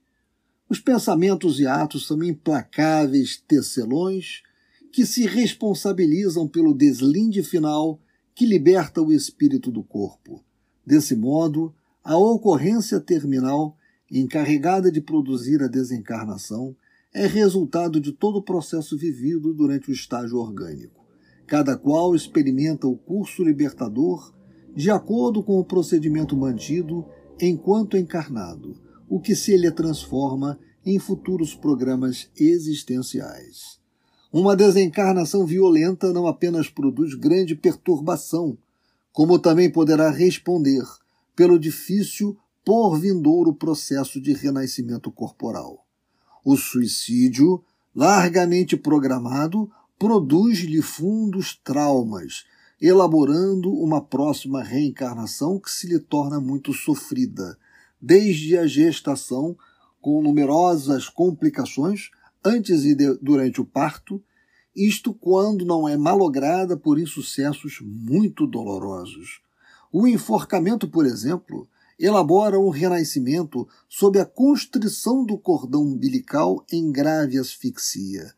Os 0.69 0.81
pensamentos 0.81 1.61
e 1.61 1.67
atos 1.69 2.09
são 2.09 2.21
implacáveis 2.25 3.37
tecelões 3.47 4.43
que 4.95 5.05
se 5.05 5.27
responsabilizam 5.27 6.47
pelo 6.47 6.73
deslinde 6.73 7.43
final 7.43 8.01
que 8.33 8.47
liberta 8.47 9.03
o 9.03 9.13
espírito 9.13 9.69
do 9.69 9.83
corpo. 9.83 10.41
Desse 10.87 11.17
modo, 11.17 11.75
a 12.05 12.17
ocorrência 12.17 13.01
terminal, 13.01 13.77
encarregada 14.09 14.93
de 14.93 15.01
produzir 15.01 15.61
a 15.65 15.67
desencarnação, 15.67 16.77
é 17.13 17.27
resultado 17.27 18.01
de 18.01 18.13
todo 18.13 18.39
o 18.39 18.45
processo 18.45 18.97
vivido 18.97 19.53
durante 19.53 19.91
o 19.91 19.93
estágio 19.93 20.39
orgânico. 20.39 21.05
Cada 21.45 21.77
qual 21.77 22.15
experimenta 22.15 22.87
o 22.87 22.97
curso 22.97 23.43
libertador 23.43 24.33
de 24.77 24.93
acordo 24.93 25.43
com 25.43 25.59
o 25.59 25.65
procedimento 25.65 26.37
mantido 26.37 27.05
enquanto 27.41 27.97
encarnado, 27.97 28.81
o 29.09 29.19
que 29.19 29.35
se 29.35 29.57
lhe 29.57 29.73
transforma 29.73 30.57
em 30.87 31.01
futuros 31.01 31.53
programas 31.53 32.31
existenciais. 32.37 33.83
Uma 34.37 34.57
desencarnação 34.57 35.47
violenta 35.47 36.13
não 36.13 36.27
apenas 36.27 36.69
produz 36.69 37.15
grande 37.15 37.55
perturbação, 37.55 38.59
como 39.13 39.39
também 39.39 39.71
poderá 39.71 40.11
responder 40.11 40.83
pelo 41.37 41.57
difícil 41.57 42.37
por 42.65 42.99
vindouro 42.99 43.55
processo 43.55 44.21
de 44.21 44.33
renascimento 44.33 45.09
corporal. 45.13 45.87
O 46.45 46.57
suicídio, 46.57 47.63
largamente 47.95 48.77
programado, 48.77 49.71
produz-lhe 49.97 50.83
fundos 50.83 51.55
traumas, 51.63 52.45
elaborando 52.83 53.73
uma 53.73 54.01
próxima 54.01 54.65
reencarnação 54.65 55.61
que 55.61 55.71
se 55.71 55.87
lhe 55.87 56.01
torna 56.01 56.41
muito 56.41 56.73
sofrida, 56.73 57.57
desde 58.03 58.59
a 58.59 58.67
gestação, 58.67 59.57
com 60.01 60.21
numerosas 60.21 61.09
complicações, 61.09 62.11
antes 62.45 62.85
e 62.85 62.95
de, 62.95 63.15
durante 63.23 63.61
o 63.61 63.65
parto, 63.65 64.23
isto 64.75 65.15
quando 65.15 65.65
não 65.65 65.89
é 65.89 65.97
malograda 65.97 66.77
por 66.77 66.99
insucessos 66.99 67.79
muito 67.81 68.47
dolorosos. 68.47 69.41
O 69.93 70.07
enforcamento, 70.07 70.89
por 70.89 71.07
exemplo, 71.07 71.69
elabora 71.99 72.59
um 72.59 72.71
renascimento 72.71 73.69
sob 73.89 74.19
a 74.19 74.25
constrição 74.25 75.25
do 75.25 75.39
cordão 75.39 75.83
umbilical 75.83 76.65
em 76.71 76.91
grave 76.91 77.39
asfixia. 77.39 78.35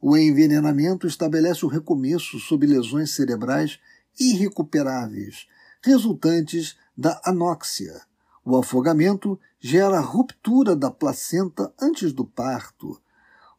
O 0.00 0.16
envenenamento 0.16 1.06
estabelece 1.06 1.64
o 1.64 1.68
recomeço 1.68 2.38
sob 2.38 2.66
lesões 2.66 3.12
cerebrais 3.12 3.78
irrecuperáveis, 4.18 5.46
resultantes 5.82 6.76
da 6.96 7.20
anóxia. 7.24 8.02
O 8.44 8.56
afogamento 8.56 9.38
gera 9.60 10.00
ruptura 10.00 10.76
da 10.76 10.90
placenta 10.90 11.72
antes 11.80 12.12
do 12.12 12.24
parto. 12.24 13.00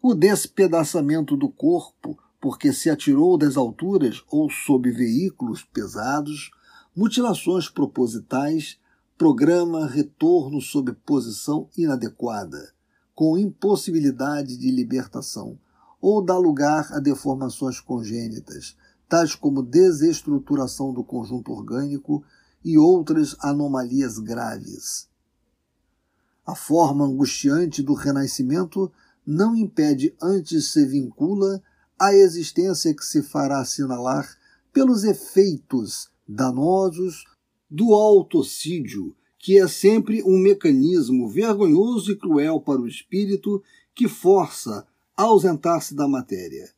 O 0.02 0.14
despedaçamento 0.14 1.36
do 1.36 1.50
corpo, 1.50 2.18
porque 2.40 2.72
se 2.72 2.90
atirou 2.90 3.36
das 3.36 3.58
alturas 3.58 4.24
ou 4.30 4.48
sob 4.48 4.92
veículos 4.92 5.64
pesados, 5.64 6.52
mutilações 6.96 7.68
propositais, 7.68 8.80
programa 9.18 9.88
retorno 9.88 10.62
sob 10.62 10.94
posição 10.94 11.68
inadequada, 11.76 12.72
com 13.16 13.40
impossibilidade 13.40 14.56
de 14.56 14.70
libertação, 14.70 15.58
ou 16.00 16.24
dá 16.24 16.38
lugar 16.38 16.94
a 16.94 17.00
deformações 17.00 17.80
congênitas, 17.80 18.78
tais 19.10 19.34
como 19.34 19.64
desestruturação 19.64 20.94
do 20.94 21.04
conjunto 21.04 21.52
orgânico 21.52 22.24
e 22.64 22.78
outras 22.78 23.36
anomalias 23.40 24.20
graves. 24.20 25.10
A 26.46 26.54
forma 26.54 27.06
angustiante 27.06 27.82
do 27.82 27.96
renascimento 27.96 28.92
não 29.28 29.54
impede, 29.54 30.16
antes 30.24 30.72
se 30.72 30.86
vincula 30.86 31.62
à 32.00 32.14
existência 32.14 32.96
que 32.96 33.04
se 33.04 33.22
fará 33.22 33.60
assinalar 33.60 34.26
pelos 34.72 35.04
efeitos 35.04 36.10
danosos 36.26 37.26
do 37.70 37.94
autocídio, 37.94 39.14
que 39.38 39.60
é 39.60 39.68
sempre 39.68 40.24
um 40.24 40.38
mecanismo 40.38 41.28
vergonhoso 41.28 42.14
e 42.14 42.16
cruel 42.16 42.62
para 42.62 42.80
o 42.80 42.88
espírito 42.88 43.62
que 43.94 44.08
força 44.08 44.88
a 45.16 45.24
ausentar-se 45.24 45.94
da 45.94 46.08
matéria. 46.08 46.72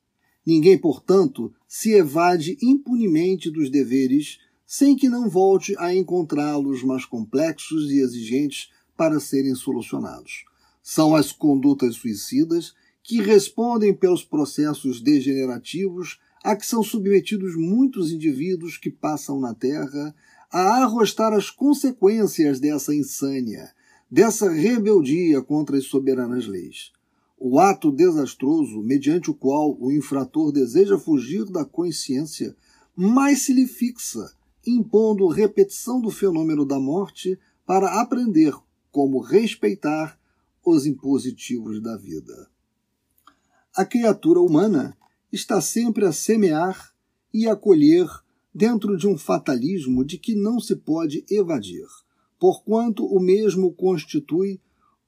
Ninguém, 0.43 0.77
portanto, 0.77 1.53
se 1.67 1.91
evade 1.91 2.57
impunemente 2.63 3.51
dos 3.51 3.69
deveres 3.69 4.39
sem 4.65 4.95
que 4.95 5.09
não 5.09 5.29
volte 5.29 5.75
a 5.77 5.93
encontrá-los 5.93 6.81
mais 6.83 7.05
complexos 7.05 7.91
e 7.91 7.99
exigentes 7.99 8.69
para 8.97 9.19
serem 9.19 9.53
solucionados. 9.53 10.48
São 10.81 11.15
as 11.15 11.31
condutas 11.31 11.95
suicidas 11.95 12.73
que 13.03 13.21
respondem 13.21 13.93
pelos 13.93 14.23
processos 14.23 15.01
degenerativos 15.01 16.19
a 16.43 16.55
que 16.55 16.65
são 16.65 16.83
submetidos 16.83 17.55
muitos 17.55 18.11
indivíduos 18.11 18.77
que 18.77 18.89
passam 18.89 19.39
na 19.39 19.53
Terra 19.53 20.15
a 20.51 20.83
arrostar 20.83 21.33
as 21.33 21.49
consequências 21.49 22.59
dessa 22.59 22.93
insânia, 22.93 23.71
dessa 24.09 24.49
rebeldia 24.49 25.41
contra 25.41 25.77
as 25.77 25.85
soberanas 25.85 26.47
leis. 26.47 26.91
O 27.37 27.59
ato 27.59 27.91
desastroso, 27.91 28.81
mediante 28.81 29.31
o 29.31 29.33
qual 29.33 29.77
o 29.79 29.91
infrator 29.91 30.51
deseja 30.51 30.97
fugir 30.97 31.45
da 31.45 31.63
consciência, 31.63 32.55
mais 32.95 33.43
se 33.43 33.53
lhe 33.53 33.65
fixa, 33.65 34.33
impondo 34.67 35.27
repetição 35.27 36.01
do 36.01 36.09
fenômeno 36.09 36.65
da 36.65 36.79
morte 36.79 37.39
para 37.65 38.01
aprender 38.01 38.53
como 38.91 39.21
respeitar 39.21 40.18
os 40.69 40.85
impositivos 40.85 41.81
da 41.81 41.97
vida. 41.97 42.49
A 43.75 43.85
criatura 43.85 44.41
humana 44.41 44.97
está 45.31 45.61
sempre 45.61 46.05
a 46.05 46.11
semear 46.11 46.93
e 47.33 47.47
a 47.47 47.55
colher 47.55 48.07
dentro 48.53 48.97
de 48.97 49.07
um 49.07 49.17
fatalismo 49.17 50.03
de 50.03 50.17
que 50.17 50.35
não 50.35 50.59
se 50.59 50.75
pode 50.75 51.23
evadir, 51.29 51.85
porquanto 52.39 53.05
o 53.05 53.19
mesmo 53.19 53.71
constitui 53.73 54.59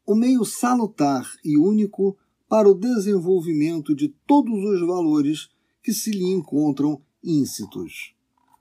o 0.06 0.16
meio 0.16 0.44
salutar 0.46 1.26
e 1.44 1.58
único 1.58 2.18
para 2.48 2.70
o 2.70 2.74
desenvolvimento 2.74 3.96
de 3.96 4.10
todos 4.28 4.64
os 4.64 4.86
valores 4.86 5.50
que 5.82 5.94
se 5.94 6.12
lhe 6.12 6.26
encontram 6.26 7.02
íncitos. 7.24 8.14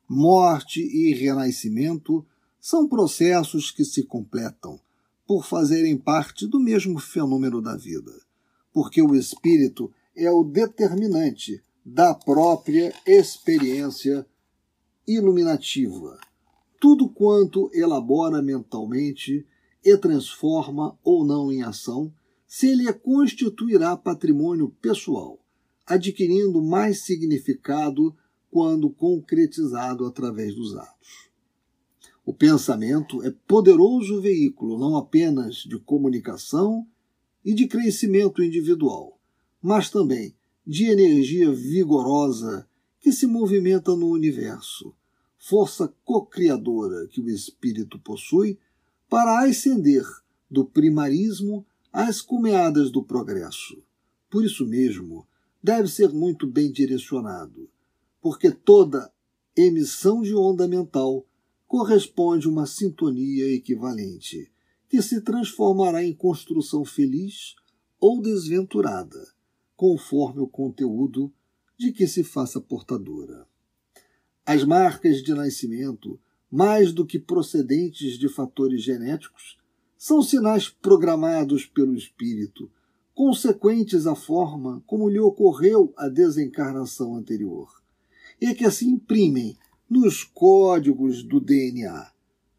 Morte 0.09 0.81
e 0.81 1.15
renascimento 1.15 2.25
são 2.61 2.89
processos 2.89 3.71
que 3.71 3.85
se 3.85 4.05
completam, 4.05 4.81
por 5.31 5.45
fazerem 5.45 5.97
parte 5.97 6.45
do 6.45 6.59
mesmo 6.59 6.99
fenômeno 6.99 7.63
da 7.63 7.77
vida, 7.77 8.11
porque 8.73 9.01
o 9.01 9.15
espírito 9.15 9.89
é 10.17 10.29
o 10.29 10.43
determinante 10.43 11.63
da 11.87 12.13
própria 12.13 12.93
experiência 13.07 14.27
iluminativa. 15.07 16.19
Tudo 16.81 17.09
quanto 17.09 17.71
elabora 17.73 18.43
mentalmente 18.43 19.47
e 19.85 19.97
transforma 19.97 20.99
ou 21.05 21.25
não 21.25 21.53
em 21.53 21.63
ação, 21.63 22.13
se 22.45 22.75
lhe 22.75 22.93
constituirá 22.93 23.97
patrimônio 23.97 24.75
pessoal, 24.83 25.39
adquirindo 25.87 26.61
mais 26.61 27.05
significado 27.05 28.17
quando 28.51 28.91
concretizado 28.91 30.05
através 30.07 30.57
dos 30.57 30.75
atos. 30.75 31.30
O 32.31 32.33
pensamento 32.33 33.25
é 33.25 33.35
poderoso 33.49 34.21
veículo 34.21 34.79
não 34.79 34.97
apenas 34.97 35.65
de 35.65 35.77
comunicação 35.81 36.87
e 37.45 37.53
de 37.53 37.67
crescimento 37.67 38.41
individual, 38.41 39.19
mas 39.61 39.91
também 39.91 40.33
de 40.65 40.85
energia 40.85 41.51
vigorosa 41.51 42.69
que 43.01 43.11
se 43.11 43.27
movimenta 43.27 43.97
no 43.97 44.07
universo, 44.07 44.95
força 45.39 45.93
co-criadora 46.05 47.09
que 47.09 47.21
o 47.21 47.29
espírito 47.29 47.99
possui 47.99 48.57
para 49.09 49.41
ascender 49.41 50.05
do 50.49 50.65
primarismo 50.65 51.67
às 51.93 52.23
cumeadas 52.23 52.93
do 52.93 53.03
progresso. 53.03 53.83
Por 54.31 54.45
isso 54.45 54.65
mesmo, 54.65 55.27
deve 55.61 55.89
ser 55.89 56.11
muito 56.11 56.47
bem 56.47 56.71
direcionado, 56.71 57.69
porque 58.23 58.53
toda 58.53 59.13
emissão 59.57 60.23
de 60.23 60.33
onda 60.33 60.69
mental 60.69 61.27
corresponde 61.71 62.49
uma 62.49 62.67
sintonia 62.67 63.55
equivalente, 63.55 64.51
que 64.89 65.01
se 65.01 65.21
transformará 65.21 66.03
em 66.03 66.13
construção 66.13 66.85
feliz 66.85 67.55
ou 68.01 68.21
desventurada, 68.21 69.33
conforme 69.77 70.41
o 70.41 70.49
conteúdo 70.49 71.33
de 71.79 71.93
que 71.93 72.09
se 72.09 72.25
faça 72.25 72.61
portadora. 72.61 73.47
As 74.45 74.65
marcas 74.65 75.23
de 75.23 75.33
nascimento, 75.33 76.19
mais 76.51 76.93
do 76.93 77.07
que 77.07 77.21
procedentes 77.21 78.19
de 78.19 78.29
fatores 78.29 78.83
genéticos, 78.83 79.57
são 79.97 80.21
sinais 80.25 80.69
programados 80.69 81.67
pelo 81.67 81.95
espírito, 81.95 82.69
consequentes 83.15 84.09
à 84.09 84.17
forma 84.17 84.83
como 84.89 85.09
lhe 85.09 85.21
ocorreu 85.21 85.95
a 85.97 86.09
desencarnação 86.09 87.15
anterior, 87.15 87.81
e 88.41 88.57
que 88.57 88.69
se 88.73 88.89
imprimem 88.89 89.57
nos 89.91 90.23
códigos 90.23 91.25
do 91.25 91.41
DNA, 91.41 92.13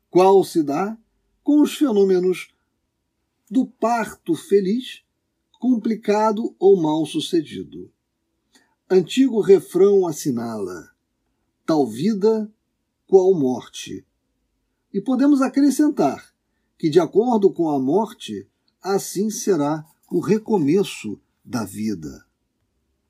qual 0.09 0.43
se 0.43 0.61
dá 0.61 0.97
com 1.41 1.61
os 1.61 1.73
fenômenos 1.73 2.53
do 3.49 3.65
parto 3.65 4.35
feliz, 4.35 5.01
complicado 5.53 6.53
ou 6.59 6.81
mal 6.81 7.05
sucedido. 7.05 7.89
Antigo 8.89 9.39
refrão 9.39 10.05
assinala: 10.05 10.91
tal 11.65 11.87
vida, 11.87 12.51
qual 13.07 13.33
morte. 13.33 14.05
E 14.93 14.99
podemos 14.99 15.41
acrescentar 15.41 16.33
que, 16.77 16.89
de 16.89 16.99
acordo 16.99 17.51
com 17.53 17.69
a 17.69 17.79
morte, 17.79 18.45
assim 18.81 19.29
será 19.29 19.85
o 20.09 20.19
recomeço 20.19 21.17
da 21.45 21.63
vida. 21.63 22.25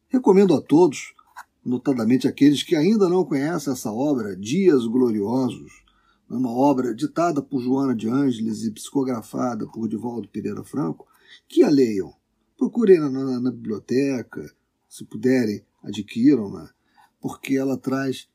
Recomendo 0.08 0.54
a 0.54 0.62
todos 0.62 1.16
notadamente 1.64 2.28
aqueles 2.28 2.64
que 2.64 2.76
ainda 2.76 3.08
não 3.08 3.24
conhecem 3.24 3.72
essa 3.72 3.92
obra, 3.92 4.36
Dias 4.36 4.86
Gloriosos, 4.86 5.84
uma 6.30 6.50
obra 6.50 6.94
ditada 6.96 7.42
por 7.42 7.62
Joana 7.62 7.96
de 7.96 8.10
Ângeles 8.10 8.64
e 8.64 8.72
psicografada 8.72 9.68
por 9.68 9.88
Divaldo 9.88 10.28
Pereira 10.30 10.64
Franco, 10.64 11.08
que 11.48 11.64
a 11.64 11.70
leiam. 11.70 12.14
Procurem 12.58 13.00
na, 13.00 13.10
na, 13.10 13.40
na 13.40 13.52
biblioteca, 13.52 14.54
se 14.88 15.04
puderem, 15.06 15.64
adquiram-na, 15.84 16.72
porque 17.20 17.56
ela 17.56 17.78
traz 17.78 18.28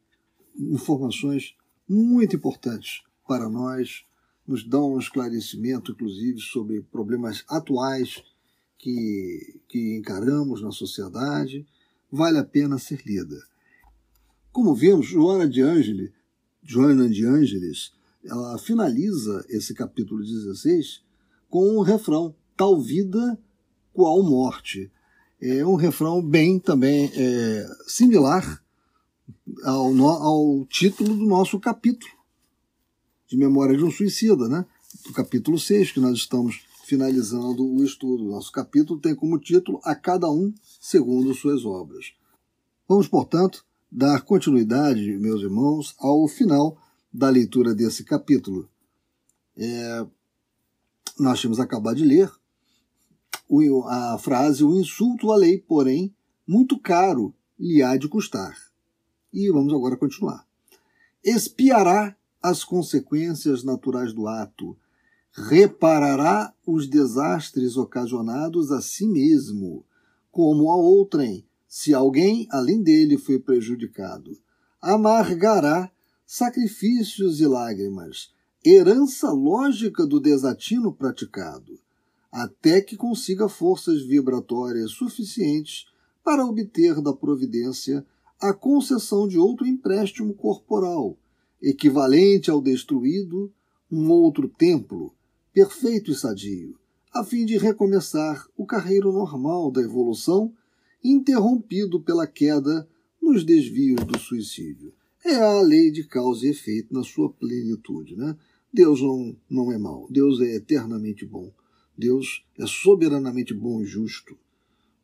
informações 0.59 1.57
muito 1.89 2.37
importantes 2.37 3.03
para 3.27 3.49
nós, 3.49 4.05
nos 4.47 4.67
dão 4.67 4.95
um 4.95 4.99
esclarecimento, 4.99 5.93
inclusive, 5.93 6.39
sobre 6.41 6.83
problemas 6.83 7.45
atuais 7.49 8.23
que, 8.79 9.61
que 9.69 9.97
encaramos 9.97 10.63
na 10.63 10.71
sociedade 10.71 11.67
vale 12.17 12.39
a 12.39 12.45
pena 12.45 12.79
ser 12.79 13.03
lida. 13.07 13.37
Como 14.51 14.75
vemos, 14.75 15.07
Joana 15.07 15.47
de 15.47 15.61
Ângeles, 15.61 16.11
Joana 16.63 17.09
de 17.09 17.25
ela 18.25 18.59
finaliza 18.59 19.45
esse 19.49 19.73
capítulo 19.75 20.25
16 20.25 21.03
com 21.49 21.79
um 21.79 21.83
refrão, 21.83 22.35
tal 22.57 22.81
vida 22.81 23.39
qual 23.93 24.23
morte. 24.23 24.91
É 25.41 25.65
um 25.65 25.77
refrão 25.77 26.21
bem 26.23 26.59
também 26.59 27.13
é, 27.15 27.69
similar 27.87 28.63
ao, 29.63 29.95
ao 30.03 30.67
título 30.67 31.15
do 31.15 31.27
nosso 31.27 31.61
capítulo, 31.61 32.11
de 33.29 33.37
Memória 33.37 33.77
de 33.77 33.85
um 33.85 33.91
Suicida, 33.91 34.49
né? 34.49 34.65
O 35.09 35.13
capítulo 35.13 35.59
6, 35.59 35.93
que 35.93 36.01
nós 36.01 36.17
estamos 36.17 36.66
finalizando 36.87 37.67
o 37.67 37.83
estudo. 37.83 38.25
Nosso 38.25 38.53
capítulo 38.53 39.01
tem 39.01 39.15
como 39.15 39.41
título 39.41 39.81
A 39.83 39.95
Cada 39.95 40.31
Um 40.31 40.55
segundo 40.81 41.35
suas 41.35 41.65
obras. 41.65 42.13
Vamos, 42.89 43.09
portanto, 43.09 43.65
dar 43.91 44.23
continuidade, 44.23 45.19
meus 45.19 45.43
irmãos, 45.43 45.97
ao 45.99 46.29
final 46.29 46.79
da 47.13 47.29
leitura 47.29 47.75
desse 47.75 48.05
capítulo. 48.05 48.71
É, 49.57 50.07
nós 51.19 51.41
tínhamos 51.41 51.59
acabado 51.59 51.97
de 51.97 52.05
ler 52.05 52.31
a 53.89 54.19
frase: 54.19 54.63
O 54.63 54.79
insulto 54.79 55.33
à 55.33 55.37
lei, 55.37 55.59
porém, 55.59 56.15
muito 56.47 56.79
caro 56.79 57.35
lhe 57.59 57.83
há 57.83 57.97
de 57.97 58.09
custar. 58.09 58.57
E 59.33 59.51
vamos 59.51 59.75
agora 59.75 59.97
continuar. 59.97 60.47
Espiará 61.25 62.17
as 62.41 62.63
consequências 62.63 63.65
naturais 63.65 64.13
do 64.13 64.29
ato, 64.29 64.77
reparará 65.37 66.55
os 66.67 66.87
desastres 66.87 67.77
ocasionados 67.77 68.73
a 68.73 68.81
si 68.81 69.07
mesmo, 69.07 69.85
como 70.33 70.71
a 70.71 70.77
outrem, 70.77 71.45
se 71.69 71.93
alguém 71.93 72.49
além 72.51 72.83
dele 72.83 73.19
foi 73.19 73.39
prejudicado. 73.39 74.39
Amargará 74.81 75.91
sacrifícios 76.25 77.41
e 77.41 77.47
lágrimas, 77.47 78.33
herança 78.65 79.31
lógica 79.31 80.07
do 80.07 80.19
desatino 80.19 80.93
praticado, 80.93 81.79
até 82.33 82.81
que 82.81 82.97
consiga 82.97 83.49
forças 83.49 84.03
vibratórias 84.03 84.93
suficientes 84.93 85.87
para 86.25 86.45
obter 86.45 87.01
da 87.03 87.13
providência 87.13 88.05
a 88.41 88.53
concessão 88.53 89.29
de 89.29 89.39
outro 89.39 89.67
empréstimo 89.67 90.35
corporal, 90.35 91.17
equivalente 91.61 92.51
ao 92.51 92.61
destruído, 92.61 93.53
um 93.91 94.11
outro 94.11 94.49
templo, 94.49 95.15
perfeito 95.57 96.11
e 96.11 96.15
sadio, 96.15 96.79
a 97.11 97.25
fim 97.25 97.47
de 97.47 97.57
recomeçar 97.57 98.47
o 98.59 98.67
carreiro 98.67 99.11
normal 99.11 99.71
da 99.71 99.81
evolução, 99.81 100.53
interrompido 101.03 101.99
pela 101.99 102.27
queda 102.27 102.87
nos 103.23 103.43
desvios 103.43 104.05
do 104.05 104.19
suicídio. 104.19 104.93
É 105.25 105.37
a 105.37 105.63
lei 105.63 105.91
de 105.91 106.05
causa 106.05 106.47
e 106.47 106.51
efeito 106.51 106.93
na 106.93 107.03
sua 107.03 107.33
plenitude. 107.33 108.15
Né? 108.15 108.37
Deus 108.71 109.01
não, 109.01 109.35
não 109.49 109.73
é 109.73 109.79
mau, 109.79 110.07
Deus 110.11 110.43
é 110.43 110.57
eternamente 110.57 111.25
bom, 111.25 111.51
Deus 111.97 112.45
é 112.59 112.67
soberanamente 112.67 113.55
bom 113.55 113.81
e 113.81 113.87
justo. 113.87 114.37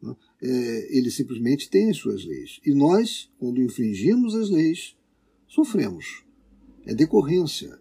Né? 0.02 0.14
É, 0.42 0.98
ele 0.98 1.10
simplesmente 1.10 1.70
tem 1.70 1.88
as 1.88 1.96
suas 1.96 2.26
leis. 2.26 2.60
E 2.62 2.74
nós, 2.74 3.30
quando 3.38 3.62
infringimos 3.62 4.34
as 4.34 4.50
leis, 4.50 4.94
sofremos. 5.48 6.22
É 6.84 6.94
decorrência. 6.94 7.80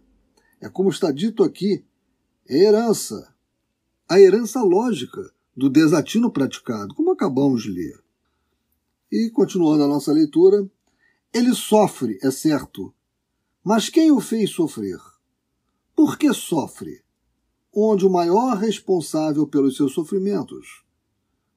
É 0.62 0.70
como 0.70 0.90
está 0.90 1.12
dito 1.12 1.44
aqui 1.44 1.84
herança. 2.50 3.34
A 4.10 4.20
herança 4.20 4.62
lógica 4.62 5.32
do 5.56 5.70
desatino 5.70 6.32
praticado, 6.32 6.94
como 6.96 7.12
acabamos 7.12 7.64
de 7.64 7.72
ler. 7.72 8.04
E 9.12 9.30
continuando 9.30 9.84
a 9.84 9.88
nossa 9.88 10.12
leitura, 10.12 10.70
ele 11.34 11.54
sofre, 11.54 12.18
é 12.22 12.32
certo, 12.32 12.94
mas 13.64 13.90
quem 13.90 14.12
o 14.12 14.20
fez 14.20 14.50
sofrer? 14.50 15.00
Por 15.96 16.18
que 16.18 16.34
sofre? 16.34 17.04
Onde 17.74 18.06
o 18.06 18.10
maior 18.10 18.58
responsável 18.58 19.48
pelos 19.48 19.78
seus 19.78 19.94
sofrimentos? 19.94 20.84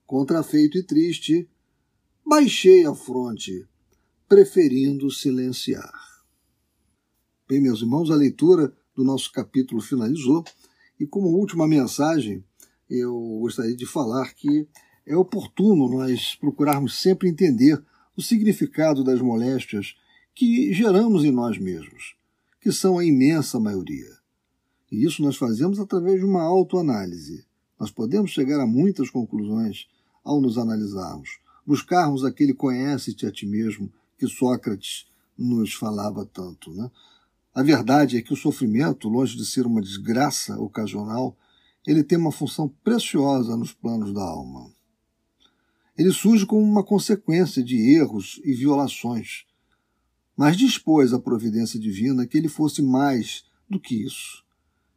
Contrafeito 0.07 0.79
e 0.79 0.83
triste, 0.83 1.49
baixei 2.25 2.85
a 2.87 2.95
fronte, 2.95 3.67
preferindo 4.29 5.11
silenciar. 5.11 6.25
Bem, 7.49 7.61
meus 7.61 7.81
irmãos, 7.81 8.11
a 8.11 8.15
leitura 8.15 8.73
do 8.95 9.03
nosso 9.03 9.33
capítulo 9.33 9.81
finalizou 9.81 10.45
e 10.99 11.07
como 11.07 11.29
última 11.29 11.67
mensagem, 11.67 12.45
eu 12.89 13.39
gostaria 13.41 13.77
de 13.77 13.87
falar 13.87 14.33
que 14.35 14.67
é 15.07 15.17
oportuno 15.17 15.89
nós 15.89 16.35
procurarmos 16.37 17.01
sempre 17.01 17.29
entender 17.29 17.83
o 18.17 18.23
significado 18.23 19.03
das 19.03 19.21
moléstias 19.21 19.97
que 20.35 20.73
geramos 20.73 21.25
em 21.25 21.31
nós 21.31 21.59
mesmos, 21.59 22.17
que 22.61 22.73
são 22.73 22.99
a 22.99 23.05
imensa 23.05 23.61
maioria. 23.61 24.11
E 24.91 25.05
isso 25.05 25.23
nós 25.23 25.37
fazemos 25.37 25.79
através 25.79 26.21
de 26.21 26.25
uma 26.25 26.43
autoanálise. 26.43 27.45
Nós 27.79 27.91
podemos 27.91 28.31
chegar 28.31 28.61
a 28.61 28.67
muitas 28.67 29.11
conclusões 29.11 29.89
ao 30.23 30.41
nos 30.41 30.57
analisarmos, 30.57 31.41
buscarmos 31.67 32.25
aquele 32.25 32.55
conhece-te 32.55 33.27
a 33.27 33.33
ti 33.33 33.47
mesmo 33.47 33.93
que 34.19 34.27
Sócrates 34.27 35.07
nos 35.37 35.75
falava 35.75 36.25
tanto. 36.25 36.73
Né? 36.73 36.91
A 37.55 37.63
verdade 37.63 38.17
é 38.17 38.23
que 38.23 38.33
o 38.33 38.37
sofrimento, 38.37 39.09
longe 39.09 39.37
de 39.37 39.47
ser 39.47 39.65
uma 39.65 39.81
desgraça 39.81 40.59
ocasional, 40.59 41.39
ele 41.87 42.03
tem 42.03 42.19
uma 42.19 42.33
função 42.33 42.69
preciosa 42.83 43.57
nos 43.57 43.73
planos 43.73 44.13
da 44.13 44.23
alma. 44.23 44.73
Ele 45.97 46.11
surge 46.11 46.45
como 46.45 46.63
uma 46.63 46.83
consequência 46.83 47.63
de 47.63 47.77
erros 47.77 48.41
e 48.45 48.53
violações, 48.53 49.45
mas 50.37 50.57
dispôs 50.57 51.13
a 51.13 51.21
providência 51.21 51.79
divina 51.79 52.27
que 52.27 52.37
ele 52.37 52.49
fosse 52.49 52.83
mais 52.83 53.45
do 53.71 53.79
que 53.79 54.05
isso, 54.05 54.45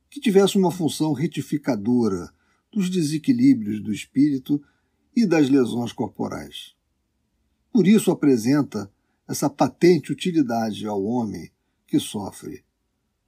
que 0.09 0.19
tivesse 0.19 0.57
uma 0.57 0.71
função 0.71 1.13
retificadora 1.13 2.33
dos 2.73 2.89
desequilíbrios 2.89 3.83
do 3.83 3.93
espírito 3.93 4.59
e 5.15 5.27
das 5.27 5.47
lesões 5.47 5.91
corporais. 5.91 6.73
Por 7.71 7.85
isso 7.85 8.09
apresenta 8.09 8.91
essa 9.27 9.47
patente 9.47 10.11
utilidade 10.11 10.87
ao 10.87 11.03
homem 11.03 11.51
que 11.87 11.99
sofre. 11.99 12.63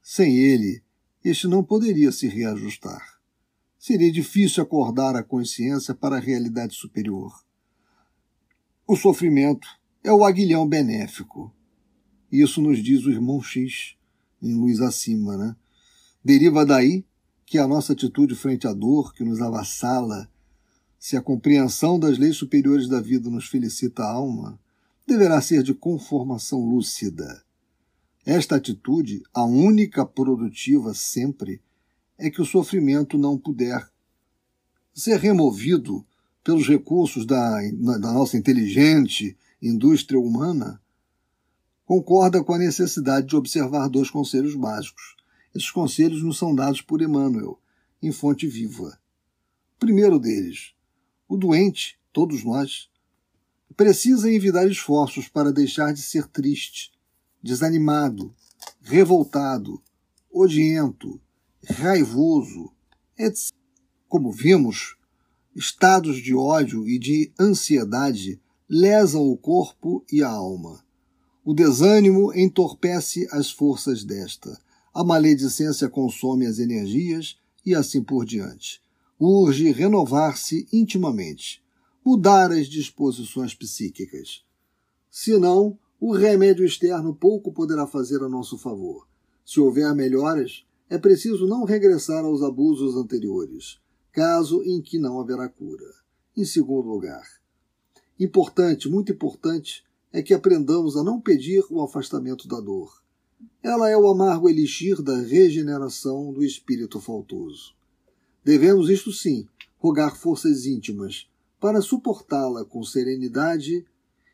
Sem 0.03 0.38
ele, 0.38 0.84
este 1.24 1.47
não 1.47 1.64
poderia 1.64 2.12
se 2.12 2.28
reajustar. 2.28 3.20
Seria 3.78 4.12
difícil 4.12 4.62
acordar 4.62 5.16
a 5.16 5.24
consciência 5.24 5.95
para 5.95 6.18
a 6.18 6.20
realidade 6.20 6.76
superior. 6.76 7.34
O 8.86 8.95
sofrimento 8.95 9.68
é 10.03 10.12
o 10.12 10.26
aguilhão 10.26 10.68
benéfico. 10.68 11.53
Isso 12.32 12.62
nos 12.62 12.84
diz 12.84 13.05
o 13.05 13.12
irmão 13.12 13.41
X, 13.41 13.95
em 14.41 14.53
luz 14.53 14.82
acima, 14.82 15.38
né? 15.38 15.55
Deriva 16.24 16.66
daí 16.66 17.05
que 17.45 17.57
a 17.57 17.68
nossa 17.68 17.93
atitude 17.93 18.36
frente 18.36 18.68
à 18.68 18.74
dor 18.74 19.14
que 19.14 19.24
nos 19.24 19.41
avassala, 19.41 20.30
se 20.99 21.16
a 21.16 21.22
compreensão 21.22 21.97
das 21.97 22.18
leis 22.18 22.36
superiores 22.36 22.88
da 22.88 22.99
vida 22.99 23.30
nos 23.30 23.47
felicita 23.47 24.03
a 24.03 24.12
alma, 24.12 24.60
deverá 25.07 25.41
ser 25.41 25.64
de 25.64 25.74
conformação 25.74 26.60
lúcida. 26.60 27.43
Esta 28.26 28.55
atitude, 28.55 29.24
a 29.34 29.43
única 29.43 30.05
produtiva 30.05 30.93
sempre, 30.93 31.61
é 32.17 32.30
que 32.30 32.41
o 32.41 32.45
sofrimento 32.45 33.17
não 33.17 33.38
puder 33.38 33.89
ser 34.93 35.20
removido 35.20 36.05
pelos 36.43 36.67
recursos 36.67 37.26
da, 37.26 37.61
da 37.72 38.13
nossa 38.13 38.38
inteligente 38.38 39.38
indústria 39.61 40.20
humana, 40.20 40.82
concorda 41.86 42.43
com 42.43 42.53
a 42.53 42.57
necessidade 42.57 43.28
de 43.28 43.36
observar 43.36 43.88
dois 43.88 44.09
conselhos 44.09 44.55
básicos. 44.55 45.15
Esses 45.55 45.72
conselhos 45.72 46.22
nos 46.24 46.38
são 46.38 46.53
dados 46.53 46.82
por 46.82 47.01
Emmanuel, 47.01 47.59
em 48.01 48.11
fonte 48.11 48.47
viva. 48.47 48.99
O 49.76 49.80
primeiro 49.80 50.20
deles, 50.20 50.74
o 51.28 51.36
doente, 51.36 51.99
todos 52.13 52.43
nós, 52.43 52.89
precisa 53.76 54.32
envidar 54.32 54.67
esforços 54.67 55.28
para 55.28 55.51
deixar 55.51 55.93
de 55.93 56.01
ser 56.01 56.28
triste, 56.28 56.91
desanimado, 57.41 58.33
revoltado, 58.81 59.81
odiento, 60.31 61.19
raivoso, 61.67 62.71
etc. 63.17 63.53
Como 64.07 64.31
vimos, 64.31 64.97
estados 65.55 66.17
de 66.17 66.33
ódio 66.33 66.87
e 66.87 66.97
de 66.97 67.31
ansiedade 67.39 68.39
lesam 68.67 69.23
o 69.23 69.37
corpo 69.37 70.03
e 70.11 70.23
a 70.23 70.29
alma. 70.29 70.83
O 71.43 71.53
desânimo 71.53 72.33
entorpece 72.33 73.27
as 73.31 73.49
forças 73.49 74.03
desta. 74.03 74.59
A 74.93 75.03
maledicência 75.03 75.89
consome 75.89 76.45
as 76.45 76.59
energias 76.59 77.37
e 77.65 77.73
assim 77.73 78.03
por 78.03 78.25
diante. 78.25 78.81
Urge 79.19 79.71
renovar-se 79.71 80.67
intimamente, 80.71 81.63
mudar 82.05 82.51
as 82.51 82.67
disposições 82.67 83.53
psíquicas. 83.53 84.43
Senão, 85.09 85.77
o 86.01 86.13
remédio 86.13 86.63
externo 86.63 87.13
pouco 87.13 87.51
poderá 87.51 87.85
fazer 87.85 88.23
a 88.23 88.29
nosso 88.29 88.57
favor. 88.57 89.05
Se 89.45 89.59
houver 89.59 89.93
melhoras, 89.93 90.65
é 90.89 90.97
preciso 90.97 91.45
não 91.45 91.65
regressar 91.65 92.23
aos 92.23 92.41
abusos 92.41 92.95
anteriores, 92.95 93.79
caso 94.13 94.63
em 94.63 94.81
que 94.81 94.97
não 94.97 95.19
haverá 95.19 95.49
cura. 95.49 95.85
Em 96.37 96.45
segundo 96.45 96.87
lugar, 96.87 97.27
importante, 98.17 98.87
muito 98.87 99.11
importante, 99.11 99.83
é 100.11 100.23
que 100.23 100.33
aprendamos 100.33 100.95
a 100.95 101.03
não 101.03 101.19
pedir 101.19 101.65
o 101.69 101.81
afastamento 101.81 102.47
da 102.47 102.61
dor. 102.61 103.03
Ela 103.61 103.89
é 103.89 103.97
o 103.97 104.07
amargo 104.07 104.49
elixir 104.49 105.01
da 105.01 105.17
regeneração 105.17 106.31
do 106.31 106.43
espírito 106.43 106.99
faltoso. 107.01 107.75
Devemos, 108.43 108.89
isto 108.89 109.11
sim, 109.11 109.47
rogar 109.77 110.15
forças 110.15 110.65
íntimas 110.65 111.29
para 111.59 111.81
suportá-la 111.81 112.63
com 112.63 112.83
serenidade 112.83 113.85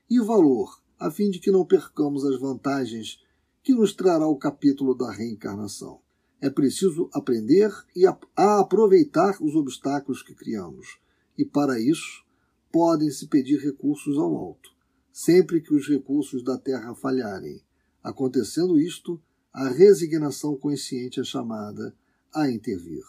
e 0.08 0.20
valor 0.20 0.85
a 1.00 1.12
fim 1.12 1.30
de 1.30 1.40
que 1.40 1.52
não 1.52 1.66
percamos 1.66 2.26
as 2.26 2.40
vantagens 2.40 3.20
que 3.64 3.74
nos 3.74 3.94
trará 3.94 4.28
o 4.28 4.38
capítulo 4.38 4.94
da 4.94 5.12
reencarnação. 5.12 6.00
É 6.40 6.50
preciso 6.50 7.10
aprender 7.14 7.72
e 7.96 8.06
a, 8.06 8.18
aproveitar 8.36 9.38
os 9.42 9.56
obstáculos 9.56 10.22
que 10.22 10.36
criamos, 10.36 11.00
e 11.38 11.44
para 11.44 11.80
isso 11.80 12.24
podem-se 12.72 13.28
pedir 13.28 13.60
recursos 13.60 14.18
ao 14.18 14.36
alto, 14.36 14.70
sempre 15.12 15.62
que 15.62 15.74
os 15.74 15.88
recursos 15.88 16.44
da 16.44 16.58
terra 16.58 16.94
falharem. 16.94 17.62
Acontecendo 18.04 18.80
isto, 18.80 19.20
a 19.52 19.70
resignação 19.70 20.56
consciente 20.56 21.20
é 21.20 21.24
chamada 21.24 21.96
a 22.34 22.52
intervir. 22.52 23.04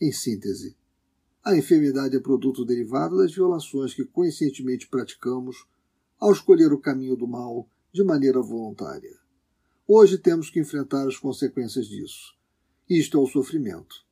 Em 0.00 0.10
síntese, 0.10 0.74
a 1.44 1.54
enfermidade 1.54 2.16
é 2.16 2.20
produto 2.20 2.64
derivado 2.64 3.18
das 3.18 3.34
violações 3.34 3.92
que 3.92 4.04
conscientemente 4.04 4.88
praticamos 4.88 5.66
ao 6.18 6.32
escolher 6.32 6.72
o 6.72 6.80
caminho 6.80 7.16
do 7.16 7.26
mal 7.26 7.68
de 7.92 8.02
maneira 8.02 8.40
voluntária. 8.40 9.18
Hoje 9.86 10.18
temos 10.18 10.50
que 10.50 10.60
enfrentar 10.60 11.06
as 11.06 11.18
consequências 11.18 11.86
disso. 11.86 12.34
Isto 12.88 13.18
é 13.18 13.20
o 13.20 13.26
sofrimento. 13.26 14.04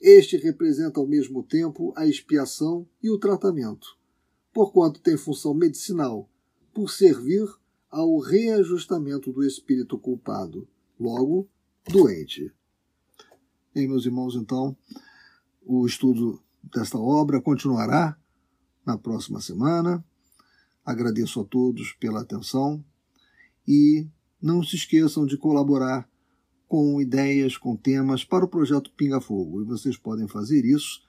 Este 0.00 0.36
representa 0.36 1.00
ao 1.00 1.06
mesmo 1.06 1.42
tempo 1.42 1.92
a 1.96 2.06
expiação 2.06 2.86
e 3.02 3.10
o 3.10 3.18
tratamento, 3.18 3.96
porquanto 4.52 5.00
tem 5.00 5.16
função 5.16 5.54
medicinal, 5.54 6.28
por 6.72 6.90
servir 6.90 7.46
ao 7.90 8.18
reajustamento 8.18 9.32
do 9.32 9.44
espírito 9.44 9.96
culpado, 9.98 10.68
logo 10.98 11.48
doente. 11.88 12.52
Bem, 13.72 13.88
meus 13.88 14.04
irmãos, 14.04 14.34
então, 14.34 14.76
o 15.64 15.86
estudo 15.86 16.42
desta 16.62 16.98
obra 16.98 17.40
continuará 17.40 18.18
na 18.84 18.98
próxima 18.98 19.40
semana. 19.40 20.04
Agradeço 20.84 21.40
a 21.40 21.44
todos 21.44 21.92
pela 21.94 22.20
atenção 22.20 22.84
e 23.66 24.06
não 24.40 24.62
se 24.62 24.76
esqueçam 24.76 25.24
de 25.24 25.36
colaborar 25.36 26.08
com 26.68 27.00
ideias, 27.00 27.56
com 27.56 27.76
temas 27.76 28.24
para 28.24 28.44
o 28.44 28.48
projeto 28.48 28.92
Pinga 28.92 29.20
Fogo. 29.20 29.62
E 29.62 29.64
vocês 29.64 29.96
podem 29.96 30.28
fazer 30.28 30.64
isso 30.64 31.02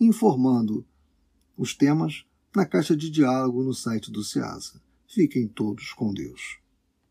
informando 0.00 0.84
os 1.56 1.74
temas 1.74 2.24
na 2.54 2.66
caixa 2.66 2.96
de 2.96 3.10
diálogo 3.10 3.62
no 3.62 3.74
site 3.74 4.10
do 4.10 4.24
SEASA. 4.24 4.80
Fiquem 5.06 5.46
todos 5.46 5.92
com 5.92 6.12
Deus. 6.12 6.59